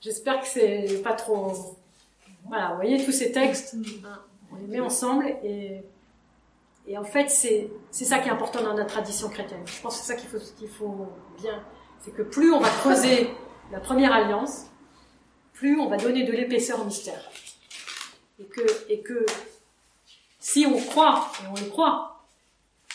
J'espère 0.00 0.40
que 0.40 0.46
c'est 0.46 1.02
pas 1.02 1.14
trop 1.14 1.78
voilà, 2.46 2.70
vous 2.70 2.76
voyez 2.76 3.04
tous 3.04 3.12
ces 3.12 3.32
textes, 3.32 3.74
hein, 4.04 4.20
on 4.52 4.56
les 4.56 4.66
met 4.66 4.80
ensemble 4.80 5.26
et 5.42 5.82
Et 6.86 6.98
en 6.98 7.04
fait, 7.04 7.30
c'est 7.30 7.70
ça 7.90 8.18
qui 8.18 8.28
est 8.28 8.32
important 8.32 8.62
dans 8.62 8.74
notre 8.74 8.92
tradition 8.92 9.30
chrétienne. 9.30 9.62
Je 9.64 9.80
pense 9.80 9.96
que 9.96 10.04
c'est 10.04 10.12
ça 10.12 10.16
qu'il 10.20 10.28
faut, 10.28 10.38
qu'il 10.58 10.68
faut 10.68 11.08
bien. 11.40 11.62
C'est 12.00 12.12
que 12.12 12.22
plus 12.22 12.52
on 12.52 12.60
va 12.60 12.68
creuser 12.68 13.30
la 13.72 13.80
première 13.80 14.12
alliance, 14.12 14.66
plus 15.54 15.78
on 15.80 15.88
va 15.88 15.96
donner 15.96 16.24
de 16.24 16.32
l'épaisseur 16.32 16.80
au 16.80 16.84
mystère. 16.84 17.30
Et 18.38 18.44
que, 18.44 18.62
et 18.90 19.00
que 19.00 19.24
si 20.38 20.66
on 20.66 20.78
croit, 20.78 21.32
et 21.42 21.46
on 21.48 21.54
le 21.54 21.70
croit, 21.70 22.26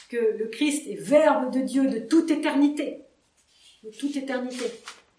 que 0.09 0.17
le 0.17 0.47
Christ 0.47 0.87
est 0.87 1.01
Verbe 1.01 1.51
de 1.51 1.61
Dieu 1.61 1.89
de 1.89 1.99
toute 1.99 2.29
éternité, 2.29 3.01
de 3.83 3.89
toute 3.89 4.15
éternité, 4.15 4.65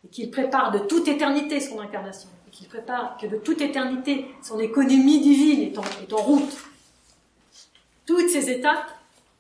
et 0.05 0.09
qu'il 0.09 0.31
prépare 0.31 0.71
de 0.71 0.79
toute 0.81 1.09
éternité 1.09 1.59
son 1.59 1.81
incarnation, 1.81 2.29
qu'il 2.51 2.69
prépare 2.69 3.17
que 3.19 3.27
de 3.27 3.37
toute 3.37 3.61
éternité 3.61 4.27
son 4.43 4.59
économie 4.59 5.21
divine 5.21 5.63
est 5.63 5.79
en, 5.79 5.85
est 6.03 6.13
en 6.13 6.23
route, 6.23 6.57
toutes 8.07 8.29
ces 8.29 8.51
étapes 8.51 8.91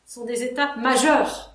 sont 0.06 0.24
des 0.24 0.42
étapes 0.42 0.76
majeures. 0.76 1.54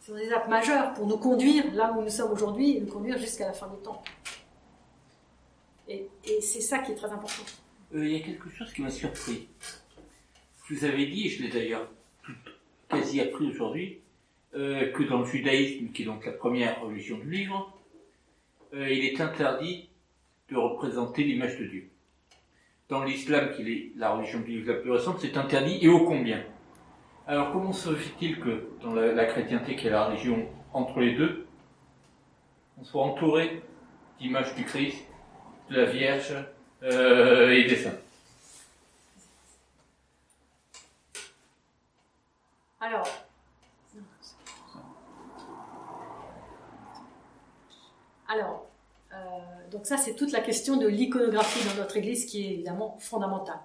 Ce 0.00 0.06
sont 0.06 0.16
des 0.16 0.24
étapes 0.24 0.48
majeures 0.48 0.94
pour 0.94 1.06
nous 1.06 1.18
conduire 1.18 1.64
là 1.74 1.92
où 1.92 2.02
nous 2.02 2.08
sommes 2.08 2.32
aujourd'hui 2.32 2.76
et 2.76 2.80
nous 2.80 2.86
conduire 2.86 3.18
jusqu'à 3.18 3.46
la 3.46 3.52
fin 3.52 3.68
des 3.68 3.82
temps. 3.82 4.02
Et, 5.88 6.08
c'est 6.40 6.60
ça 6.60 6.78
qui 6.78 6.92
est 6.92 6.94
très 6.94 7.10
important. 7.10 7.42
Euh, 7.94 8.06
il 8.06 8.12
y 8.12 8.16
a 8.16 8.24
quelque 8.24 8.48
chose 8.48 8.72
qui 8.72 8.80
m'a 8.80 8.90
surpris. 8.90 9.48
Vous 10.70 10.84
avez 10.84 11.06
dit, 11.06 11.26
et 11.26 11.28
je 11.28 11.42
l'ai 11.42 11.50
d'ailleurs 11.50 11.86
quasi 12.88 13.20
appris 13.20 13.46
aujourd'hui, 13.46 14.00
euh, 14.54 14.90
que 14.92 15.02
dans 15.02 15.18
le 15.18 15.26
judaïsme, 15.26 15.90
qui 15.92 16.02
est 16.02 16.06
donc 16.06 16.24
la 16.24 16.32
première 16.32 16.80
religion 16.80 17.18
du 17.18 17.30
livre, 17.30 17.76
euh, 18.72 18.90
il 18.90 19.04
est 19.04 19.20
interdit 19.20 19.89
de 20.50 20.56
représenter 20.56 21.24
l'image 21.24 21.58
de 21.58 21.64
Dieu 21.64 21.90
dans 22.90 23.04
l'islam, 23.04 23.50
qui 23.54 23.62
est 23.62 23.92
la 23.96 24.10
religion 24.10 24.40
biblique 24.40 24.66
la 24.66 24.74
plus 24.74 24.90
récente, 24.90 25.18
c'est 25.20 25.36
interdit 25.36 25.78
et 25.80 25.88
ô 25.88 26.04
combien? 26.04 26.42
Alors 27.26 27.52
comment 27.52 27.72
se 27.72 27.94
fait-il 27.94 28.40
que 28.40 28.68
dans 28.82 28.92
la, 28.92 29.24
chrétienté, 29.26 29.76
qui 29.76 29.86
est 29.86 29.90
la 29.90 30.06
religion 30.06 30.46
entre 30.72 30.98
les 30.98 31.14
deux, 31.14 31.46
on 32.78 32.84
soit 32.84 33.02
entouré 33.02 33.62
d'images 34.18 34.54
du 34.56 34.64
Christ, 34.64 35.06
de 35.70 35.76
la 35.76 35.84
Vierge 35.84 36.34
euh, 36.82 37.50
et 37.50 37.64
des 37.64 37.76
saints 37.76 37.94
Alors, 42.80 43.06
alors, 48.26 48.66
donc 49.70 49.79
ça, 49.90 49.96
c'est 49.96 50.14
toute 50.14 50.30
la 50.30 50.40
question 50.40 50.76
de 50.76 50.86
l'iconographie 50.86 51.68
dans 51.68 51.74
notre 51.74 51.96
Église 51.96 52.24
qui 52.24 52.46
est 52.46 52.52
évidemment 52.52 52.96
fondamentale. 53.00 53.58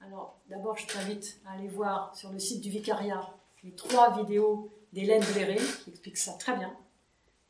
Alors, 0.00 0.38
d'abord, 0.48 0.78
je 0.78 0.86
t'invite 0.86 1.40
à 1.44 1.54
aller 1.54 1.66
voir 1.66 2.14
sur 2.14 2.30
le 2.30 2.38
site 2.38 2.60
du 2.60 2.70
vicariat 2.70 3.34
les 3.64 3.72
trois 3.72 4.16
vidéos 4.16 4.70
d'Hélène 4.92 5.24
Bléré, 5.32 5.56
qui 5.56 5.90
expliquent 5.90 6.18
ça 6.18 6.34
très 6.34 6.56
bien. 6.56 6.68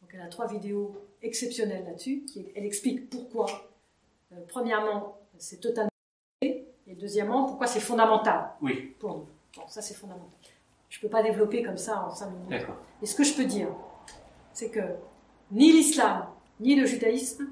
Donc, 0.00 0.10
elle 0.14 0.22
a 0.22 0.28
trois 0.28 0.46
vidéos 0.46 0.96
exceptionnelles 1.20 1.84
là-dessus. 1.84 2.24
Elle 2.56 2.64
explique 2.64 3.10
pourquoi, 3.10 3.44
euh, 4.32 4.36
premièrement, 4.48 5.18
c'est 5.36 5.60
totalement 5.60 5.90
et 6.40 6.94
deuxièmement, 6.94 7.44
pourquoi 7.44 7.66
c'est 7.66 7.80
fondamental 7.80 8.48
oui. 8.62 8.96
pour 8.98 9.10
nous. 9.10 9.26
Bon, 9.56 9.68
ça, 9.68 9.82
c'est 9.82 9.92
fondamental. 9.92 10.30
Je 10.88 10.96
ne 10.96 11.02
peux 11.02 11.10
pas 11.10 11.22
développer 11.22 11.62
comme 11.62 11.76
ça 11.76 12.06
en 12.06 12.14
cinq 12.14 12.30
minutes. 12.30 12.66
Et 13.02 13.04
ce 13.04 13.14
que 13.14 13.24
je 13.24 13.34
peux 13.34 13.44
dire, 13.44 13.68
c'est 14.54 14.70
que 14.70 14.96
ni 15.50 15.70
l'islam, 15.70 16.28
ni 16.60 16.74
le 16.74 16.86
judaïsme 16.86 17.46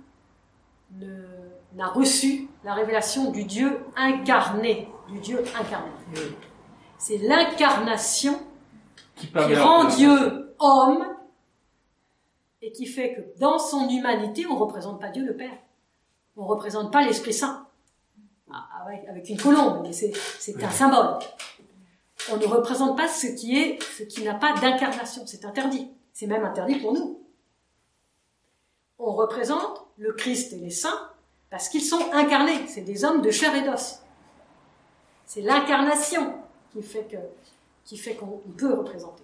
n'a 1.74 1.88
reçu 1.88 2.48
la 2.64 2.74
révélation 2.74 3.30
du 3.30 3.44
Dieu 3.44 3.80
incarné, 3.96 4.88
du 5.08 5.18
Dieu 5.20 5.42
incarné. 5.58 5.90
C'est 6.98 7.18
l'incarnation 7.18 8.38
qui, 9.16 9.28
rend 9.34 9.84
Dieu 9.84 10.54
homme 10.58 11.06
et 12.62 12.72
qui 12.72 12.86
fait 12.86 13.14
que 13.14 13.40
dans 13.40 13.58
son 13.58 13.88
humanité, 13.88 14.46
on 14.46 14.54
ne 14.54 14.60
représente 14.60 15.00
pas 15.00 15.10
Dieu 15.10 15.24
le 15.24 15.36
Père. 15.36 15.56
On 16.36 16.42
ne 16.42 16.48
représente 16.48 16.92
pas 16.92 17.02
l'Esprit 17.02 17.32
Saint. 17.32 17.66
Ah, 18.52 18.66
avec, 19.08 19.28
une 19.28 19.38
colombe, 19.38 19.80
mais 19.82 19.92
c'est 19.92 20.62
un 20.62 20.70
symbole. 20.70 21.18
On 22.32 22.36
ne 22.36 22.46
représente 22.46 22.96
pas 22.96 23.08
ce 23.08 23.28
qui 23.28 23.56
est, 23.56 23.82
ce 23.82 24.02
qui 24.02 24.22
n'a 24.24 24.34
pas 24.34 24.54
d'incarnation. 24.54 25.22
C'est 25.26 25.44
interdit. 25.44 25.90
C'est 26.12 26.26
même 26.26 26.44
interdit 26.44 26.76
pour 26.80 26.92
nous 26.92 27.19
on 29.00 29.12
représente 29.12 29.86
le 29.98 30.12
Christ 30.12 30.52
et 30.52 30.56
les 30.56 30.70
saints 30.70 31.10
parce 31.50 31.68
qu'ils 31.68 31.82
sont 31.82 32.12
incarnés. 32.12 32.66
C'est 32.68 32.82
des 32.82 33.04
hommes 33.04 33.22
de 33.22 33.30
chair 33.30 33.54
et 33.54 33.62
d'os. 33.62 34.00
C'est 35.26 35.42
l'incarnation 35.42 36.34
qui 36.72 36.82
fait 36.82 37.04
que, 37.04 37.16
qui 37.84 37.96
fait 37.96 38.14
qu'on 38.14 38.40
peut 38.56 38.74
représenter. 38.74 39.22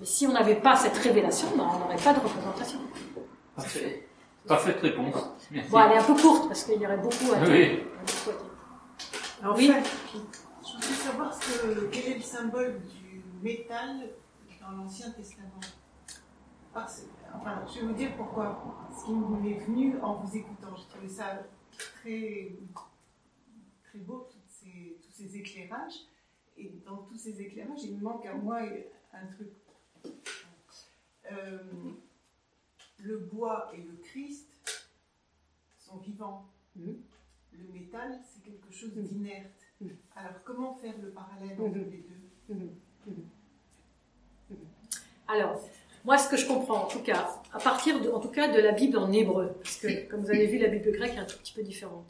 Mais 0.00 0.06
si 0.06 0.26
on 0.26 0.32
n'avait 0.32 0.60
pas 0.60 0.76
cette 0.76 0.96
révélation, 0.96 1.48
ben, 1.56 1.68
on 1.74 1.78
n'aurait 1.78 2.02
pas 2.02 2.12
de 2.12 2.20
représentation. 2.20 2.78
Parfait. 3.54 4.08
Parfaite 4.46 4.80
réponse. 4.80 5.14
Bon, 5.70 5.80
elle 5.80 5.92
est 5.92 5.98
un 5.98 6.04
peu 6.04 6.14
courte 6.14 6.48
parce 6.48 6.64
qu'il 6.64 6.80
y 6.80 6.86
aurait 6.86 6.96
beaucoup 6.96 7.32
à 7.32 7.38
dire. 7.38 7.48
Oui. 7.48 7.80
Alors, 9.42 9.56
oui. 9.56 9.72
je 9.72 10.72
voudrais 10.72 10.94
savoir 10.94 11.34
ce 11.34 11.86
quel 11.92 12.12
est 12.12 12.14
le 12.16 12.22
symbole 12.22 12.80
du 12.80 13.22
métal 13.42 14.08
dans 14.60 14.82
l'Ancien 14.82 15.10
Testament? 15.10 15.60
Parce, 16.72 17.06
enfin, 17.34 17.64
je 17.66 17.80
vais 17.80 17.86
vous 17.86 17.92
dire 17.92 18.16
pourquoi. 18.16 18.88
Ce 18.96 19.04
qui 19.04 19.12
m'est 19.12 19.58
venu 19.58 19.98
en 20.00 20.16
vous 20.16 20.36
écoutant, 20.36 20.74
j'ai 20.74 20.86
trouvé 20.88 21.08
ça 21.08 21.42
très, 21.70 22.52
très 23.84 23.98
beau, 23.98 24.28
ces, 24.48 24.98
tous 25.02 25.10
ces 25.10 25.36
éclairages. 25.36 26.06
Et 26.56 26.70
dans 26.84 26.98
tous 26.98 27.16
ces 27.16 27.40
éclairages, 27.40 27.84
il 27.84 27.96
me 27.96 28.02
manque 28.02 28.26
à 28.26 28.34
moi 28.34 28.60
un 29.12 29.26
truc. 29.26 29.48
Euh, 31.30 31.58
le 32.98 33.18
bois 33.18 33.70
et 33.74 33.82
le 33.82 33.96
Christ 34.02 34.48
sont 35.78 35.98
vivants. 35.98 36.48
Mm-hmm. 36.78 36.96
Le 37.52 37.72
métal, 37.72 38.18
c'est 38.24 38.42
quelque 38.42 38.70
chose 38.70 38.96
mm-hmm. 38.96 39.08
d'inerte. 39.08 39.66
Mm-hmm. 39.82 39.96
Alors, 40.16 40.42
comment 40.44 40.74
faire 40.74 40.94
le 41.02 41.10
parallèle 41.10 41.60
entre 41.60 41.78
les 41.78 42.04
deux? 42.48 42.72
Alors, 45.28 45.58
moi, 46.04 46.18
ce 46.18 46.28
que 46.28 46.36
je 46.36 46.46
comprends, 46.46 46.84
en 46.84 46.86
tout 46.86 47.00
cas, 47.00 47.28
à 47.52 47.58
partir 47.58 48.00
de, 48.00 48.10
en 48.10 48.18
tout 48.18 48.30
cas 48.30 48.48
de 48.48 48.60
la 48.60 48.72
Bible 48.72 48.98
en 48.98 49.12
hébreu, 49.12 49.54
parce 49.62 49.76
que, 49.76 50.08
comme 50.10 50.20
vous 50.22 50.30
avez 50.30 50.46
vu, 50.46 50.58
la 50.58 50.68
Bible 50.68 50.90
grecque 50.92 51.14
est 51.14 51.20
un 51.20 51.24
tout 51.24 51.38
petit 51.38 51.52
peu 51.52 51.62
différente. 51.62 52.04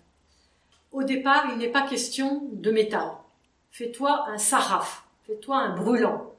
Au 0.92 1.02
départ, 1.02 1.46
il 1.52 1.58
n'est 1.58 1.70
pas 1.70 1.82
question 1.86 2.48
de 2.52 2.70
métal. 2.70 3.10
Fais-toi 3.70 4.28
un 4.28 4.38
saraf, 4.38 5.04
fais-toi 5.26 5.56
un 5.56 5.76
brûlant. 5.76 6.32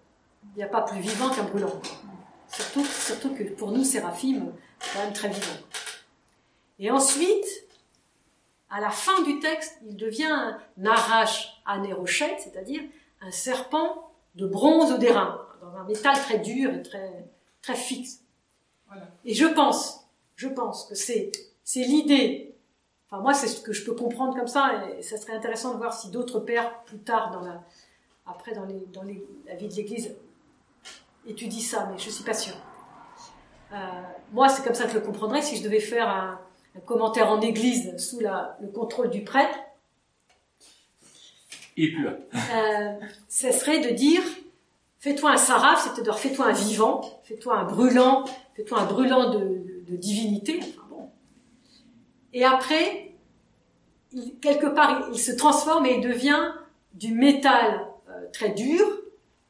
Il 0.56 0.58
n'y 0.58 0.64
a 0.64 0.68
pas 0.68 0.82
plus 0.82 1.00
vivant 1.00 1.30
qu'un 1.30 1.44
brûlant. 1.44 1.82
Surtout, 2.48 2.86
surtout 2.86 3.34
que 3.36 3.44
pour 3.44 3.72
nous, 3.72 3.84
Séraphim, 3.84 4.52
c'est 4.80 4.94
quand 4.94 5.04
même 5.04 5.14
très 5.14 5.30
vivant. 5.30 5.58
Et 6.80 6.92
ensuite, 6.92 7.46
à 8.70 8.80
la 8.80 8.90
fin 8.90 9.22
du 9.24 9.40
texte, 9.40 9.78
il 9.88 9.96
devient 9.96 10.26
un 10.26 10.58
narash 10.78 11.62
anérochette, 11.66 12.40
c'est-à-dire 12.40 12.82
un 13.22 13.32
serpent 13.32 14.12
de 14.36 14.48
bronze 14.48 14.92
ou 14.92 14.98
d'airain, 14.98 15.40
dans 15.62 15.76
un 15.78 15.84
métal 15.86 16.16
très 16.16 16.40
dur 16.40 16.74
et 16.74 16.82
très, 16.82 17.26
très 17.64 17.76
fixe. 17.76 18.20
Et 19.26 19.34
je 19.34 19.48
pense, 19.48 20.06
je 20.36 20.48
pense 20.48 20.86
que 20.86 20.94
c'est, 20.94 21.32
c'est 21.64 21.82
l'idée. 21.82 22.54
Enfin, 23.10 23.22
moi, 23.24 23.34
c'est 23.34 23.48
ce 23.48 23.62
que 23.62 23.74
je 23.74 23.84
peux 23.84 23.96
comprendre 23.96 24.36
comme 24.38 24.48
ça, 24.48 24.84
et 24.98 25.02
ça 25.02 25.18
serait 25.18 25.34
intéressant 25.34 25.74
de 25.74 25.78
voir 25.78 25.94
si 25.94 26.12
d'autres 26.12 26.40
pères, 26.40 26.84
plus 26.84 27.00
tard, 27.00 27.32
dans 27.32 27.42
la, 27.42 27.64
après, 28.28 28.54
dans, 28.54 28.66
les, 28.66 28.86
dans 28.94 29.02
les, 29.02 29.26
la 29.48 29.56
vie 29.56 29.68
de 29.68 29.74
l'Église, 29.74 30.16
étudient 31.26 31.60
ça, 31.60 31.90
mais 31.92 31.98
je 31.98 32.10
suis 32.10 32.24
pas 32.24 32.34
sûre. 32.34 32.58
Euh, 33.72 33.78
moi, 34.32 34.50
c'est 34.50 34.64
comme 34.64 34.76
ça 34.76 34.84
que 34.84 34.92
je 34.92 35.00
le 35.00 35.02
comprendrais 35.06 35.42
si 35.42 35.58
je 35.58 35.64
devais 35.64 35.80
faire 35.80 36.08
un, 36.08 36.40
commentaire 36.86 37.30
en 37.30 37.40
Église 37.40 37.96
sous 37.98 38.20
la, 38.20 38.58
le 38.60 38.68
contrôle 38.68 39.10
du 39.10 39.24
prêtre. 39.24 39.58
Et 41.78 41.92
puis 41.92 42.04
là. 42.04 42.18
Euh, 42.34 43.00
ce 43.30 43.52
serait 43.52 43.80
de 43.80 43.96
dire 43.96 44.24
Fais-toi 45.04 45.32
un 45.32 45.38
saraf, 45.38 45.84
c'est-à-dire 45.84 46.18
fais-toi 46.18 46.46
un 46.46 46.54
vivant, 46.54 47.02
fais-toi 47.26 47.58
un 47.58 47.66
brûlant, 47.66 48.24
fais-toi 48.56 48.80
un 48.80 48.86
brûlant 48.86 49.32
de, 49.32 49.98
divinité. 49.98 50.62
Et 52.32 52.46
après, 52.46 53.14
quelque 54.40 54.68
part, 54.68 55.10
il, 55.12 55.20
se 55.20 55.34
transforme 55.34 55.86
et 55.88 55.96
il 55.98 56.02
devient 56.02 56.54
du 56.94 57.14
métal 57.14 57.86
euh, 58.08 58.28
très 58.32 58.52
dur, 58.52 58.88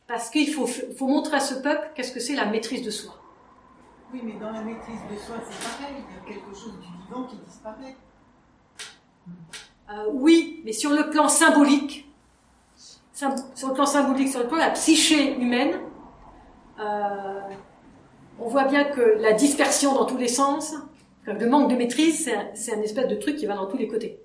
parce 0.07 0.31
qu'il 0.31 0.51
faut, 0.51 0.65
faut 0.65 1.07
montrer 1.07 1.35
à 1.35 1.39
ce 1.39 1.53
peuple 1.53 1.87
qu'est-ce 1.93 2.13
que 2.13 2.19
c'est 2.19 2.33
la 2.33 2.47
maîtrise 2.47 2.83
de 2.83 2.89
soi. 2.89 3.13
Oui, 4.11 4.21
mais 4.23 4.33
dans 4.39 4.51
la 4.51 4.61
maîtrise 4.61 5.01
de 5.11 5.15
soi, 5.19 5.35
c'est 5.47 5.79
pareil, 5.79 5.97
il 5.99 6.15
y 6.15 6.17
a 6.17 6.33
quelque 6.33 6.51
chose 6.57 6.73
du 6.79 7.05
vivant 7.05 7.27
qui 7.27 7.35
disparaît. 7.35 7.95
Euh, 9.91 10.09
oui, 10.13 10.63
mais 10.65 10.73
sur 10.73 10.89
le 10.89 11.11
plan 11.11 11.27
symbolique, 11.27 12.11
sur 13.55 13.69
le 13.69 13.73
plan 13.73 13.85
symbolique, 13.85 14.29
sur 14.29 14.39
le 14.39 14.47
plan 14.47 14.57
de 14.57 14.61
la 14.61 14.71
psyché 14.71 15.35
humaine, 15.35 15.79
euh, 16.79 17.39
on 18.39 18.47
voit 18.47 18.65
bien 18.65 18.83
que 18.83 19.01
la 19.01 19.33
dispersion 19.33 19.93
dans 19.93 20.05
tous 20.05 20.17
les 20.17 20.27
sens, 20.27 20.73
le 21.25 21.47
manque 21.47 21.71
de 21.71 21.75
maîtrise, 21.75 22.29
c'est 22.53 22.73
un, 22.73 22.81
espèce 22.81 23.07
de 23.07 23.15
truc 23.15 23.37
qui 23.37 23.45
va 23.45 23.55
dans 23.55 23.67
tous 23.67 23.77
les 23.77 23.87
côtés. 23.87 24.19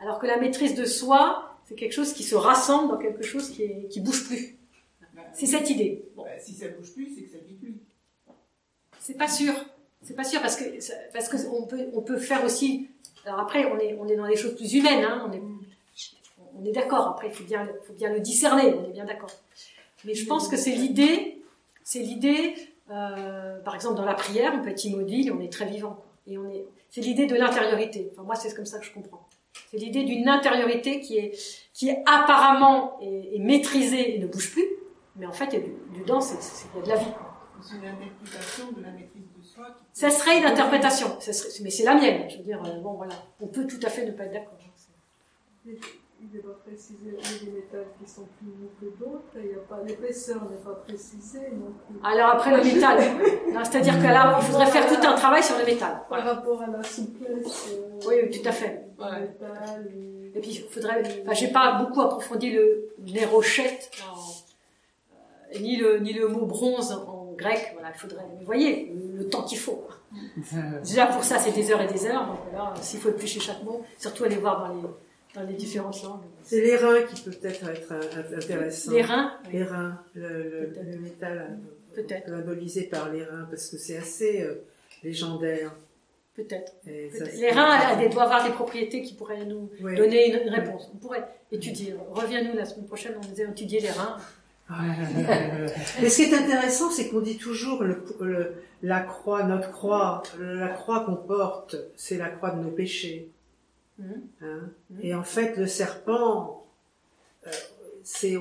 Alors 0.00 0.18
que 0.18 0.26
la 0.26 0.38
maîtrise 0.38 0.74
de 0.74 0.84
soi, 0.84 1.42
C'est 1.68 1.74
quelque 1.74 1.92
chose 1.92 2.12
qui 2.12 2.22
se 2.22 2.36
rassemble 2.36 2.92
dans 2.92 2.98
quelque 2.98 3.24
chose 3.24 3.50
qui, 3.50 3.64
est, 3.64 3.88
qui 3.88 4.00
bouge 4.00 4.28
plus. 4.28 4.56
C'est 5.32 5.46
cette 5.46 5.68
idée. 5.68 6.08
Bon. 6.14 6.22
Bah, 6.22 6.38
si 6.38 6.54
ça 6.54 6.68
bouge 6.68 6.92
plus, 6.94 7.12
c'est 7.12 7.22
que 7.22 7.30
ça 7.30 7.38
vit 7.44 7.54
plus. 7.54 7.80
C'est 9.00 9.18
pas 9.18 9.26
sûr. 9.26 9.52
C'est 10.00 10.14
pas 10.14 10.22
sûr 10.22 10.40
parce 10.40 10.54
que 10.56 10.64
parce 11.12 11.28
que 11.28 11.36
on 11.50 11.66
peut 11.66 11.88
on 11.92 12.02
peut 12.02 12.18
faire 12.18 12.44
aussi. 12.44 12.88
Alors 13.24 13.40
après, 13.40 13.64
on 13.64 13.78
est 13.80 13.96
on 13.98 14.06
est 14.06 14.14
dans 14.14 14.28
des 14.28 14.36
choses 14.36 14.54
plus 14.54 14.74
humaines. 14.74 15.04
Hein, 15.04 15.26
on 15.28 15.32
est 15.32 15.42
on 16.60 16.64
est 16.64 16.72
d'accord. 16.72 17.06
Après, 17.08 17.28
il 17.28 17.32
faut 17.32 17.44
bien 17.44 17.66
faut 17.86 17.92
bien 17.92 18.10
le 18.12 18.20
discerner. 18.20 18.74
On 18.74 18.84
est 18.88 18.92
bien 18.92 19.04
d'accord. 19.04 19.30
Mais 20.04 20.14
je 20.14 20.26
pense 20.26 20.48
que 20.48 20.56
c'est 20.56 20.72
l'idée. 20.72 21.42
C'est 21.82 22.00
l'idée. 22.00 22.54
Euh, 22.90 23.58
par 23.60 23.74
exemple, 23.74 23.96
dans 23.96 24.04
la 24.04 24.14
prière, 24.14 24.52
on 24.56 24.62
peut 24.62 24.70
être 24.70 24.84
immobile, 24.84 25.32
on 25.32 25.40
est 25.40 25.52
très 25.52 25.66
vivant. 25.66 25.94
quoi. 25.94 26.06
Et 26.26 26.38
on 26.38 26.48
est. 26.50 26.64
C'est 26.90 27.00
l'idée 27.00 27.26
de 27.26 27.34
l'intériorité. 27.34 28.08
Enfin, 28.12 28.22
moi, 28.22 28.34
c'est 28.36 28.54
comme 28.54 28.66
ça 28.66 28.78
que 28.78 28.84
je 28.84 28.92
comprends. 28.92 29.26
C'est 29.70 29.78
l'idée 29.78 30.04
d'une 30.04 30.28
intériorité 30.28 31.00
qui 31.00 31.18
est 31.18 31.32
qui 31.72 31.88
est 31.88 32.02
apparemment 32.06 32.98
est, 33.00 33.36
est 33.36 33.38
maîtrisée 33.38 34.14
et 34.16 34.18
ne 34.18 34.26
bouge 34.26 34.52
plus, 34.52 34.64
mais 35.16 35.26
en 35.26 35.32
fait, 35.32 35.46
il 35.46 35.52
y 35.54 35.56
a 35.56 35.60
du, 35.60 35.72
dedans, 36.00 36.20
c'est 36.20 36.36
il 36.74 36.78
y 36.78 36.82
a 36.82 36.84
de 36.84 36.88
la 36.90 36.96
vie. 36.96 37.12
quoi. 37.12 37.32
C'est 37.62 37.76
une 37.76 37.86
interprétation 37.86 38.70
de 38.72 38.82
la 38.82 38.90
maîtrise 38.90 39.22
de 39.36 39.42
soi. 39.42 39.66
qui- 39.76 40.00
Ça 40.00 40.10
serait 40.10 40.38
une 40.38 40.44
interprétation, 40.44 41.18
ça 41.20 41.32
serait- 41.32 41.50
mais 41.64 41.70
c'est 41.70 41.84
la 41.84 41.94
mienne. 41.94 42.28
Je 42.30 42.36
veux 42.36 42.42
dire, 42.44 42.62
euh, 42.64 42.80
bon 42.80 42.92
voilà, 42.92 43.14
on 43.40 43.46
peut 43.46 43.66
tout 43.66 43.80
à 43.82 43.88
fait 43.88 44.04
ne 44.06 44.12
pas 44.12 44.24
être 44.24 44.32
d'accord. 44.32 44.58
Il 46.18 46.34
n'est 46.34 46.42
pas 46.42 46.58
précisé, 46.66 47.10
il 47.10 47.14
y 47.14 47.16
a 47.18 47.44
des 47.44 47.50
métals 47.52 47.86
qui 48.02 48.10
sont 48.10 48.26
plus 48.38 48.46
lourds 48.48 48.70
que 48.80 48.86
d'autres, 48.98 49.36
et 49.36 49.50
il 49.50 49.50
y 49.50 49.54
a 49.54 49.58
pas, 49.58 49.80
l'épaisseur 49.86 50.42
n'est 50.50 50.56
pas 50.56 50.72
précisée 50.86 51.50
non 51.52 51.72
plus. 51.86 51.96
Alors 52.02 52.30
après 52.30 52.56
le 52.56 52.64
métal, 52.64 52.98
c'est-à-dire 53.64 53.98
que 53.98 54.04
là, 54.04 54.38
il 54.40 54.44
faudrait 54.46 54.66
faire 54.66 54.86
tout 54.88 55.06
un 55.06 55.14
travail 55.14 55.42
sur 55.42 55.58
le 55.58 55.64
métal. 55.66 56.00
Par 56.08 56.24
rapport 56.24 56.62
à 56.62 56.66
la 56.68 56.82
souplesse. 56.82 57.68
euh, 57.72 58.00
Oui, 58.08 58.30
tout 58.30 58.48
à 58.48 58.52
fait. 58.52 58.86
Ouais. 58.98 59.20
métal, 59.20 59.86
et- 59.94 60.38
Et 60.38 60.40
puis 60.40 60.50
il 60.50 60.62
faudrait, 60.70 61.02
enfin, 61.22 61.32
j'ai 61.34 61.48
pas 61.48 61.78
beaucoup 61.82 62.00
approfondi 62.02 62.50
le 62.50 62.88
les 63.06 63.24
rochettes, 63.24 63.90
en- 64.10 65.54
euh, 65.54 65.58
ni 65.60 65.76
le 65.76 65.98
ni 66.00 66.12
le 66.12 66.28
mot 66.28 66.44
bronze 66.46 66.92
en 66.92 67.32
grec. 67.36 67.70
Voilà, 67.74 67.90
il 67.94 67.98
faudrait, 67.98 68.24
vous 68.38 68.44
voyez, 68.44 68.92
le, 68.94 69.18
le 69.18 69.28
temps 69.28 69.42
qu'il 69.44 69.58
faut. 69.58 69.86
Déjà 70.82 71.06
pour 71.06 71.24
ça, 71.24 71.38
c'est 71.38 71.52
des 71.52 71.70
heures 71.70 71.80
et 71.82 71.86
des 71.86 72.06
heures. 72.06 72.26
Donc 72.26 72.38
voilà, 72.50 72.74
s'il 72.80 73.00
faut 73.00 73.10
éplucher 73.10 73.40
chaque 73.40 73.62
mot, 73.62 73.82
surtout 73.98 74.24
aller 74.24 74.36
voir 74.36 74.66
dans 74.66 74.74
les 74.74 74.80
dans 75.36 75.42
les 75.46 75.54
différentes 75.54 76.02
langues. 76.02 76.22
C'est 76.42 76.60
les 76.60 76.76
reins 76.76 77.02
qui 77.02 77.20
peuvent 77.22 77.38
peut-être 77.38 77.68
être 77.68 77.92
euh, 77.92 78.36
intéressants. 78.36 78.92
Les 78.92 79.02
reins, 79.02 79.32
Les 79.52 79.62
reins, 79.64 80.00
le, 80.14 80.28
le- 80.28 80.66
Peut-être. 80.68 80.86
le 80.92 80.98
métal 81.00 81.38
euh, 81.38 81.54
peut-être, 81.94 82.28
symbolisé 82.28 82.82
par 82.84 83.10
les 83.12 83.22
reins, 83.24 83.46
parce 83.50 83.68
que 83.70 83.76
c'est 83.78 83.96
assez 83.96 84.42
euh, 84.42 84.64
légendaire. 85.04 85.72
peut-être. 86.34 86.72
Les 86.86 87.50
reins 87.50 88.08
doit 88.08 88.22
avoir 88.24 88.44
des 88.44 88.52
propriétés 88.52 89.02
qui 89.02 89.14
pourraient 89.14 89.44
nous 89.44 89.70
Oui. 89.82 89.94
donner 89.96 90.28
une, 90.30 90.46
une 90.48 90.54
réponse. 90.54 90.90
On 90.94 90.98
pourrait 90.98 91.24
étudier. 91.52 91.94
Reviens-nous 92.10 92.54
la 92.56 92.64
semaine 92.64 92.86
prochaine, 92.86 93.14
on 93.18 93.40
a 93.40 93.50
étudié 93.50 93.80
les 93.80 93.90
reins. 93.90 94.16
Mais 96.00 96.08
ce 96.08 96.16
qui 96.16 96.22
est 96.30 96.34
intéressant, 96.34 96.90
c'est 96.90 97.08
qu'on 97.08 97.20
dit 97.20 97.36
toujours 97.38 97.82
le, 97.82 98.02
le- 98.20 98.52
la 98.82 99.00
croix, 99.00 99.42
notre 99.44 99.70
croix, 99.70 100.22
la 100.40 100.68
croix 100.68 101.04
qu'on 101.04 101.16
porte, 101.16 101.76
c'est 101.96 102.18
la 102.18 102.28
croix 102.28 102.50
de 102.50 102.60
nos 102.62 102.70
péchés. 102.70 103.30
Hein? 104.00 104.20
Mhm. 104.40 105.00
Et 105.00 105.14
en 105.14 105.22
fait, 105.24 105.56
le 105.56 105.66
serpent, 105.66 106.66
euh, 107.46 107.50
c'est, 108.02 108.36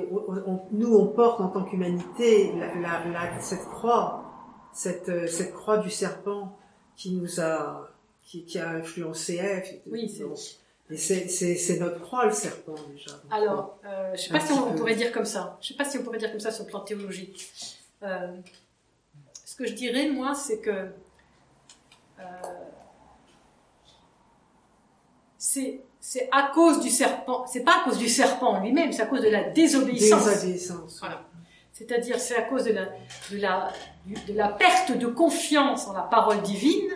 nous, 0.72 0.96
on 0.96 1.08
porte 1.08 1.40
en 1.42 1.48
tant 1.50 1.64
qu'humanité 1.64 2.52
la, 2.54 2.76
la- 2.76 3.06
la- 3.06 3.40
cette 3.42 3.66
croix, 3.70 4.24
cette, 4.74 5.10
euh, 5.10 5.28
cette 5.28 5.54
croix 5.54 5.78
du 5.80 5.90
serpent 5.90 6.58
qui 6.96 7.12
nous 7.12 7.40
a, 7.40 7.90
qui, 8.26 8.44
qui 8.46 8.60
a 8.60 8.70
influencé 8.70 9.36
Ève. 9.36 9.80
Oui, 9.88 10.10
c'est- 10.10 10.24
Et 10.92 10.98
c'est, 10.98 11.80
notre 11.80 12.00
croix, 12.00 12.26
le 12.26 12.32
serpent, 12.32 12.76
déjà. 12.92 13.12
Alors, 13.32 13.80
euh, 13.86 14.12
je 14.16 14.22
sais 14.22 14.30
pas 14.30 14.40
si 14.40 14.52
on, 14.54 14.76
pourrait 14.76 14.96
dire 14.96 15.12
comme 15.12 15.26
ça. 15.26 15.58
Je 15.62 15.70
sais 15.70 15.74
pas 15.74 15.84
si 15.86 15.98
on 15.98 16.04
pourrait 16.04 16.20
dire 16.20 16.30
comme 16.30 16.40
ça 16.40 16.52
sur 16.52 16.64
le 16.66 16.70
plan 16.70 16.82
théologique. 16.82 17.52
Euh, 18.04 18.28
ce 19.46 19.56
que 19.56 19.66
je 19.66 19.74
dirais, 19.74 20.10
moi, 20.12 20.36
c'est 20.36 20.60
que 20.60 20.70
euh, 20.70 20.92
c'est 25.48 25.82
c'est 26.00 26.28
à 26.32 26.52
cause 26.54 26.80
du 26.82 26.90
serpent. 26.90 27.46
C'est 27.48 27.64
pas 27.64 27.78
à 27.82 27.84
cause 27.84 27.98
du 27.98 28.08
serpent 28.10 28.60
lui-même, 28.62 28.92
c'est 28.92 29.02
à 29.02 29.06
cause 29.08 29.22
de 29.22 29.30
la 29.30 29.44
désobéissance. 29.44 30.26
Désobéissance. 30.26 31.00
Voilà. 31.00 31.22
C'est-à-dire, 31.72 32.20
c'est 32.20 32.36
à 32.38 32.44
cause 32.44 32.64
de 32.64 32.74
la, 32.74 32.86
de, 33.32 33.38
la, 33.38 33.72
du- 34.06 34.14
de 34.28 34.34
la 34.38 34.48
perte 34.50 34.92
de 34.98 35.08
confiance 35.08 35.88
en 35.88 35.94
la 35.94 36.04
parole 36.04 36.42
divine 36.42 36.90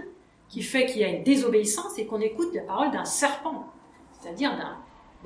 qui 0.47 0.61
fait 0.63 0.85
qu'il 0.85 1.01
y 1.01 1.03
a 1.03 1.09
une 1.09 1.23
désobéissance 1.23 1.97
et 1.97 2.05
qu'on 2.05 2.21
écoute 2.21 2.53
la 2.53 2.61
parole 2.61 2.91
d'un 2.91 3.03
serpent. 3.05 3.65
C'est-à-dire 4.19 4.51
d'un, 4.57 4.77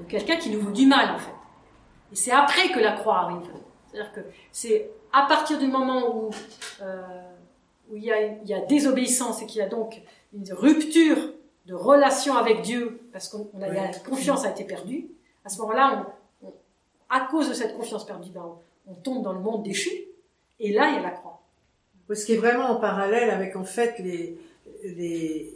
de 0.01 0.07
quelqu'un 0.09 0.37
qui 0.37 0.49
nous 0.49 0.59
veut 0.61 0.71
du 0.73 0.85
mal, 0.85 1.11
en 1.15 1.19
fait. 1.19 1.35
Et 2.11 2.15
c'est 2.15 2.31
après 2.31 2.71
que 2.71 2.79
la 2.79 2.93
croix 2.93 3.19
arrive. 3.19 3.49
C'est-à-dire 3.91 4.11
que 4.13 4.21
c'est 4.51 4.89
à 5.11 5.23
partir 5.27 5.59
du 5.59 5.67
moment 5.67 6.15
où, 6.15 6.29
euh, 6.81 7.03
où 7.91 7.97
il, 7.97 8.03
y 8.05 8.11
a, 8.11 8.21
il 8.25 8.47
y 8.47 8.53
a 8.53 8.61
désobéissance 8.61 9.41
et 9.41 9.45
qu'il 9.45 9.59
y 9.59 9.63
a 9.63 9.69
donc 9.69 10.01
une 10.33 10.51
rupture 10.53 11.17
de 11.67 11.73
relation 11.75 12.35
avec 12.35 12.61
Dieu, 12.61 12.99
parce 13.13 13.29
qu'on 13.29 13.47
on 13.53 13.61
a, 13.61 13.69
la 13.69 13.87
confiance 13.99 14.43
a 14.45 14.49
été 14.51 14.65
perdue, 14.65 15.07
à 15.45 15.49
ce 15.49 15.59
moment-là, 15.59 16.07
on, 16.41 16.47
on- 16.47 16.53
à 17.09 17.27
cause 17.31 17.47
de 17.47 17.53
cette 17.53 17.77
confiance 17.77 18.05
perdue, 18.05 18.31
ben, 18.31 18.43
on, 18.87 18.91
on 18.91 18.95
tombe 18.95 19.23
dans 19.23 19.33
le 19.33 19.39
monde 19.39 19.63
déchu, 19.63 19.91
et 20.59 20.73
là, 20.73 20.89
il 20.89 20.95
y 20.95 20.97
a 20.97 21.01
la 21.03 21.11
croix. 21.11 21.41
Ce 22.13 22.25
qui 22.25 22.33
est 22.33 22.37
vraiment 22.37 22.65
en 22.65 22.75
parallèle 22.75 23.29
avec 23.29 23.55
en 23.55 23.63
fait 23.63 23.97
les, 23.99 24.37
les, 24.83 25.53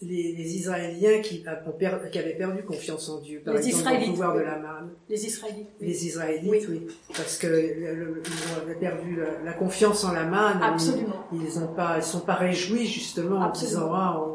les, 0.00 0.32
les 0.32 0.56
Israéliens 0.56 1.20
qui, 1.20 1.44
per- 1.78 1.98
qui 2.10 2.18
avaient 2.18 2.34
perdu 2.34 2.62
confiance 2.64 3.08
en 3.08 3.18
Dieu, 3.20 3.40
par 3.44 3.54
Les 3.54 3.60
exemple 3.68 3.78
Israélites, 3.82 4.08
au 4.08 4.10
pouvoir 4.12 4.34
oui. 4.34 4.40
de 4.40 4.44
la 4.46 4.56
manne. 4.58 4.90
Les 5.08 5.26
Israélites. 5.26 5.68
oui. 5.80 5.86
Les 5.86 6.06
Israélites, 6.06 6.50
Oui. 6.50 6.66
oui. 6.70 6.86
parce 7.16 7.36
que 7.38 7.46
le- 7.46 7.94
le- 7.94 8.22
ils 8.26 8.60
avaient 8.62 8.74
perdu 8.80 9.16
la, 9.16 9.44
la 9.44 9.52
confiance 9.52 10.02
en 10.04 10.12
la 10.12 10.24
manne. 10.24 10.60
Absolument. 10.62 11.24
Ils, 11.32 11.42
ils 11.44 12.02
sont 12.02 12.20
pas 12.20 12.34
réjouis 12.34 12.86
justement 12.86 13.38
en 13.40 13.50
disant 13.50 13.90
ah, 13.92 14.20
on- 14.26 14.31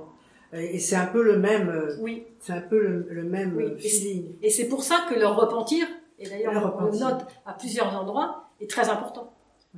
et 0.54 0.80
c'est 0.80 0.96
un 0.96 1.08
peu 1.08 1.22
le 1.24 1.38
même, 1.38 1.70
euh, 1.70 1.96
Oui. 2.02 2.26
c'est 2.40 2.54
un 2.54 2.62
peu 2.62 2.80
le, 2.80 3.08
le 3.10 3.24
même 3.24 3.56
Oui. 3.58 3.64
euh, 3.66 3.78
Et 3.78 3.82
c'est- 3.82 3.90
feeling. 4.00 4.36
Et 4.42 4.50
c'est 4.50 4.68
pour 4.68 4.84
ça 4.84 5.06
que 5.10 5.16
leur 5.20 5.36
repentir, 5.36 5.86
et 6.20 6.28
d'ailleurs 6.30 6.54
Le 6.54 6.60
on 6.86 6.92
le 6.92 6.98
note 6.98 7.26
à 7.46 7.54
plusieurs 7.54 7.94
endroits, 7.96 8.50
est 8.62 8.70
très 8.70 8.90
important. 8.90 9.34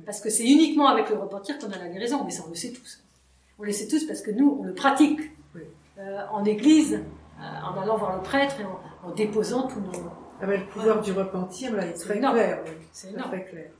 Parce 0.06 0.20
que 0.20 0.30
c'est 0.30 0.44
uniquement 0.44 0.88
avec 0.88 1.10
le 1.10 1.16
repentir 1.16 1.58
qu'on 1.58 1.70
a 1.70 1.78
la 1.78 1.88
guérison, 1.88 2.22
mais 2.24 2.30
ça 2.30 2.44
on 2.46 2.50
le 2.50 2.54
sait 2.54 2.72
tous. 2.72 3.02
On 3.58 3.64
le 3.64 3.72
sait 3.72 3.86
tous 3.88 4.04
parce 4.06 4.22
que 4.22 4.30
nous, 4.30 4.58
on 4.60 4.64
le 4.64 4.72
pratique 4.74 5.20
Oui. 5.54 5.62
euh, 5.98 6.20
en 6.32 6.44
église, 6.44 6.94
euh, 6.94 7.42
en 7.42 7.78
allant 7.82 7.98
voir 7.98 8.16
le 8.16 8.22
prêtre 8.22 8.58
et 8.60 8.64
en, 8.64 8.80
en 9.08 9.10
déposant 9.14 9.66
tous 9.68 9.80
nos... 9.80 9.90
Ah 10.40 10.46
ben, 10.46 10.58
le 10.60 10.66
pouvoir 10.68 11.02
du 11.02 11.12
repentir 11.12 11.76
là 11.76 11.84
est 11.86 11.92
très 11.92 12.16
énorme. 12.16 12.34
clair. 12.36 12.64
C'est 12.92 13.12
Très, 13.14 13.44
clair. 13.44 13.70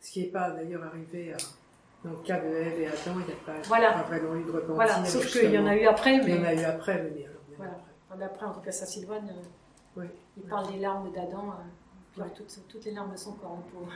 Ce 0.00 0.10
qui 0.12 0.20
n'est 0.20 0.26
pas 0.28 0.50
d'ailleurs 0.50 0.84
arrivé 0.84 1.32
à- 1.32 1.36
dans 2.04 2.10
le 2.10 2.16
cas 2.18 2.40
de 2.40 2.46
Ève 2.46 2.80
et 2.80 2.86
Adam, 2.86 3.18
il 3.20 3.26
n'y 3.26 3.32
a 3.32 3.36
pas, 3.44 3.60
Voilà. 3.66 3.92
pas 3.92 4.02
vraiment 4.04 4.34
eu 4.36 4.44
de 4.44 4.50
repentir. 4.52 4.74
Voilà, 4.74 5.04
sauf 5.04 5.30
qu'il 5.32 5.50
y 5.52 5.58
en 5.58 5.66
a 5.66 5.76
eu 5.76 5.86
après, 5.86 6.16
Il 6.16 6.28
y 6.28 6.34
en 6.34 6.40
mais 6.40 6.46
a 6.48 6.54
eu 6.54 6.64
après, 6.64 6.94
mais 6.94 7.24
alors, 7.24 7.42
bien 7.48 7.56
Voilà. 7.56 7.72
après. 7.72 8.16
mais 8.18 8.24
après, 8.24 8.46
en 8.46 8.52
tout 8.52 8.60
cas, 8.60 8.72
ça 8.72 8.86
Sylvain, 8.86 9.16
euh, 9.26 9.42
Oui. 9.96 10.06
il 10.36 10.44
parle 10.44 10.70
des 10.72 10.78
larmes 10.78 11.12
d'Adam, 11.12 11.54
euh, 12.18 12.24
toutes, 12.36 12.66
toutes 12.68 12.84
les 12.84 12.92
larmes 12.92 13.12
de 13.12 13.16
son 13.16 13.32
corps, 13.32 13.58
le 13.64 13.72
pauvre. 13.72 13.92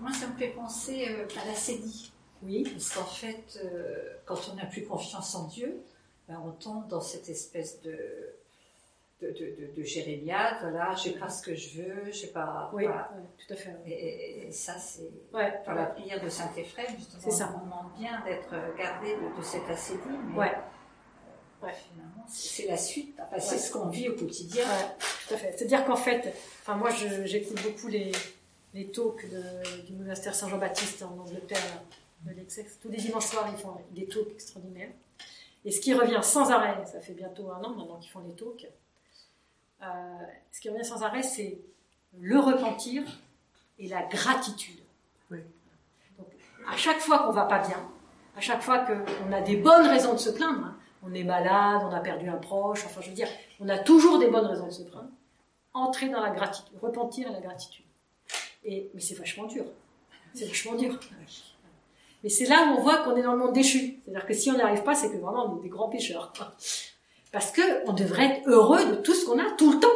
Moi, 0.00 0.12
ça 0.12 0.26
me 0.28 0.36
fait 0.38 0.48
penser 0.50 1.06
euh, 1.10 1.26
à 1.42 1.46
la 1.46 1.54
sédie. 1.54 2.12
Oui, 2.42 2.62
Parce 2.70 2.94
qu'en 2.94 3.04
fait, 3.04 3.58
euh, 3.64 4.14
quand 4.24 4.48
on 4.52 4.54
n'a 4.54 4.66
plus 4.66 4.84
confiance 4.84 5.34
en 5.34 5.48
Dieu, 5.48 5.82
ben, 6.28 6.40
on 6.44 6.52
tombe 6.52 6.86
dans 6.88 7.00
cette 7.00 7.28
espèce 7.28 7.82
de, 7.82 7.98
de, 9.20 9.28
de, 9.28 9.32
de, 9.32 9.72
de 9.76 9.82
jérémiade. 9.82 10.56
Voilà, 10.60 10.94
je 10.94 11.02
sais 11.10 11.18
pas 11.18 11.28
ce 11.28 11.42
que 11.42 11.54
je 11.54 11.82
veux, 11.82 12.04
je 12.06 12.12
sais 12.12 12.26
pas. 12.28 12.70
oui, 12.72 12.84
voilà. 12.84 13.10
tout 13.36 13.52
à 13.52 13.56
fait. 13.56 13.74
Et, 13.86 13.90
et- 13.92 14.46
et 14.48 14.52
ça, 14.52 14.78
c'est 14.78 15.10
Ouais, 15.32 15.60
dans 15.66 15.72
la 15.74 15.86
prière 15.86 16.22
de 16.22 16.28
Saint 16.28 16.50
Éphrem, 16.56 16.86
justement. 16.96 17.30
Ça. 17.32 17.54
On 17.60 17.64
demande 17.64 17.92
bien 17.98 18.22
d'être 18.24 18.54
gardé 18.76 19.14
de, 19.16 19.36
de 19.38 19.42
cette 19.42 19.68
acédie, 19.68 20.00
mais 20.32 20.38
Ouais. 20.38 20.52
euh, 20.52 21.66
Ouais. 21.66 21.72
finalement, 21.72 22.24
c'est 22.28 22.66
la 22.66 22.76
suite. 22.76 23.18
Enfin, 23.20 23.40
c'est 23.40 23.58
ce 23.58 23.72
qu'on 23.72 23.88
vit 23.88 24.08
au 24.08 24.14
quotidien. 24.14 24.64
Tout 25.26 25.34
à 25.34 25.36
fait. 25.36 25.52
C'est-à-dire 25.56 25.84
qu'en 25.84 25.96
fait, 25.96 26.32
enfin 26.62 26.76
moi 26.76 26.90
j'écoute 27.24 27.60
beaucoup 27.62 27.88
les, 27.88 28.12
les 28.74 28.90
talks 28.92 29.26
du 29.86 29.92
monastère 29.94 30.34
Saint-Jean-Baptiste 30.34 31.02
en 31.02 31.18
Angleterre, 31.18 31.82
de 32.22 32.32
l'Essex. 32.32 32.78
Tous 32.80 32.88
les 32.88 32.98
dimanches 32.98 33.26
soirs, 33.26 33.48
ils 33.52 33.58
font 33.60 33.74
des 33.90 34.06
talks 34.06 34.30
extraordinaires. 34.32 34.90
Et 35.64 35.72
ce 35.72 35.80
qui 35.80 35.92
revient 35.94 36.20
sans 36.22 36.50
arrêt, 36.52 36.84
ça 36.86 37.00
fait 37.00 37.12
bientôt 37.14 37.50
un 37.50 37.60
an 37.64 37.70
maintenant 37.70 37.98
qu'ils 37.98 38.10
font 38.12 38.20
les 38.20 38.34
talks, 38.34 38.68
ce 39.80 40.60
qui 40.60 40.68
revient 40.68 40.84
sans 40.84 41.02
arrêt, 41.02 41.22
c'est 41.22 41.60
le 42.18 42.38
repentir 42.38 43.02
et 43.78 43.88
la 43.88 44.02
gratitude. 44.02 44.80
Oui. 45.30 45.38
Donc, 46.18 46.28
à 46.68 46.76
chaque 46.76 46.98
fois 46.98 47.20
qu'on 47.20 47.32
va 47.32 47.44
pas 47.44 47.66
bien, 47.66 47.78
à 48.36 48.40
chaque 48.40 48.62
fois 48.62 48.78
qu'on 48.80 49.32
a 49.32 49.40
des 49.40 49.56
bonnes 49.56 49.86
raisons 49.86 50.12
de 50.12 50.18
se 50.18 50.30
plaindre, 50.30 50.64
hein, 50.64 50.76
on 51.02 51.14
est 51.14 51.24
malade, 51.24 51.82
on 51.84 51.92
a 51.92 52.00
perdu 52.00 52.28
un 52.28 52.36
proche, 52.36 52.84
enfin 52.84 53.00
je 53.00 53.08
veux 53.08 53.14
dire, 53.14 53.28
on 53.60 53.68
a 53.68 53.78
toujours 53.78 54.18
des 54.18 54.28
bonnes 54.28 54.46
raisons 54.46 54.66
de 54.66 54.72
se 54.72 54.82
plaindre, 54.82 55.10
entrer 55.74 56.08
dans 56.08 56.20
la 56.20 56.30
gratitude, 56.30 56.76
repentir 56.80 57.28
et 57.28 57.32
la 57.32 57.40
gratitude. 57.40 57.84
Et, 58.64 58.90
mais 58.94 59.00
c'est 59.00 59.14
vachement 59.14 59.46
dur. 59.46 59.64
C'est 60.34 60.46
vachement 60.46 60.74
dur. 60.74 60.98
Mais 62.22 62.28
c'est 62.28 62.46
là 62.46 62.66
où 62.66 62.78
on 62.78 62.80
voit 62.80 62.98
qu'on 62.98 63.16
est 63.16 63.22
dans 63.22 63.32
le 63.32 63.38
monde 63.38 63.52
déchu. 63.52 64.00
C'est-à-dire 64.04 64.26
que 64.26 64.34
si 64.34 64.50
on 64.50 64.54
n'y 64.54 64.60
arrive 64.60 64.82
pas, 64.82 64.94
c'est 64.94 65.10
que 65.10 65.16
vraiment 65.16 65.46
on 65.46 65.58
est 65.58 65.62
des 65.62 65.68
grands 65.68 65.88
pécheurs. 65.88 66.32
Parce 67.32 67.50
que 67.50 67.62
on 67.86 67.92
devrait 67.92 68.24
être 68.38 68.48
heureux 68.48 68.84
de 68.86 68.94
tout 68.96 69.14
ce 69.14 69.26
qu'on 69.26 69.38
a 69.38 69.50
tout 69.56 69.72
le 69.72 69.80
temps. 69.80 69.88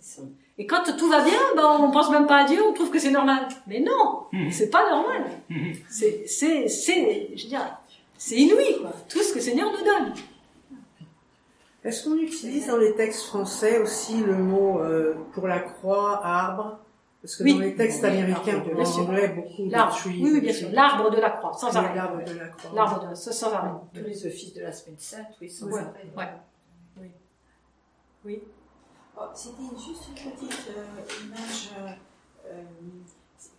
Ça. 0.00 0.22
Et 0.58 0.66
quand 0.66 0.82
tout 0.98 1.08
va 1.08 1.22
bien, 1.22 1.38
ben 1.56 1.78
on 1.80 1.90
pense 1.90 2.10
même 2.10 2.26
pas 2.26 2.38
à 2.42 2.44
Dieu, 2.44 2.60
on 2.68 2.72
trouve 2.72 2.90
que 2.90 2.98
c'est 2.98 3.10
normal. 3.10 3.46
Mais 3.66 3.80
non, 3.80 4.24
Mhm. 4.32 4.50
c'est 4.50 4.70
pas 4.70 4.90
normal. 4.90 5.24
Mhm. 5.48 5.72
C'est, 5.88 6.24
c'est, 6.26 6.68
c'est, 6.68 7.30
je 7.36 7.46
dire, 7.46 7.78
c'est 8.18 8.36
inouï, 8.36 8.78
quoi. 8.80 8.92
Tout 9.08 9.20
ce 9.22 9.30
que 9.30 9.38
le 9.38 9.44
Seigneur 9.44 9.70
nous 9.70 9.84
donne. 9.84 10.12
Est-ce 11.82 12.04
qu'on 12.04 12.16
utilise 12.18 12.66
dans 12.66 12.76
les 12.76 12.94
textes 12.94 13.22
français 13.26 13.78
aussi 13.78 14.20
le 14.20 14.34
mot 14.34 14.80
euh, 14.80 15.14
pour 15.32 15.46
la 15.48 15.60
croix, 15.60 16.20
arbre? 16.24 16.78
Parce 17.22 17.36
que 17.36 17.42
Oui. 17.44 17.54
dans 17.54 17.60
les 17.60 17.74
textes 17.74 18.02
Oui, 18.02 18.08
américains, 18.10 18.58
bien 18.74 18.84
sûr. 18.84 19.02
anglais, 19.08 19.28
beaucoup 19.28 19.66
de 19.66 19.72
L'arbre. 19.72 19.94
trees. 19.96 20.20
Oui, 20.22 20.30
oui, 20.32 20.40
bien 20.40 20.52
sûr. 20.52 20.68
L'arbre 20.72 21.10
de 21.10 21.20
la 21.20 21.30
croix, 21.30 21.52
sans 21.54 21.70
Oui, 21.70 21.76
arrêt. 21.76 21.94
L'arbre 21.96 22.22
de 22.24 22.38
la 22.38 22.48
croix. 22.48 22.70
L'arbre 22.74 23.08
de, 23.08 23.14
sans, 23.14 23.32
sans 23.32 23.52
arrêt. 23.52 23.70
Tous 23.94 24.00
les 24.04 24.26
offices 24.26 24.54
de 24.54 24.60
la 24.62 24.72
semaine 24.72 24.98
sainte, 24.98 25.26
oui, 25.40 25.48
sans 25.48 25.66
Ouais. 25.66 25.80
arrêt. 25.80 26.10
Ouais. 26.16 26.28
Oui. 28.24 28.42
Oh, 29.16 29.24
C'était 29.34 29.62
juste 29.76 30.08
une 30.08 30.30
petite 30.32 30.68
euh, 30.76 31.24
image. 31.24 31.70
euh, 31.78 31.92
euh, 32.46 32.62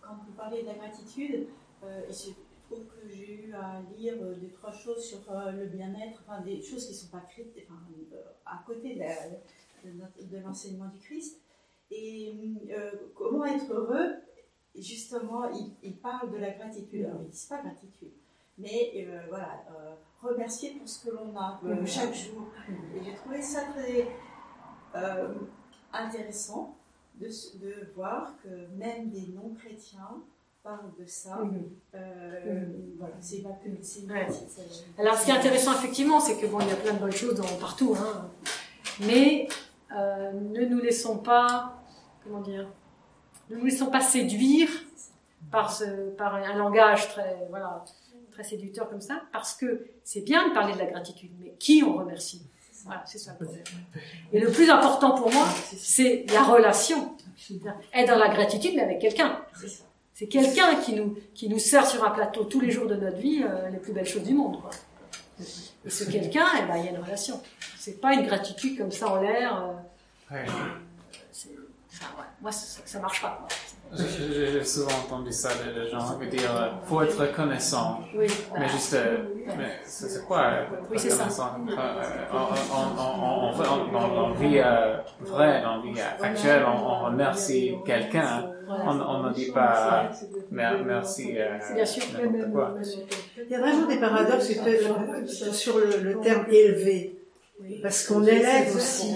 quand 0.00 0.14
vous 0.24 0.32
parlez 0.32 0.62
de 0.62 0.66
la 0.68 0.74
gratitude, 0.74 1.48
euh, 1.82 2.02
et 2.08 2.12
je 2.12 2.30
trouve 2.68 2.86
que 2.86 3.08
j'ai 3.08 3.46
eu 3.46 3.52
à 3.54 3.80
lire 3.96 4.16
deux, 4.18 4.50
trois 4.50 4.72
choses 4.72 5.04
sur 5.04 5.18
le 5.28 5.66
bien-être, 5.66 6.22
enfin, 6.26 6.40
des 6.42 6.62
choses 6.62 6.86
qui 6.86 6.92
ne 6.92 6.96
sont 6.96 7.08
pas 7.08 7.20
critiques, 7.20 7.66
enfin, 7.68 7.80
à 8.46 8.62
côté 8.64 8.94
de, 8.94 10.38
l'enseignement 10.38 10.88
du 10.88 11.00
Christ. 11.00 11.40
Et 11.90 12.32
comment 13.14 13.44
être 13.44 13.70
heureux, 13.72 14.14
justement, 14.76 15.50
il, 15.50 15.74
il 15.82 15.96
parle 15.96 16.30
de 16.32 16.38
la 16.38 16.52
gratitude. 16.52 17.04
Alors, 17.04 17.20
ils 17.20 17.26
ne 17.26 17.30
disent 17.30 17.46
pas 17.46 17.60
gratitude, 17.60 18.12
mais 18.56 19.06
voilà, 19.28 19.64
remercier 20.22 20.70
pour 20.78 20.88
ce 20.88 21.04
que 21.06 21.14
l'on 21.14 21.36
a 21.36 21.58
Mhm. 21.62 21.86
chaque 21.86 22.14
jour. 22.14 22.46
Et 22.96 23.02
j'ai 23.04 23.14
trouvé 23.14 23.40
ça 23.42 23.60
très 23.74 24.08
euh, 24.94 25.28
intéressant 25.92 26.76
de, 27.14 27.26
de 27.26 27.92
voir 27.94 28.34
que 28.42 28.48
même 28.76 29.10
des 29.10 29.28
non-chrétiens 29.34 30.20
parlent 30.62 30.92
de 30.98 31.04
ça. 31.06 31.36
Mhm. 31.36 31.70
Euh, 31.94 32.64
Voilà, 32.98 33.14
c'est 33.20 33.42
pas 33.42 33.50
que 33.50 33.68
Ouais. 33.68 34.26
euh, 34.30 35.00
Alors, 35.00 35.16
ce 35.16 35.24
qui 35.24 35.30
est 35.30 35.34
intéressant, 35.36 35.72
effectivement, 35.72 36.20
c'est 36.20 36.38
que 36.38 36.46
bon, 36.46 36.60
il 36.60 36.68
y 36.68 36.72
a 36.72 36.76
plein 36.76 36.94
de 36.94 36.98
bonnes 37.00 37.10
choses 37.12 37.34
dans, 37.34 37.56
partout, 37.58 37.96
hein. 37.98 38.30
Mais 39.00 39.48
euh, 39.96 40.32
ne 40.32 40.64
nous 40.66 40.80
laissons 40.80 41.18
pas, 41.18 41.82
comment 42.22 42.40
dire, 42.40 42.68
ne 43.50 43.56
nous 43.56 43.64
laissons 43.64 43.86
pas 43.90 44.00
séduire 44.00 44.68
par, 45.50 45.72
ce, 45.72 46.10
par 46.10 46.36
un 46.36 46.54
langage 46.54 47.08
très, 47.08 47.46
voilà, 47.50 47.84
très 48.32 48.44
séducteur 48.44 48.88
comme 48.88 49.00
ça, 49.00 49.22
parce 49.32 49.54
que 49.54 49.86
c'est 50.04 50.22
bien 50.22 50.48
de 50.48 50.54
parler 50.54 50.72
de 50.74 50.78
la 50.78 50.86
gratitude, 50.86 51.30
mais 51.40 51.54
qui 51.58 51.82
on 51.86 51.94
remercie? 51.96 52.42
Voilà, 52.84 53.04
c'est 53.06 53.18
ça. 53.18 53.36
le 53.38 53.44
problème. 53.46 53.64
Et 54.32 54.40
le 54.40 54.50
plus 54.50 54.68
important 54.68 55.12
pour 55.12 55.32
moi, 55.32 55.46
c'est 55.78 56.24
la 56.32 56.42
relation. 56.42 57.14
Être 57.94 58.08
dans 58.08 58.18
la 58.18 58.28
gratitude, 58.28 58.72
mais 58.74 58.82
avec 58.82 58.98
quelqu'un. 59.00 59.40
c'est 59.60 59.68
ça. 59.68 59.84
C'est 60.14 60.26
quelqu'un 60.26 60.76
qui 60.76 60.94
nous, 60.94 61.16
qui 61.34 61.48
nous 61.48 61.58
sert 61.58 61.86
sur 61.86 62.04
un 62.04 62.10
plateau 62.10 62.44
tous 62.44 62.60
les 62.60 62.70
jours 62.70 62.86
de 62.86 62.94
notre 62.94 63.16
vie 63.18 63.42
euh, 63.44 63.68
les 63.70 63.78
plus 63.78 63.92
belles 63.92 64.06
choses 64.06 64.22
du 64.24 64.34
monde. 64.34 64.60
Quoi. 64.60 64.70
Et 65.84 65.90
ce 65.90 66.04
quelqu'un, 66.04 66.46
eh 66.60 66.66
ben, 66.66 66.76
il 66.76 66.84
y 66.84 66.88
a 66.88 66.90
une 66.92 67.02
relation. 67.02 67.40
C'est 67.78 68.00
pas 68.00 68.12
une 68.14 68.22
gratitude 68.26 68.76
comme 68.78 68.92
ça 68.92 69.08
en 69.08 69.20
l'air. 69.20 69.64
euh, 70.30 70.34
Ouais. 70.34 70.44
c'est- 71.32 71.48
enfin, 71.92 72.06
ouais, 72.18 72.26
moi, 72.40 72.52
ça, 72.52 72.82
ça 72.84 72.98
marche 73.00 73.20
pas. 73.22 73.38
quoi. 73.40 73.48
J'ai 73.94 74.52
j'ai 74.52 74.64
souvent 74.64 74.90
entendu 75.06 75.32
ça 75.32 75.50
de, 75.50 75.80
de 75.80 75.86
gens 75.90 76.18
qui 76.18 76.28
dire 76.28 76.50
euh, 76.56 76.70
faut 76.86 77.02
être 77.02 77.18
reconnaissant. 77.20 78.00
Oui, 78.16 78.26
Mais 78.58 78.68
juste, 78.68 78.94
euh, 78.94 79.18
mais 79.58 79.72
c'est 79.84 80.24
quoi 80.26 80.44
euh, 80.44 80.64
Oui, 80.90 80.98
c'est 80.98 81.10
ça. 81.10 81.24
reconnaissant? 81.24 81.56
Euh, 81.68 81.74
on, 82.32 82.36
on, 82.98 83.52
on, 83.52 84.24
on, 84.24 84.32
vie 84.34 84.58
euh, 84.58 84.96
vraie, 85.20 85.60
dans 85.62 85.76
la 85.76 85.82
vie 85.82 86.00
actuelle, 86.22 86.62
on, 86.66 86.78
on 86.86 87.04
remercie 87.04 87.74
quelqu'un. 87.84 88.48
On 88.68 88.98
on 88.98 89.22
ne 89.24 89.34
dit 89.34 89.50
pas 89.52 90.10
mer- 90.50 90.82
merci 90.86 91.34
euh, 91.36 91.58
Bien 91.74 91.84
sûr. 91.84 92.04
quoi. 92.50 92.72
Il 93.44 93.50
y 93.50 93.54
a 93.54 93.60
vraiment 93.60 93.86
des 93.86 93.98
paradoxes 93.98 94.52
sur 95.52 95.76
le, 95.78 95.98
le 96.02 96.20
terme 96.20 96.46
élevé. 96.50 97.18
Parce 97.82 98.06
qu'on 98.06 98.24
élève 98.24 98.74
aussi 98.74 99.14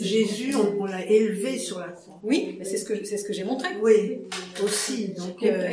Jésus, 0.00 0.54
on, 0.54 0.82
on 0.82 0.84
l'a 0.84 1.04
élevé 1.06 1.56
sur 1.58 1.80
la 1.80 1.88
croix. 1.88 2.03
Oui 2.24 2.56
mais 2.58 2.64
c'est 2.64 2.76
ce 2.78 2.84
que, 2.84 3.04
c'est 3.04 3.16
ce 3.18 3.24
que 3.24 3.32
j'ai 3.32 3.44
montré. 3.44 3.68
Oui, 3.82 4.22
aussi. 4.64 5.08
Donc, 5.08 5.42
euh, 5.42 5.68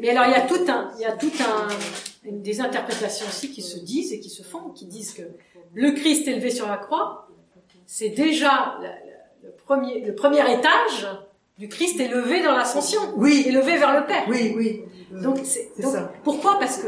Mais 0.00 0.10
alors, 0.10 0.26
il 0.26 0.32
y 0.32 0.34
a 0.34 0.40
tout 0.42 0.64
un, 0.68 0.90
il 0.96 1.02
y 1.02 1.04
a 1.04 1.12
tout 1.12 1.32
un, 1.40 1.68
une- 2.28 2.42
des 2.42 2.60
interprétations 2.60 3.26
aussi 3.26 3.50
qui 3.50 3.62
se 3.62 3.78
disent 3.78 4.12
et 4.12 4.20
qui 4.20 4.30
se 4.30 4.42
font, 4.42 4.70
qui 4.70 4.86
disent 4.86 5.12
que 5.12 5.22
le 5.74 5.90
Christ 5.92 6.26
élevé 6.28 6.50
sur 6.50 6.66
la 6.68 6.76
croix, 6.76 7.28
c'est 7.86 8.10
déjà 8.10 8.76
la- 8.80 8.88
la- 8.88 8.94
le 9.42 9.50
premier, 9.52 10.00
le 10.00 10.14
premier 10.14 10.40
étage 10.52 11.08
du 11.58 11.68
Christ 11.68 11.98
élevé 12.00 12.42
dans 12.42 12.56
l'ascension, 12.56 13.00
oui, 13.16 13.44
élevé 13.46 13.76
vers 13.78 13.98
le 14.00 14.06
Père. 14.06 14.24
oui, 14.28 14.54
oui. 14.56 14.82
Donc, 15.22 15.38
c'est, 15.44 15.70
ça. 15.82 16.12
pourquoi? 16.22 16.58
Parce 16.60 16.78
que, 16.78 16.86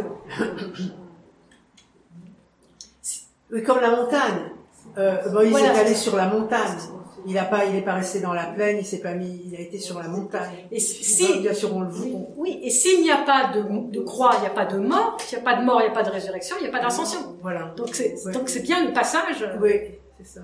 Oui, 3.52 3.62
comme 3.62 3.80
la 3.80 3.90
montagne. 3.96 4.50
Euh, 4.98 5.28
bon, 5.30 5.40
il 5.42 5.50
Voilà. 5.50 5.74
est 5.74 5.78
allé 5.80 5.94
sur 5.94 6.16
la 6.16 6.26
montagne. 6.26 6.78
Il 7.26 7.38
a 7.38 7.44
pas, 7.44 7.64
il 7.66 7.76
est 7.76 7.82
pas 7.82 7.94
resté 7.94 8.20
dans 8.20 8.32
la 8.32 8.44
plaine. 8.46 8.78
Il 8.80 8.84
s'est 8.86 9.00
pas 9.00 9.14
mis. 9.14 9.42
Il 9.46 9.54
a 9.56 9.60
été 9.60 9.78
sur 9.78 9.98
la 10.00 10.08
montagne. 10.08 10.66
et 10.70 10.80
si, 10.80 11.38
bien 11.40 11.54
sûr, 11.54 11.74
on 11.74 11.80
le 11.82 11.88
voit. 11.90 12.20
oui, 12.36 12.58
et 12.62 12.70
s'il 12.70 13.02
n'y 13.02 13.10
a 13.10 13.18
pas 13.18 13.52
de, 13.54 13.62
de 13.90 14.00
croix, 14.00 14.32
il 14.38 14.40
n'y 14.40 14.46
a 14.46 14.50
pas 14.50 14.64
de 14.66 14.78
mort, 14.78 15.16
s'il 15.20 15.38
n'y 15.38 15.44
a 15.46 15.50
pas 15.50 15.60
de 15.60 15.64
mort, 15.64 15.80
il 15.80 15.84
n'y 15.84 15.90
a 15.90 15.94
pas 15.94 16.02
de 16.02 16.10
résurrection, 16.10 16.56
il 16.58 16.62
n'y 16.62 16.68
a 16.68 16.72
pas 16.72 16.80
d'ascension. 16.82 17.20
Voilà. 17.42 17.72
Donc 17.76 17.94
c'est, 17.94 18.14
Ouais. 18.26 18.32
donc 18.32 18.48
c'est 18.48 18.60
bien 18.62 18.84
le 18.84 18.92
passage. 18.92 19.44
Oui, 19.60 19.72
c'est 20.18 20.26
ça. 20.26 20.40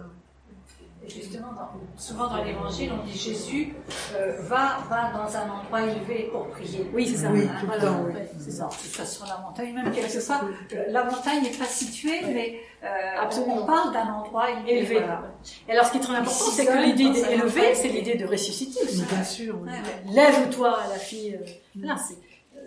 Justement, 1.08 1.52
dans- 1.52 1.70
souvent 2.00 2.26
dans 2.28 2.44
l'évangile, 2.44 2.92
on 2.92 3.04
dit 3.06 3.18
Jésus 3.18 3.74
euh, 4.14 4.36
va, 4.40 4.78
va 4.90 5.10
dans 5.12 5.36
un 5.36 5.48
endroit 5.50 5.82
élevé 5.82 6.28
pour 6.30 6.48
prier. 6.48 6.86
Oui, 6.92 7.06
c'est 7.08 7.16
ça. 7.22 7.30
Oui, 7.32 7.42
le 7.60 7.66
Voilà. 7.66 7.82
temps, 7.82 8.02
oui. 8.06 8.12
Ouais, 8.14 8.30
c'est 8.38 8.50
ça. 8.50 8.64
De 8.66 8.70
toute 8.70 8.82
façon, 8.94 9.24
la 9.26 9.38
montagne, 9.38 9.72
même 9.74 9.90
quelquefois, 9.92 10.40
euh, 10.74 10.84
la 10.88 11.04
montagne 11.04 11.42
n'est 11.42 11.50
pas 11.50 11.64
située, 11.64 12.20
mais 12.26 12.60
euh, 12.84 12.86
Absolument. 13.22 13.62
on 13.62 13.66
parle 13.66 13.92
d'un 13.92 14.06
endroit 14.12 14.50
élevé. 14.50 14.72
Élevé. 14.78 14.94
voilà. 14.98 15.22
Et 15.68 15.72
alors, 15.72 15.86
ce 15.86 15.92
qui 15.92 15.96
est 15.98 16.00
très 16.00 16.14
important, 16.16 16.44
c'est 16.52 16.66
que 16.66 16.82
l'idée 16.84 17.04
montagne. 17.04 17.72
c'est 17.74 17.88
l'idée 17.88 18.14
de 18.16 18.26
ressusciter 18.26 18.82
aussi. 18.84 19.02
Bien 19.02 19.24
sûr. 19.24 19.56
oui. 19.62 19.68
Ouais, 19.70 19.74
ouais. 19.76 20.12
Lève-toi, 20.14 20.78
la 20.90 20.98
fille. 20.98 21.34
euh, 21.40 21.86
Là, 21.86 21.96
c'est. 21.96 22.14
euh, 22.56 22.60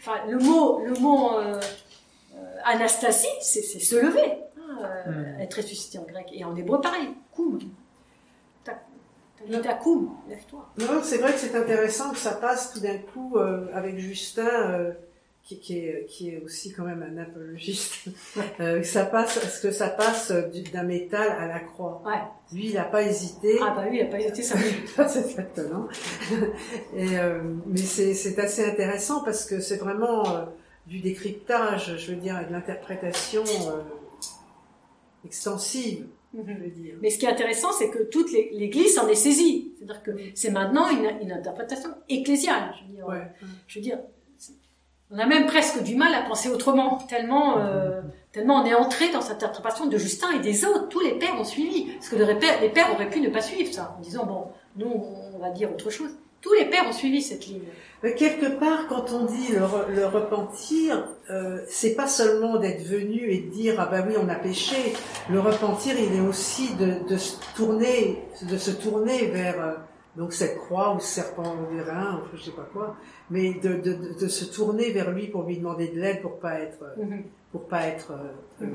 Enfin, 0.00 0.20
le 0.28 0.38
mot, 0.38 0.80
le 0.84 0.94
mot 0.94 1.38
euh, 1.38 1.60
euh, 2.36 2.38
anastasie, 2.64 3.26
c'est 3.40 3.62
c'est 3.62 3.80
se 3.80 3.96
lever. 3.96 4.32
Euh, 5.06 5.36
Mm. 5.36 5.40
Être 5.40 5.54
ressuscité 5.56 5.98
en 5.98 6.04
grec. 6.04 6.26
Et 6.32 6.44
en 6.44 6.54
hébreu, 6.56 6.80
pareil. 6.80 7.08
Koum. 7.34 7.58
Koum, 9.82 10.10
lève-toi. 10.28 10.66
Non, 10.78 11.00
c'est 11.02 11.18
vrai 11.18 11.32
que 11.32 11.38
c'est 11.38 11.54
intéressant 11.54 12.10
que 12.10 12.16
ça 12.18 12.32
passe 12.32 12.72
tout 12.72 12.80
d'un 12.80 12.98
coup 12.98 13.36
euh, 13.36 13.66
avec 13.74 13.98
Justin, 13.98 14.46
euh, 14.48 14.92
qui, 15.44 15.60
qui, 15.60 15.78
est, 15.78 16.06
qui 16.06 16.30
est 16.30 16.42
aussi 16.42 16.72
quand 16.72 16.82
même 16.84 17.02
un 17.02 17.20
apologiste. 17.22 18.08
que 18.58 18.82
ça 18.82 19.04
passe, 19.04 19.60
que 19.60 19.70
ça 19.70 19.88
passe 19.88 20.32
du- 20.52 20.62
d'un 20.62 20.82
métal 20.82 21.28
à 21.38 21.46
la 21.46 21.60
croix 21.60 22.02
Ouais. 22.04 22.18
Lui, 22.52 22.68
il 22.70 22.74
n'a 22.74 22.84
pas 22.84 23.02
hésité. 23.02 23.58
Ah, 23.62 23.72
bah 23.76 23.84
oui, 23.88 23.98
il 24.00 24.04
n'a 24.04 24.10
pas 24.10 24.20
été 24.20 24.42
ça. 24.42 24.56
c'est 25.06 25.38
étonnant. 25.38 25.86
Et, 26.96 27.06
mais 27.66 27.76
c'est 27.76 28.38
assez 28.40 28.64
intéressant 28.68 29.22
parce 29.22 29.44
que 29.44 29.60
c'est 29.60 29.76
vraiment 29.76 30.24
du 30.86 31.00
décryptage, 31.00 31.96
je 31.98 32.12
veux 32.12 32.16
dire, 32.20 32.40
et 32.40 32.46
de 32.46 32.52
l'interprétation 32.52 33.42
euh, 33.44 33.82
extensive, 35.26 36.06
je 36.34 36.40
veux 36.40 36.70
dire. 36.70 36.94
Mais 37.02 37.10
ce 37.10 37.18
qui 37.18 37.26
est 37.26 37.30
intéressant, 37.30 37.72
c'est 37.72 37.90
que 37.90 38.02
toute 38.04 38.32
l'é- 38.32 38.50
l'Église 38.52 38.94
s'en 38.94 39.06
est 39.08 39.14
saisie. 39.14 39.72
C'est-à-dire 39.76 40.02
que 40.02 40.10
c'est 40.34 40.50
maintenant 40.50 40.88
une, 40.88 41.08
une 41.22 41.32
interprétation 41.32 41.90
ecclésiale. 42.08 42.74
Je 42.80 42.86
veux 42.88 42.94
dire, 42.96 43.06
Ouais. 43.08 43.26
je 43.66 43.78
veux 43.78 43.82
dire, 43.82 43.98
c'est- 44.38 44.52
on 45.10 45.18
a 45.18 45.26
même 45.26 45.46
presque 45.46 45.82
du 45.82 45.94
mal 45.96 46.12
à 46.14 46.22
penser 46.22 46.48
autrement, 46.48 46.98
tellement, 47.08 47.58
euh, 47.58 48.00
tellement 48.32 48.62
on 48.62 48.64
est 48.64 48.74
entré 48.74 49.10
dans 49.12 49.20
cette 49.20 49.42
interprétation 49.42 49.86
de 49.86 49.98
Justin 49.98 50.30
et 50.32 50.40
des 50.40 50.64
autres. 50.64 50.88
Tous 50.88 51.00
les 51.00 51.12
pères 51.18 51.38
ont 51.40 51.44
suivi, 51.44 51.92
parce 51.92 52.08
que 52.08 52.16
les 52.16 52.34
pères, 52.34 52.60
les 52.60 52.70
pères 52.70 52.92
auraient 52.94 53.10
pu 53.10 53.20
ne 53.20 53.28
pas 53.28 53.40
suivre 53.42 53.72
ça, 53.72 53.94
en 53.98 54.00
disant 54.00 54.24
bon, 54.26 54.48
nous 54.76 54.90
on 55.34 55.38
va 55.38 55.50
dire 55.50 55.70
autre 55.70 55.90
chose. 55.90 56.10
Tous 56.46 56.54
les 56.54 56.66
pères 56.70 56.86
ont 56.88 56.92
suivi 56.92 57.20
cette 57.22 57.44
ligne. 57.48 57.62
Mais 58.02 58.14
quelque 58.14 58.46
part, 58.60 58.86
quand 58.88 59.06
on 59.12 59.24
dit 59.24 59.48
le, 59.52 59.60
re- 59.74 59.88
le 59.92 60.06
repentir, 60.06 61.08
euh, 61.30 61.58
c'est 61.68 61.94
pas 61.96 62.06
seulement 62.06 62.56
d'être 62.58 62.84
venu 62.84 63.20
et 63.32 63.38
de 63.40 63.50
dire 63.50 63.74
ah 63.78 63.86
ben 63.86 64.04
oui 64.06 64.14
on 64.22 64.28
a 64.28 64.36
péché. 64.36 64.76
Le 65.28 65.40
repentir, 65.40 65.94
il 65.98 66.14
est 66.16 66.20
aussi 66.20 66.74
de, 66.76 67.08
de 67.08 67.16
se 67.16 67.34
tourner, 67.56 68.22
de 68.42 68.56
se 68.58 68.70
tourner 68.70 69.26
vers 69.26 69.58
euh, 69.60 69.72
donc 70.16 70.32
cette 70.32 70.56
croix 70.58 70.94
ou 70.94 71.00
ce 71.00 71.06
serpent 71.18 71.56
vérin, 71.72 72.22
ou 72.22 72.36
je 72.36 72.42
sais 72.44 72.50
pas 72.52 72.68
quoi, 72.72 72.96
mais 73.28 73.54
de, 73.54 73.74
de, 73.86 73.92
de, 74.20 74.28
se 74.28 74.44
tourner 74.44 74.90
vers 74.92 75.10
lui 75.10 75.26
pour 75.26 75.42
lui 75.42 75.58
demander 75.58 75.88
de 75.88 75.98
l'aide 76.00 76.22
pour 76.22 76.38
pas 76.38 76.60
être 76.60 76.78
euh, 76.82 77.02
pour 77.52 77.62
pas 77.66 77.82
être. 77.86 78.12
euh, 78.12 78.62
euh, 78.62 78.66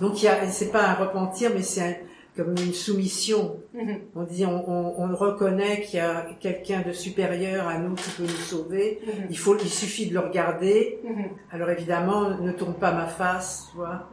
donc 0.00 0.22
il 0.22 0.26
y 0.26 0.28
a, 0.28 0.48
c'est 0.50 0.72
pas 0.72 0.84
un 0.84 0.94
repentir, 0.94 1.50
mais 1.54 1.62
c'est 1.62 1.82
un, 1.82 1.94
comme 2.36 2.50
une 2.52 2.72
soumission. 2.72 3.60
Mhm. 3.74 4.00
On 4.14 4.22
dit, 4.22 4.46
on, 4.46 4.68
on- 4.70 4.94
on 5.02 5.14
reconnaît 5.16 5.82
qu'il 5.82 5.96
y 5.96 6.00
a 6.00 6.26
quelqu'un 6.40 6.80
de 6.82 6.92
supérieur 6.92 7.68
à 7.68 7.78
nous 7.78 7.94
qui 7.94 8.10
peut 8.12 8.22
nous 8.22 8.28
sauver. 8.28 9.00
Mhm. 9.06 9.26
Il 9.30 9.36
faut, 9.38 9.56
il 9.58 9.68
suffit 9.68 10.08
de 10.08 10.14
le 10.14 10.20
regarder. 10.20 11.00
Mhm. 11.04 11.24
Alors 11.50 11.68
évidemment, 11.70 12.30
ne 12.38 12.52
tourne 12.52 12.74
pas 12.74 12.92
ma 12.92 13.06
face, 13.06 13.66
tu 13.70 13.76
vois. 13.76 14.08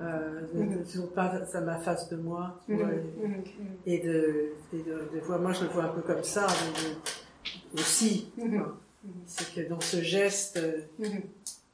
Euh, 0.00 0.40
ne, 0.54 0.64
ne 0.78 0.84
tourne 0.84 1.08
pas 1.10 1.44
ça 1.46 1.60
ma 1.62 1.76
face 1.78 2.08
de 2.10 2.16
moi. 2.16 2.60
tu 2.66 2.76
vois. 2.76 2.86
Et 3.86 3.98
de, 3.98 4.52
et 4.72 4.78
de, 4.78 5.16
de 5.16 5.20
voir, 5.24 5.40
moi 5.40 5.52
je 5.52 5.62
le 5.64 5.70
vois 5.70 5.84
un 5.84 5.88
peu 5.88 6.02
comme 6.02 6.22
ça 6.22 6.46
de- 6.46 7.80
aussi. 7.80 8.30
C'est 9.26 9.52
que 9.54 9.68
dans 9.68 9.80
ce 9.80 10.00
geste 10.00 10.60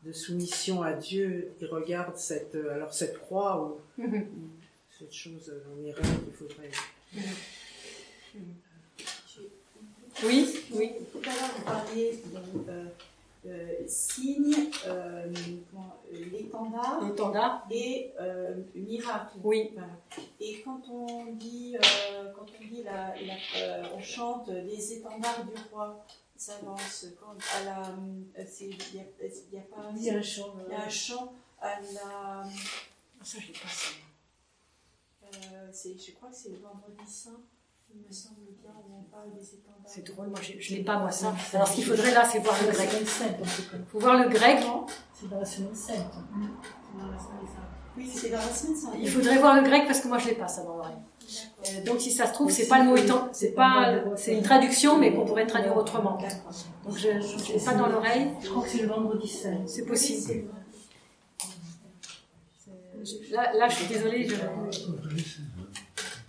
de 0.04 0.12
soumission 0.12 0.82
à 0.82 0.94
Dieu, 0.94 1.50
il 1.60 1.66
regarde 1.66 2.16
cette, 2.16 2.54
euh, 2.54 2.72
alors 2.74 2.94
cette 2.94 3.18
croix 3.20 3.76
Mhm. 3.98 4.24
Cette 5.00 5.12
chose 5.14 5.52
en 5.72 5.76
miracle 5.76 6.08
qu'il 6.24 6.34
faudrait. 6.34 6.70
Oui, 10.24 10.46
oui. 10.72 10.90
Tout 11.12 11.18
à 11.20 11.26
l'heure, 11.32 11.50
vous 11.56 11.64
parliez 11.64 12.20
de 12.26 12.70
euh, 12.70 12.84
euh, 13.46 13.72
signe, 13.88 14.54
euh, 14.86 15.26
l'étendard 16.30 17.00
L'étendard. 17.02 17.66
et 17.70 18.12
euh, 18.20 18.54
miracle. 18.74 19.36
Oui. 19.42 19.70
Voilà. 19.72 19.88
Et 20.38 20.60
quand 20.60 20.82
on 20.90 21.32
dit, 21.32 21.76
euh, 21.76 22.32
quand 22.36 22.44
on 22.60 22.64
dit 22.66 22.82
la, 22.82 23.14
la- 23.22 23.34
euh, 23.62 23.82
on 23.94 24.02
chante 24.02 24.48
les 24.48 24.92
étendards 24.92 25.44
du 25.46 25.54
roi 25.72 26.04
s'avance 26.36 27.06
quand 27.18 27.36
à 27.58 27.64
la, 27.64 27.82
c'est, 28.46 28.66
il 28.66 28.96
y 28.96 28.98
a, 29.00 29.02
a 29.02 29.62
pas, 29.74 29.90
Il 29.96 30.04
y 30.04 30.10
a 30.10 30.16
un 30.18 30.22
chant. 30.22 30.54
il 30.66 30.72
y 30.72 30.74
a 30.76 30.84
un 30.84 30.88
chant 30.90 31.32
à 31.62 31.80
la, 31.80 32.44
Ça, 33.22 33.38
je 33.40 33.46
l'ai 33.46 33.52
pas 33.54 33.68
ça. 33.68 33.90
Je 35.32 36.12
crois 36.14 36.28
que 36.30 36.36
c'est 36.36 36.50
le 36.50 36.58
vendredi 36.58 37.06
saint. 37.06 37.40
Il 37.92 38.02
me 38.06 38.12
semble 38.12 38.36
bien 38.62 38.70
où 38.70 39.00
on 39.00 39.02
parle 39.10 39.32
des 39.32 39.54
étendards. 39.54 39.80
C'est 39.84 40.06
drôle, 40.06 40.28
moi 40.28 40.38
je, 40.40 40.60
je 40.60 40.74
n'ai 40.74 40.84
pas 40.84 40.98
moi 40.98 41.10
ça. 41.10 41.34
Alors 41.52 41.66
ce 41.66 41.74
qu'il 41.74 41.84
faudrait 41.84 42.12
là, 42.12 42.24
c'est 42.24 42.38
voir 42.38 42.54
C'est 42.56 42.66
le 42.66 42.78
la 42.78 42.86
grec. 42.86 42.90
semaine 42.90 43.06
sainte, 43.06 43.34
en 43.40 43.44
tout 43.44 43.70
cas. 43.70 43.76
Il 43.78 43.86
faut 43.90 43.98
voir 43.98 44.22
le 44.22 44.28
grec. 44.28 44.58
C'est 45.12 45.28
dans 45.28 45.38
la 45.40 45.44
semaine 45.44 45.74
sainte. 45.74 45.96
C'est 45.96 46.98
dans 47.00 47.10
la 47.10 47.18
semaine 47.18 47.46
sainte. 47.46 47.64
Oui, 47.96 48.08
c'est 48.12 48.30
dans 48.30 48.36
la 48.36 48.42
semaine 48.44 48.76
sainte. 48.76 48.94
Il 49.00 49.10
faudrait 49.10 49.38
voir 49.38 49.56
le 49.56 49.62
grec 49.62 49.82
parce 49.86 50.00
que 50.00 50.06
moi 50.08 50.18
je 50.18 50.28
l'ai 50.28 50.34
pas 50.36 50.46
ça 50.46 50.62
dans 50.62 50.76
l'oreille. 50.76 50.94
Euh, 51.68 51.84
donc 51.84 52.00
si 52.00 52.12
ça 52.12 52.26
se 52.26 52.32
trouve, 52.32 52.50
c'est 52.50 52.68
pas 52.68 52.78
le 52.78 52.84
mot 52.84 52.96
étant, 52.96 53.28
c'est 53.32 53.52
pas, 53.52 53.92
c'est 54.16 54.34
une 54.36 54.42
traduction, 54.42 54.96
mais 54.98 55.12
qu'on 55.12 55.24
pourrait 55.24 55.46
traduire 55.46 55.76
autrement. 55.76 56.16
Donc 56.84 56.96
je 56.96 57.08
je 57.20 57.52
l'ai 57.54 57.60
pas 57.64 57.74
dans 57.74 57.88
l'oreille. 57.88 58.30
Je 58.40 58.50
crois 58.50 58.62
que 58.62 58.68
c'est 58.68 58.82
le 58.82 58.88
vendredi 58.88 59.26
saint. 59.28 59.66
C'est 59.66 59.84
possible. 59.84 60.44
Je- 63.02 63.32
Là, 63.34 63.52
là, 63.54 63.68
je 63.68 63.76
suis 63.76 63.86
désolée. 63.86 64.28
Je... 64.28 64.34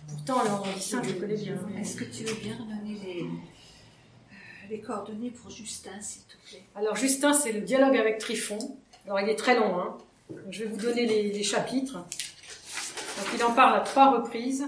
Pourtant, 0.08 0.44
vendredi 0.44 0.80
saint, 0.80 1.02
je 1.02 1.10
le 1.10 1.20
connais 1.20 1.34
bien. 1.36 1.56
Est-ce 1.78 1.96
que 1.96 2.04
tu 2.04 2.24
veux 2.24 2.34
bien 2.40 2.56
donner 2.56 2.98
les, 3.04 3.22
euh, 3.22 3.26
les 4.70 4.80
coordonnées 4.80 5.30
pour 5.30 5.50
Justin, 5.50 6.00
s'il 6.00 6.22
te 6.22 6.36
plaît? 6.48 6.62
Alors 6.74 6.94
Justin, 6.96 7.32
c'est 7.32 7.52
le 7.52 7.60
dialogue 7.60 7.96
avec 7.96 8.18
Trifon. 8.18 8.76
Alors 9.06 9.20
il 9.20 9.28
est 9.28 9.36
très 9.36 9.56
long. 9.58 9.78
Hein. 9.80 9.98
Je 10.50 10.64
vais 10.64 10.70
vous 10.70 10.76
donner 10.76 11.06
les, 11.06 11.32
les 11.32 11.42
chapitres. 11.42 11.94
Donc 11.94 13.26
il 13.34 13.42
en 13.44 13.52
parle 13.52 13.76
à 13.76 13.80
trois 13.80 14.12
reprises. 14.12 14.66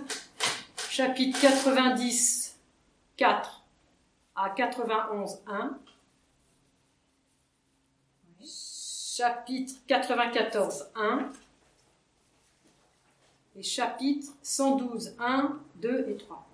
Chapitre 0.91 1.41
90, 1.41 2.57
4 3.17 3.65
à 4.37 4.51
91, 4.51 5.39
1. 5.47 5.79
Chapitre 9.17 9.75
94, 9.87 10.87
1. 10.97 11.31
Et 13.57 13.63
chapitre 13.63 14.33
112, 14.43 15.15
1, 15.19 15.59
2 15.77 16.07
et 16.11 16.17
3. 16.17 16.47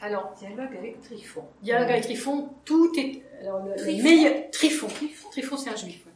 Alors, 0.00 0.32
Dialogue 0.38 0.76
avec 0.76 1.00
Trifon. 1.02 1.44
Dialogue 1.62 1.90
avec 1.90 2.02
Trifon, 2.04 2.50
tout 2.64 2.92
est. 2.98 3.22
Alors, 3.40 3.62
le, 3.64 3.70
le 3.72 3.76
Trifon. 3.76 4.02
meilleur. 4.02 4.50
Trifon. 4.50 4.88
Trifon, 5.30 5.56
c'est 5.56 5.70
un 5.70 5.76
juif. 5.76 6.04
ouais. 6.06 6.12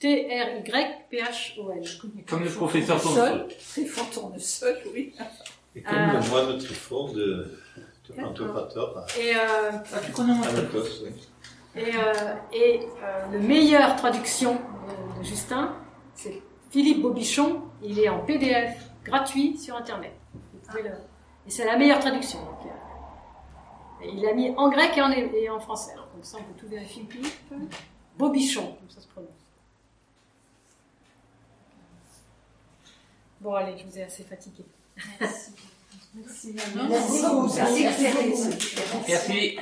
T-R-Y-P-H-O-N. 0.00 1.82
Comme 2.28 2.44
le 2.44 2.50
professeur 2.50 3.00
Tournesol. 3.00 3.48
Trifon 3.70 4.04
tournesol, 4.12 4.76
oui. 4.92 5.14
Et 5.76 5.82
comme 5.82 5.94
Ah. 5.96 6.20
le 6.20 6.28
moine 6.28 6.58
Trifon 6.58 7.12
de, 7.12 7.58
de 8.08 8.12
Pantocrator 8.14 8.98
à 8.98 9.06
Et, 9.18 9.34
euh, 9.34 9.70
Anatos. 9.70 11.04
oui. 11.04 11.12
et, 11.76 11.94
euh, 11.96 12.34
et 12.52 12.80
euh, 13.02 13.26
le 13.32 13.38
meilleure 13.40 13.96
traduction 13.96 14.54
de, 14.54 15.20
de 15.20 15.24
Justin, 15.24 15.74
c'est 16.14 16.42
Philippe 16.74 17.02
Bobichon. 17.02 17.62
Il 17.84 18.00
est 18.00 18.08
en 18.08 18.18
PDF 18.24 18.76
gratuit 19.04 19.56
sur 19.56 19.76
Internet. 19.76 20.10
Vous 20.52 20.58
pouvez 20.68 20.82
le- 20.82 20.88
Et 21.46 21.50
c'est 21.50 21.64
la 21.64 21.76
meilleure 21.76 22.00
traduction. 22.00 22.40
donc, 22.40 22.58
euh, 22.66 24.06
il 24.12 24.26
a 24.26 24.32
mis 24.34 24.50
en 24.56 24.68
grec 24.70 24.90
et 24.96 25.02
en, 25.02 25.10
et 25.12 25.48
en 25.48 25.60
français. 25.60 25.92
Alors, 25.92 26.10
comme 26.10 26.24
ça, 26.24 26.38
on 26.40 26.42
peut 26.52 26.58
tout 26.58 26.66
vérifier. 26.68 27.06
Philippe 27.08 27.74
Bobichon, 28.18 28.72
comme 28.74 28.90
ça 28.90 29.00
se 29.00 29.06
prononce. 29.06 29.30
Bon, 33.40 33.54
allez, 33.54 33.78
je 33.78 33.84
vous 33.84 33.96
ai 33.98 34.02
assez 34.02 34.24
fatigué. 34.24 34.64
Merci 35.20 35.52
beaucoup. 36.54 37.52
Merci, 37.56 37.82
Thérèse. 37.98 38.58
Merci. 39.06 39.58